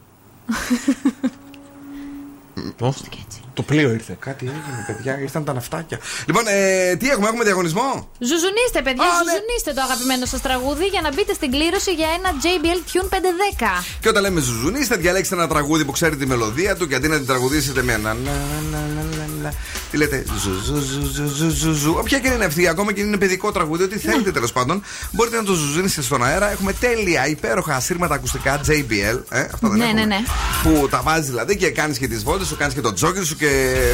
Το 3.55 3.61
πλοίο 3.63 3.89
ήρθε. 3.91 4.15
Κάτι 4.19 4.45
έγινε, 4.45 4.83
παιδιά, 4.87 5.19
ήρθαν 5.21 5.43
τα 5.43 5.53
ναυτάκια. 5.53 5.97
Λοιπόν, 6.25 6.43
ε, 6.47 6.95
τι 6.95 7.09
έχουμε, 7.09 7.27
έχουμε 7.27 7.43
διαγωνισμό; 7.43 8.09
Ζουζουνίστε, 8.29 8.79
παιδιά, 8.87 9.03
Α, 9.03 9.07
ναι. 9.07 9.31
ζουζουνίστε 9.31 9.71
το 9.77 9.81
αγαπημένο 9.87 10.25
σας 10.25 10.41
τραγούδι 10.41 10.85
για 10.85 11.01
να 11.01 11.09
μπείτε 11.13 11.33
στην 11.33 11.51
κλήρωση 11.51 11.91
για 11.99 12.07
ένα 12.17 12.29
JBL 12.43 12.79
Tune 12.89 13.07
510. 13.13 13.83
Και 13.99 14.09
όταν 14.09 14.21
λέμε 14.23 14.39
ζουζουνίστε, 14.41 14.95
διαλέξτε 14.95 15.35
ένα 15.35 15.47
τραγούδι 15.47 15.85
που 15.85 15.91
ξέρει 15.91 16.15
τη 16.15 16.25
μελωδία 16.25 16.75
του 16.75 16.87
και 16.87 16.95
αντί 16.95 17.07
να 17.07 17.17
την 17.17 17.25
τραγουδήσετε 17.27 17.81
με 17.83 17.93
ένα. 17.93 18.13
λα, 18.13 18.31
λα, 18.71 18.79
λα, 18.95 19.03
λα, 19.17 19.25
λα, 19.43 19.53
Τι 19.91 19.97
λέτε, 19.97 20.25
ζου, 20.43 20.51
ζου, 20.65 20.79
ζου, 20.79 21.01
ζου, 21.13 21.27
ζου, 21.35 21.49
ζου, 21.49 21.71
ζου. 21.71 21.95
Όποια 21.99 22.19
και 22.19 22.27
είναι 22.27 22.45
αυτή, 22.45 22.67
ακόμα 22.67 22.93
και 22.93 23.01
αν 23.01 23.07
είναι 23.07 23.17
παιδικό 23.17 23.51
τραγούδι, 23.51 23.83
ό,τι 23.83 23.97
θέλετε 23.99 24.31
τέλος 24.31 24.51
πάντων, 24.51 24.83
μπορείτε 25.11 25.35
να 25.37 25.43
το 25.43 25.53
ζουζουνίσετε 25.53 26.01
στον 26.01 26.23
αέρα. 26.23 26.51
Έχουμε 26.51 26.73
τέλεια, 26.73 27.27
υπέροχα 27.27 27.75
ασύρματα 27.75 28.13
ακουστικά 28.15 28.61
JBL. 28.67 29.19
Ε, 29.29 29.39
αυτά 29.39 29.67
δεν 29.69 29.77
Ναι, 29.77 29.83
έχουμε. 29.83 29.99
ναι, 29.99 30.05
ναι. 30.05 30.17
Που 30.63 30.87
τα 30.89 31.01
βάζεις 31.03 31.27
δηλαδή 31.29 31.57
και 31.57 31.69
κάνεις 31.69 31.97
και 31.97 32.07
τις 32.07 32.23
βόλτες 32.23 32.47
σου, 32.47 32.55
κάνεις 32.57 32.73
και 32.73 32.81
το 32.81 32.93
τζόκερ 32.93 33.23
σου 33.25 33.35
και 33.35 33.44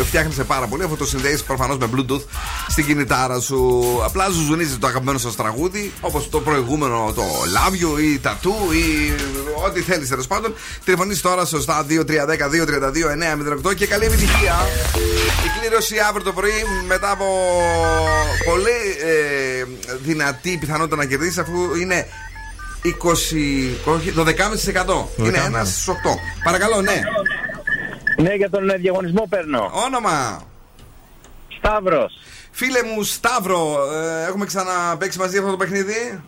φτιάχνει 0.06 0.44
πάρα 0.48 0.68
πολύ. 0.68 0.84
Αυτό 0.84 0.96
το 0.96 1.06
συνδέεις 1.06 1.44
προφανώς 1.44 1.78
με 1.78 1.90
Bluetooth 1.96 2.22
στην 2.68 2.86
κινητάρα 2.86 3.40
σου. 3.40 3.82
Απλά 4.04 4.30
ζουζουνίζει 4.30 4.78
το 4.78 4.88
αγαπημένο 4.88 5.18
σας 5.18 5.36
τραγούδι, 5.36 5.94
όπως 6.02 6.30
το 6.30 6.40
προηγούμενο, 6.40 7.14
το 7.16 7.24
Love 7.24 7.74
You 7.74 8.00
ή 8.02 8.20
Tattoo 8.24 8.74
ή 8.74 9.14
ό,τι 9.66 9.82
θέλεις 9.82 10.10
τέλος 10.10 10.28
πάντων. 10.28 10.54
Τηλεφωνείς 10.84 11.22
τώρα 11.22 11.46
σωστά 11.46 11.86
2310-232-908 13.70 13.76
και 13.76 13.88
καλή 13.88 14.06
επιτυχία. 14.06 14.56
Η 15.46 15.60
κλήρωση 15.60 15.96
αύριο 16.10 16.24
το 16.24 16.34
πρωί 16.34 16.64
μετά 16.88 17.12
από 17.12 17.26
πολύ 18.46 18.80
ε, 19.02 19.66
δυνατή 20.02 20.58
πιθανότητα 20.60 20.96
να 20.96 21.06
κερδίσεις 21.06 21.38
αφού 21.38 21.76
είναι 21.76 22.08
20, 22.84 22.90
όχι, 23.86 24.12
το 24.12 24.26
10,5%. 24.28 25.26
Είναι 25.26 25.44
ένας 25.46 25.82
στου 25.82 25.94
8. 25.94 25.96
Παρακαλώ, 26.44 26.82
ναι. 26.82 27.02
Ναι, 28.22 28.34
για 28.34 28.50
τον 28.50 28.70
ε, 28.70 28.76
διαγωνισμό 28.76 29.26
παίρνω. 29.30 29.72
Όνομα. 29.86 30.44
Σταύρος. 31.58 32.14
Φίλε 32.52 32.84
μου, 32.84 33.04
Σταύρο, 33.04 33.78
ε, 33.94 34.26
έχουμε 34.28 34.46
ξαναπέξει 34.46 35.20
μαζί 35.20 35.38
αυτό 35.38 35.50
το 35.52 35.58
παιχνίδι; 35.58 36.22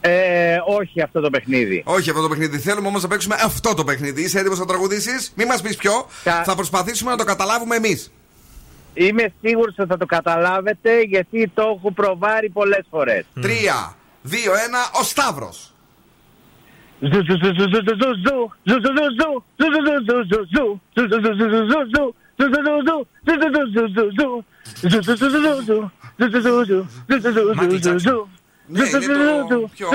Ε, 0.00 0.56
όχι 0.66 1.02
αυτό 1.02 1.20
το 1.20 1.30
παιχνίδι. 1.30 1.82
Όχι 1.86 2.10
αυτό 2.10 2.22
το 2.22 2.28
παιχνίδι. 2.28 2.58
Θέλουμε 2.58 2.88
όμως 2.88 3.02
να 3.02 3.08
παίξουμε 3.08 3.36
αυτό 3.44 3.74
το 3.74 3.84
παιχνίδι. 3.84 4.22
Είσαι 4.22 4.38
έτοιμος 4.38 4.58
να 4.58 4.66
τραγουδήσεις; 4.66 5.32
Μην 5.36 5.46
μας 5.46 5.60
πεις 5.60 5.76
ποιο. 5.76 6.06
Θα 6.44 6.54
προσπαθήσουμε 6.54 7.10
να 7.10 7.16
το 7.16 7.24
καταλάβουμε 7.24 7.76
εμείς. 7.76 8.12
Είμαι 8.94 9.32
σίγουρος 9.42 9.74
ότι 9.78 9.88
θα 9.88 9.96
το 9.96 10.06
καταλάβετε 10.06 11.00
γιατί 11.00 11.50
το 11.54 11.62
έχω 11.76 11.92
προβάρει 11.92 12.48
πολλές 12.48 12.86
φορές. 12.90 13.24
Τρία, 13.40 13.96
δύο, 14.22 14.52
ένα, 14.66 14.78
ο 15.00 15.02
Σταύρος. 15.02 15.74
Ναι, 28.68 28.80
είναι 29.02 29.44
το 29.48 29.68
πιο... 29.74 29.88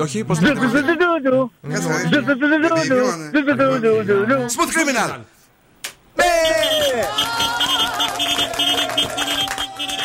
Όχι, 0.00 0.24
πώς 0.24 0.38
Criminal! 4.66 5.20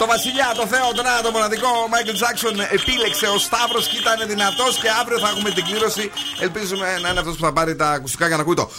Το 0.01 0.07
βασιλιά, 0.07 0.49
το 0.55 0.65
Θεό, 0.73 0.87
τον 0.95 1.05
ένα, 1.05 1.21
το 1.21 1.31
μοναδικό 1.31 1.67
ο 1.85 1.87
Μάικλ 1.91 2.13
Τζάξον 2.19 2.55
επίλεξε 2.77 3.27
ο 3.35 3.37
Σταύρο 3.37 3.79
και 3.89 3.97
ήταν 4.03 4.17
δυνατό. 4.27 4.65
Και 4.81 4.89
αύριο 5.01 5.19
θα 5.19 5.27
έχουμε 5.33 5.49
την 5.49 5.63
κλήρωση. 5.65 6.11
Ελπίζουμε 6.39 6.85
να 7.01 7.09
είναι 7.09 7.19
αυτό 7.19 7.31
που 7.31 7.43
θα 7.47 7.53
πάρει 7.53 7.75
τα 7.75 7.89
ακουστικά 7.89 8.27
για 8.27 8.35
να 8.35 8.41
ακούει 8.41 8.55
το. 8.55 8.69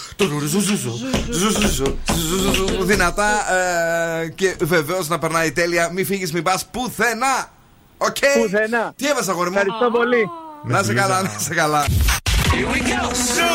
Δυνατά 2.93 3.31
ε, 3.55 4.29
και 4.29 4.57
βεβαίω 4.61 5.01
να 5.09 5.19
περνάει 5.19 5.53
τέλεια. 5.53 5.91
Μην 5.93 6.07
φύγει, 6.07 6.31
μην 6.33 6.43
πα 6.43 6.61
πουθενά. 6.71 7.51
Οκ. 7.99 8.17
Πουθενά. 8.43 8.93
Τι 8.97 9.09
έβασα, 9.09 9.31
αγόρι 9.31 9.51
μου. 9.51 9.57
Ευχαριστώ 9.57 9.91
πολύ. 9.99 10.31
Να 10.65 10.79
είσαι 10.79 10.95
καλά, 10.95 11.23
να 11.23 11.35
είσαι 11.41 11.55
καλά. 11.55 11.85
Σου 13.35 13.49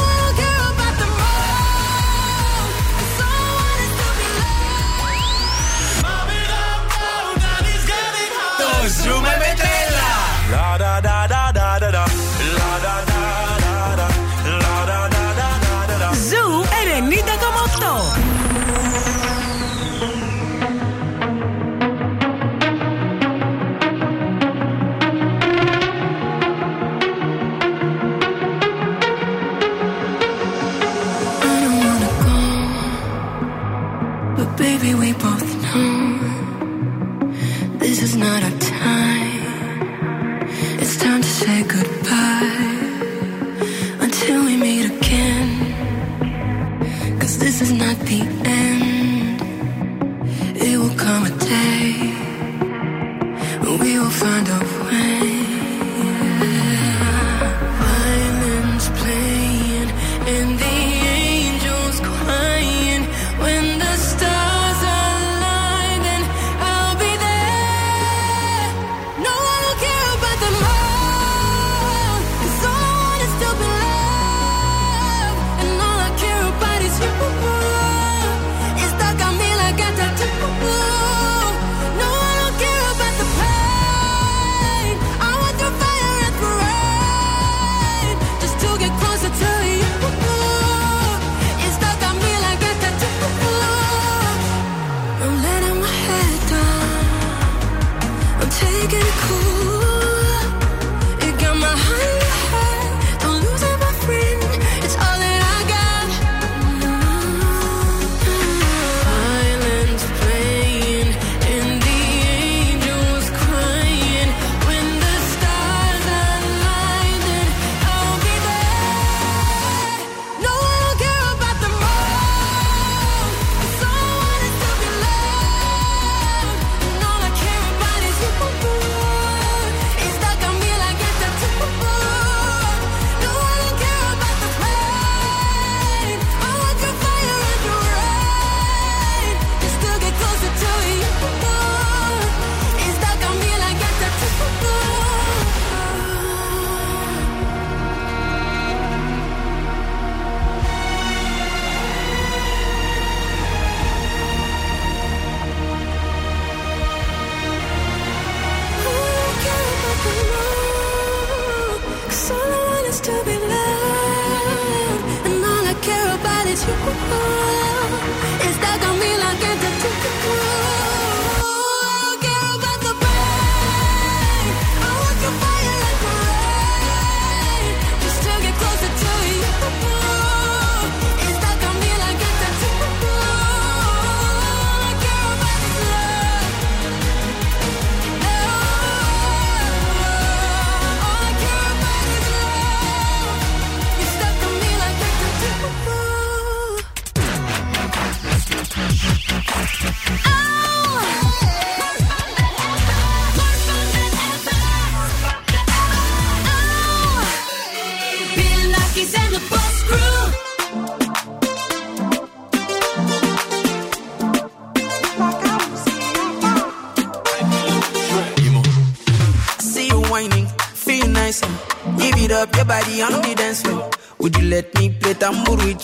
90,8 0.00 0.03
da 11.00 11.00
da 11.00 11.26
da. 11.26 11.43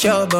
your 0.04 0.26
butt. 0.26 0.39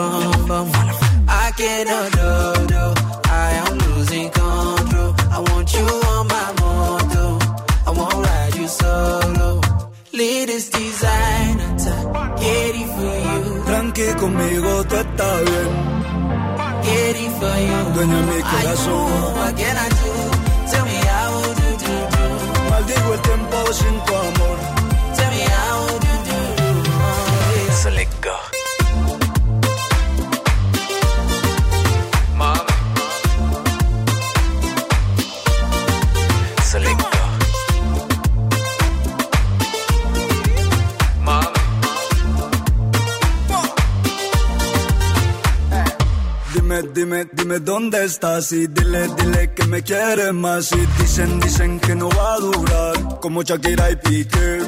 Estás 48.20 48.52
y 48.52 48.66
dile, 48.66 49.08
dile 49.16 49.54
que 49.54 49.66
me 49.66 49.82
quieres 49.82 50.32
más 50.34 50.70
y 50.72 50.86
dicen, 51.00 51.40
dicen 51.40 51.80
que 51.80 51.94
no 51.94 52.10
va 52.10 52.34
a 52.34 52.38
durar 52.38 53.18
como 53.18 53.42
Shakira 53.42 53.90
y 53.90 53.96
Piqué. 53.96 54.58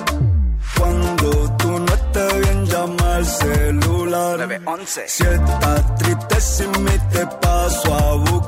Cuando 0.79 1.57
tú 1.59 1.69
no 1.79 1.93
estés 1.93 2.41
bien 2.41 2.67
llama 2.67 3.17
al 3.17 3.27
celular. 3.27 4.61
Si 5.07 5.23
estás 5.23 5.97
triste 5.97 6.41
sin 6.41 6.85
mí 6.85 6.93
te 7.13 7.27
paso 7.43 7.95
a 7.95 8.15
buscar. 8.15 8.42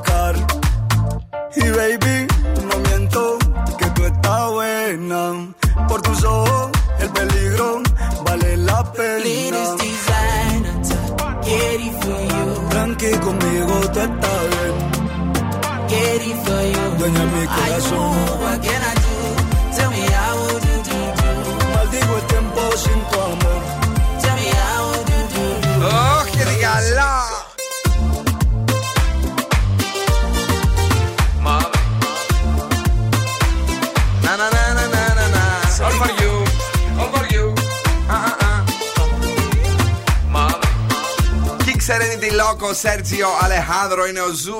Serenity 41.95 42.31
Loco, 42.31 42.73
Sergio 42.73 43.29
Alejandro 43.45 44.09
είναι 44.09 44.19
ο 44.19 44.31
Ζου 44.33 44.59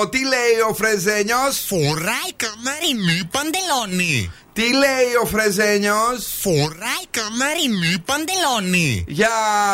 90,8. 0.00 0.10
Τι 0.10 0.18
λέει 0.24 0.60
ο 0.68 0.74
Φρεζένιος, 0.74 1.58
Φοράει 1.66 2.32
καμαρινή 2.36 3.28
παντελόνι. 3.32 4.32
Τι 4.56 4.72
λέει 4.72 5.08
ο 5.22 5.26
Φρεζένιος, 5.26 6.26
Φοράει 6.40 7.04
καμαρινή 7.10 8.04
παντελόνι. 8.08 9.04
Για 9.08 9.28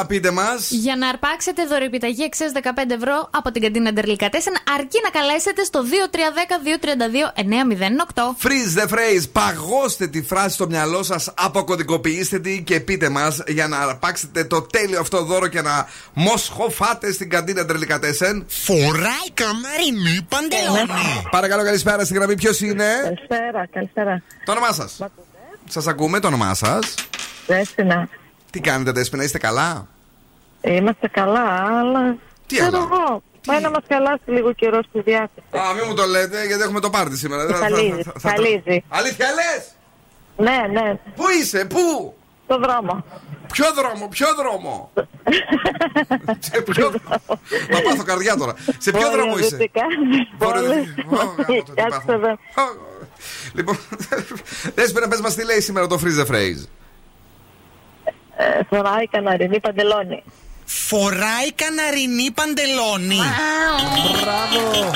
πείτε 0.08 0.30
μας. 0.30 0.70
Για 0.70 0.96
να 0.96 1.08
αρπάξετε 1.08 1.66
δωρεπιταγή 1.66 2.22
εξές 2.22 2.52
15 2.54 2.94
ευρώ 2.94 3.28
από 3.30 3.50
την 3.50 3.62
καντίνα 3.62 3.92
Ντερλικατέσεν, 3.92 4.52
αρκεί 4.74 5.00
να 5.02 5.10
καλέσετε 5.10 5.64
στο 5.64 5.82
2310-232-908. 5.82 8.46
Freeze 8.46 8.80
the 8.80 8.86
phrase. 8.92 9.24
Παγώστε 9.32 10.06
τη 10.06 10.22
φράση 10.22 10.54
στο 10.54 10.66
μυαλό 10.66 11.02
σας, 11.02 11.30
αποκωδικοποιήστε 11.34 12.38
τη 12.38 12.62
και 12.62 12.80
πείτε 12.80 13.08
μας 13.08 13.42
για 13.46 13.68
να 13.68 13.78
αρπάξετε 13.78 14.44
το 14.44 14.62
τέλειο 14.62 15.00
αυτό 15.00 15.24
δώρο 15.24 15.46
και 15.46 15.60
να 15.60 15.88
μοσχοφάτε 16.12 17.12
στην 17.12 17.30
καντίνα 17.30 17.64
Ντερλικατέσεν. 17.64 18.44
Φοράει 18.48 19.30
καμαρινή 19.34 20.26
παντελόνι. 20.28 21.22
Παρακαλώ, 21.30 21.64
καλησπέρα 21.64 22.04
στην 22.04 22.16
γραμμή. 22.16 22.34
Ποιος 22.34 22.60
είναι, 22.60 22.84
Καλησπέρα, 23.02 23.66
καλησπέρα. 23.72 24.22
Το 24.44 24.52
όνομά 24.72 24.88
σας. 24.88 25.08
Σας 25.68 25.86
ακούμε, 25.86 26.20
το 26.20 26.26
όνομά 26.26 26.54
σας. 26.54 26.94
Δέσποινα. 27.46 28.08
Τι 28.50 28.60
κάνετε, 28.60 28.90
Δέσποινα, 28.92 29.22
είστε 29.24 29.38
καλά; 29.38 29.86
Είμαστε 30.60 31.08
καλά, 31.08 31.44
αλλά. 31.78 32.16
Τι 32.46 32.56
ξέρω 32.56 32.76
άλλο; 32.76 32.88
εγώ. 32.92 33.22
Πάει 33.46 33.60
να 33.60 33.70
μας 33.70 33.82
καλάσει 33.88 34.22
λίγο 34.30 34.52
καιρό 34.52 34.82
στη 34.88 35.00
διάθεση. 35.00 35.46
Α, 35.50 35.74
μην 35.74 35.84
μου 35.88 35.94
το 35.94 36.04
λέτε, 36.06 36.46
γιατί 36.46 36.62
έχουμε 36.62 36.80
το 36.80 36.90
πάρτι 36.90 37.16
σήμερα. 37.16 37.46
Δεν 37.46 37.54
θα- 37.56 37.60
θα- 37.60 37.68
Χαλίζει, 37.74 38.02
θα- 38.02 38.12
θα- 38.18 38.28
χαλίζει. 38.28 38.84
Αλήθεια 38.88 39.26
λες! 39.34 39.68
Ναι, 40.36 40.80
ναι. 40.80 40.98
Πού 41.16 41.24
είσαι, 41.40 41.64
πού! 41.64 42.14
Στο 42.44 42.58
δρόμο. 42.58 43.04
Ποιο 43.52 43.66
δρόμο, 43.74 44.08
ποιο 44.08 44.26
δρόμο! 44.36 44.92
Σε 46.38 46.60
ποιο 46.62 46.90
δρόμο! 46.90 47.40
Θα 47.70 47.82
πάθω 47.82 48.02
καρδιά 48.04 48.36
τώρα. 48.36 48.54
Σε 48.78 48.90
ποιο 48.90 49.10
δρόμο 49.10 49.38
είσαι! 49.38 49.70
Βορειοδυτικά. 50.38 51.06
Βορειοδυτικά. 51.36 52.02
Ω, 53.22 53.62
γάμο 53.62 53.72
το, 53.72 53.86
τι 53.96 54.06
Κάτσε 54.06 54.14
πάθαμε. 54.14 54.18
εδώ. 54.18 54.36
Λοιπόν, 54.64 54.64
Δέσποινα, 54.74 55.08
πες 55.08 55.20
μας 55.20 55.34
τι 55.34 55.44
λέει 55.44 55.60
σήμερα 55.60 55.86
το 55.86 56.00
freeze 56.04 56.26
the 56.26 56.30
phrase. 56.30 56.66
Ε, 58.36 58.60
Φοράει 58.68 59.06
καναρινή 59.08 59.60
παντελόνι. 59.60 60.22
Φοράει 60.88 61.52
καναρινή 61.54 62.30
παντελόνι. 62.30 63.20
Μπράβο! 64.22 64.90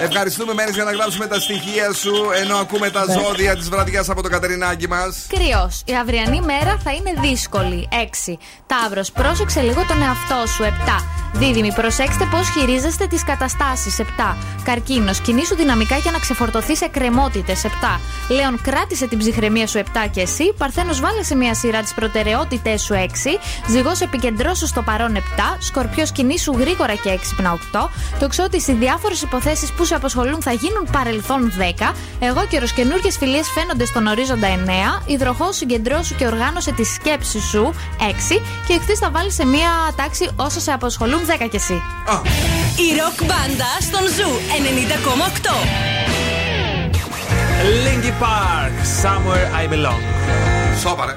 Ευχαριστούμε 0.00 0.54
Μένες 0.54 0.74
για 0.74 0.84
να 0.84 0.92
γράψουμε 0.92 1.26
τα 1.26 1.40
στοιχεία 1.40 1.92
σου 1.92 2.14
ενώ 2.42 2.56
ακούμε 2.56 2.90
τα 2.90 3.04
Ναι. 3.06 3.12
ζώδια 3.12 3.56
της 3.56 3.68
βραδιάς 3.68 4.08
από 4.08 4.22
το 4.22 4.28
Κατερινάκι 4.28 4.88
μας. 4.88 5.26
Κρυός. 5.28 5.82
Η 5.84 5.92
αυριανή 5.94 6.40
μέρα 6.40 6.78
θα 6.84 6.92
είναι 6.92 7.12
δύσκολη. 7.20 7.88
6. 7.90 8.38
Ταύρος. 8.66 9.12
Πρόσεξε 9.12 9.60
λίγο 9.60 9.84
τον 9.88 10.02
εαυτό 10.02 10.46
σου. 10.46 10.62
7. 10.62 11.04
Δίδυμη. 11.32 11.72
Προσέξτε 11.72 12.24
πώς 12.30 12.48
χειρίζεστε 12.50 13.06
τις 13.06 13.24
καταστάσεις. 13.24 13.98
7. 13.98 14.36
Καρκίνος. 14.64 15.20
Κινήσου 15.20 15.54
δυναμικά 15.54 15.96
για 15.96 16.10
να 16.10 16.18
ξεφορτωθείς 16.18 16.78
σε 16.78 16.86
κρεμότητες. 16.86 17.64
7. 17.64 18.00
Λέων. 18.28 18.60
Κράτησε 18.62 19.06
την 19.06 19.18
ψυχραιμία 19.18 19.66
σου. 19.66 19.78
7 19.78 20.06
και 20.10 20.20
εσύ. 20.20 20.54
Παρθένος. 20.58 21.00
Βάλε 21.00 21.22
σε 21.22 21.34
μια 21.34 21.54
σειρά 21.54 21.80
τις 21.82 21.94
προτεραιότητές 21.94 22.82
σου. 22.82 22.94
6. 22.94 23.38
Ζυγός. 23.68 24.00
Επικεντρώσου 24.42 24.72
στο 24.72 24.82
παρόν. 24.82 25.16
7. 25.16 25.20
Σκορπιός. 25.58 26.12
Κινήσου 26.12 26.52
γρήγορα 26.58 26.94
και 26.94 27.08
έξυπνα. 27.08 27.52
8. 27.52 27.90
Το 28.18 28.28
ξότι 28.28 28.56
οι 28.66 28.72
διάφορες 28.72 29.22
υποθέσεις 29.22 29.72
που 29.72 29.84
σε 29.84 29.94
απασχολούν 29.94 30.42
θα 30.42 30.52
γίνουν 30.52 30.88
παρελθόν 30.92 31.52
10. 31.58 31.94
Εγώ 32.18 32.46
καιρο 32.46 32.66
καινούργιες 32.74 33.16
φιλίες 33.16 33.48
φαίνονται 33.54 33.84
στον 33.84 34.06
ορίζοντα 34.06 34.48
9. 34.48 35.02
Υδροχό 35.06 35.52
συγκεντρώσου 35.52 36.14
και 36.14 36.26
οργάνωσε 36.26 36.72
τη 36.72 36.84
σκέψη 36.84 37.40
σου 37.40 37.74
6. 37.98 38.40
Και 38.66 38.72
εχθές 38.72 38.98
θα 38.98 39.10
βάλεις 39.10 39.34
σε 39.34 39.46
μία 39.46 39.70
τάξη 39.96 40.30
όσα 40.36 40.60
σε 40.60 40.72
απασχολούν 40.72 41.20
10 41.26 41.48
κι 41.50 41.56
εσύ. 41.56 41.82
Η 42.86 42.88
ροκ 43.00 43.18
μπάντα 43.26 43.70
στον 43.80 44.04
Zoo 44.16 44.30
90,8. 45.42 45.50
Linkin 47.84 48.12
Park, 48.22 48.74
Somewhere 49.02 49.46
I 49.62 49.64
Belong. 49.72 50.02
Σόπαρε. 50.80 51.16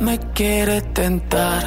Me 0.00 0.18
quiere 0.34 0.80
tentar. 0.80 1.62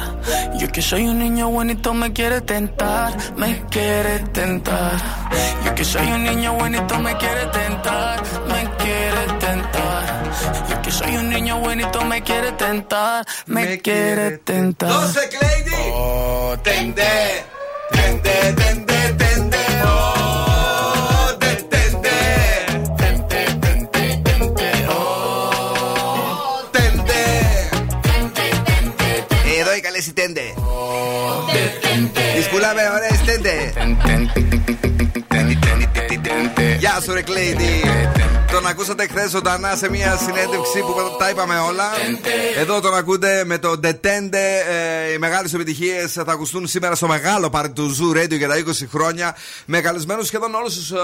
Yo 0.58 0.68
que 0.68 0.82
soy 0.82 1.06
un 1.06 1.18
niño 1.18 1.48
bonito 1.50 1.94
me 1.94 2.12
quiere 2.12 2.40
tentar, 2.40 3.14
me 3.36 3.64
quiere 3.70 4.18
tentar. 4.32 4.92
Yo 5.64 5.74
que 5.74 5.84
soy 5.84 6.06
un 6.08 6.24
niño 6.24 6.52
bonito 6.54 6.98
me 6.98 7.16
quiere 7.16 7.46
tentar, 7.46 8.22
me 8.48 8.70
quiere 8.82 9.24
tentar. 9.38 10.32
Yo 10.68 10.82
que 10.82 10.90
soy 10.90 11.16
un 11.16 11.30
niño 11.30 11.58
bonito 11.60 12.04
me 12.04 12.22
quiere 12.22 12.52
tentar, 12.52 13.24
me 13.46 13.78
quiere 13.78 14.38
tentar. 14.38 14.90
Oh, 15.92 16.56
tente, 16.62 17.44
tente, 17.90 18.30
tente, 18.56 18.83
Εδώ 30.04 30.12
η 32.38 33.96
καλή 34.06 34.30
η 34.34 34.43
Γεια 36.78 37.00
σου 37.04 37.12
ρε 37.12 37.22
Κλέιντι 37.22 37.82
Τον 38.52 38.66
ακούσατε 38.66 39.06
χθες 39.06 39.30
ζωντανά 39.30 39.76
σε 39.76 39.90
μια 39.90 40.16
συνέντευξη 40.16 40.78
που 40.80 40.94
τα 41.18 41.28
είπαμε 41.30 41.58
όλα. 41.58 41.84
Εδώ 42.58 42.80
τον 42.80 42.94
ακούτε 42.94 43.42
με 43.46 43.58
το 43.58 43.80
Detente 43.82 44.34
ε, 44.34 45.12
Οι 45.14 45.18
μεγάλες 45.18 45.54
επιτυχίες 45.54 46.12
θα 46.12 46.24
ακουστούν 46.26 46.66
σήμερα 46.66 46.94
στο 46.94 47.06
μεγάλο 47.06 47.50
πάρτι 47.50 47.72
του 47.72 47.96
Zoo 47.96 48.16
Radio 48.16 48.36
για 48.36 48.48
τα 48.48 48.54
20 48.56 48.70
χρόνια. 48.90 49.36
Με 49.66 49.80
καλεσμένους 49.80 50.26
σχεδόν 50.26 50.54
όλους 50.54 50.74
τους 50.74 50.90
ε, 50.90 50.96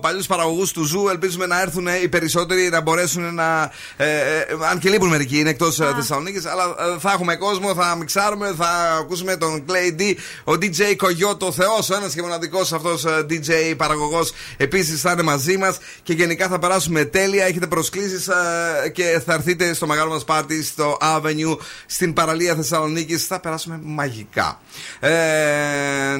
παλιούς 0.00 0.26
παραγωγούς 0.26 0.72
του 0.72 0.88
Zoo. 0.88 1.10
Ελπίζουμε 1.10 1.46
να 1.46 1.60
έρθουν 1.60 1.86
οι 2.02 2.08
περισσότεροι 2.08 2.68
να 2.68 2.80
μπορέσουν 2.80 3.34
να 3.34 3.70
ε, 3.96 4.06
ε, 4.06 4.46
Αν 4.70 4.78
και 4.78 4.88
λείπουν 4.88 5.08
μερικοί 5.08 5.38
είναι 5.38 5.50
εκτός 5.50 5.80
ε, 5.80 5.92
Θεσσαλονίκης 5.96 6.46
Αλλά 6.46 6.64
ε, 6.64 6.98
θα 6.98 7.12
έχουμε 7.12 7.36
κόσμο, 7.36 7.74
θα 7.74 7.96
μιξάρουμε 7.98 8.54
Θα 8.58 8.96
ακούσουμε 9.00 9.36
τον 9.36 9.64
Clay 9.68 10.00
D 10.00 10.14
Ο 10.44 10.52
DJ 10.52 10.96
Κογιώτο 10.96 11.46
ο 11.46 11.52
Θεός 11.52 11.90
Ο 11.90 11.94
ένας 11.94 12.14
και 12.14 12.22
μοναδικός 12.22 12.72
αυτός 12.72 13.04
ε, 13.04 13.26
DJ 13.30 13.76
παραγωγός. 13.76 14.32
Επίσης 14.56 15.00
θα 15.00 15.10
είναι 15.12 15.21
μαζί 15.22 15.56
μας 15.56 15.78
Και 16.02 16.12
γενικά 16.12 16.48
θα 16.48 16.58
περάσουμε 16.58 17.04
τέλεια. 17.04 17.44
Έχετε 17.44 17.66
προσκλήσεις 17.66 18.28
ε, 18.28 18.88
και 18.88 19.22
θα 19.26 19.32
έρθετε 19.34 19.74
στο 19.74 19.86
μεγάλο 19.86 20.10
μας 20.10 20.24
πάρτι 20.24 20.62
Στο 20.62 20.96
Avenue 21.00 21.56
Στην 21.86 22.12
παραλία 22.12 22.54
Θεσσαλονίκης. 22.54 23.26
Θα 23.26 23.40
περάσουμε 23.40 23.80
μαγικά. 23.82 24.60
Ε, 25.00 25.10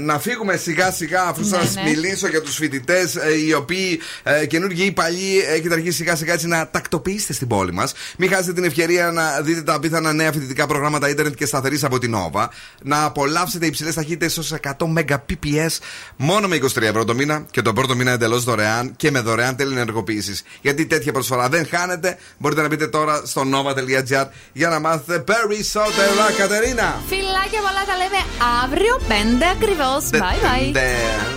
Να 0.01 0.19
φύγουμε 0.19 0.57
σιγά 0.57 0.91
σιγά 0.93 1.23
Αφού 1.23 1.41
Ναι, 1.41 1.47
σας 1.47 1.75
ναι. 1.75 1.83
μιλήσω 1.83 2.29
για 2.29 2.43
τους 2.43 2.55
φοιτητές 2.57 3.17
ε, 3.17 3.47
Οι 3.47 3.53
οποίοι 3.53 4.01
ε, 4.23 4.47
καινούργιοι 4.47 4.85
ή 4.89 4.93
παλιοί 4.93 5.43
Έχετε 5.49 5.75
αρχίσει 5.75 5.97
σιγά 5.97 6.17
σιγά 6.17 6.33
έτσι 6.33 6.47
να 6.47 6.69
τακτοποιήσετε 6.71 7.33
στην 7.33 7.49
πόλη 7.49 7.73
μας. 7.73 7.93
Μην 8.19 8.31
χάσετε 8.31 8.53
την 8.53 8.65
ευκαιρία 8.65 9.11
να 9.11 9.41
δείτε 9.41 9.63
τα 9.63 9.75
απίθανα 9.75 10.13
νέα 10.13 10.33
φοιτητικά 10.33 10.67
προγράμματα 10.67 11.09
ίντερνετ 11.09 11.35
και 11.35 11.47
σταθερής 11.47 11.85
από 11.85 11.99
την 11.99 12.15
Nova. 12.17 12.47
Να 12.83 13.05
απολαύσετε 13.05 13.67
υψηλές 13.67 13.95
ταχύτητες 13.95 14.39
ως 14.39 14.55
100 14.63 14.71
Mbps 14.97 15.79
μόνο 16.17 16.49
με 16.49 16.57
23 16.57 16.83
ευρώ 16.83 17.05
το 17.05 17.15
μήνα 17.15 17.47
και 17.51 17.63
το 17.63 17.73
πρώτο 17.73 17.95
μήνα 17.97 18.11
εντελώς 18.11 18.45
δωρεάν 18.45 18.82
και 18.97 19.11
με 19.11 19.21
δωρεάν 19.21 19.57
τελενεργοποίηση. 19.57 20.39
Γιατί 20.61 20.87
τέτοια 20.87 21.13
προσφορά 21.13 21.49
δεν 21.49 21.67
χάνετε. 21.71 22.19
Μπορείτε 22.39 22.63
να 22.63 22.69
μπείτε 22.69 22.87
τώρα 22.87 23.23
στο 23.25 23.43
nova.gr 23.53 24.27
για 24.53 24.69
να 24.69 24.81
μάθετε 24.81 25.19
περισσότερα, 25.19 26.33
Κατερίνα. 26.37 27.01
Φιλάκια 27.09 27.61
πολλά 27.67 27.83
τα 27.87 27.97
λέμε 27.97 28.21
αύριο 28.63 29.01
5 29.09 29.13
ακριβώς. 29.57 30.03
Bye 30.13 30.17
bye. 30.17 30.77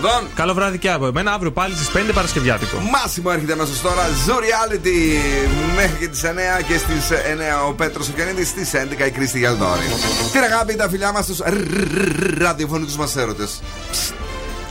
Δον. 0.02 0.28
Καλό 0.36 0.54
βράδυ 0.54 0.78
και 0.78 0.92
από 0.92 1.08
εμένα. 1.08 1.34
Αύριο 1.34 1.52
πάλι 1.52 1.76
στις 1.76 1.90
5 1.90 2.14
Παρασκευιάτικο. 2.14 2.78
Μάσιμο 2.78 3.30
έρχεται 3.34 3.54
αμέσως 3.54 3.82
τώρα. 3.82 4.04
Zoo 4.26 4.40
Reality 4.46 4.98
μέχρι 5.76 5.98
και 6.00 6.08
τις 6.08 6.24
9 6.24 6.62
και 6.68 6.78
στις 6.78 7.10
9 7.12 7.68
ο 7.68 7.74
Πέτρος 7.74 8.08
Οκιανίδη. 8.10 8.46
Στις 8.46 8.74
11 8.74 9.06
η 9.06 9.12
Κρίστη 9.12 9.38
Γιαλδόρη. 9.38 9.86
Την 10.32 10.42
αγάπη, 10.42 10.76
τα 10.76 10.90
φιλιά 10.90 11.12
μας 11.12 11.26
στου 11.26 11.36
ραδιοφωνικούς 12.38 12.96
μας 12.96 13.16
έρωτες. 13.16 13.62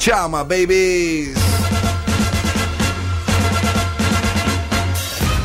Ciao, 0.04 0.28
my 0.28 0.44
babies. 0.44 1.93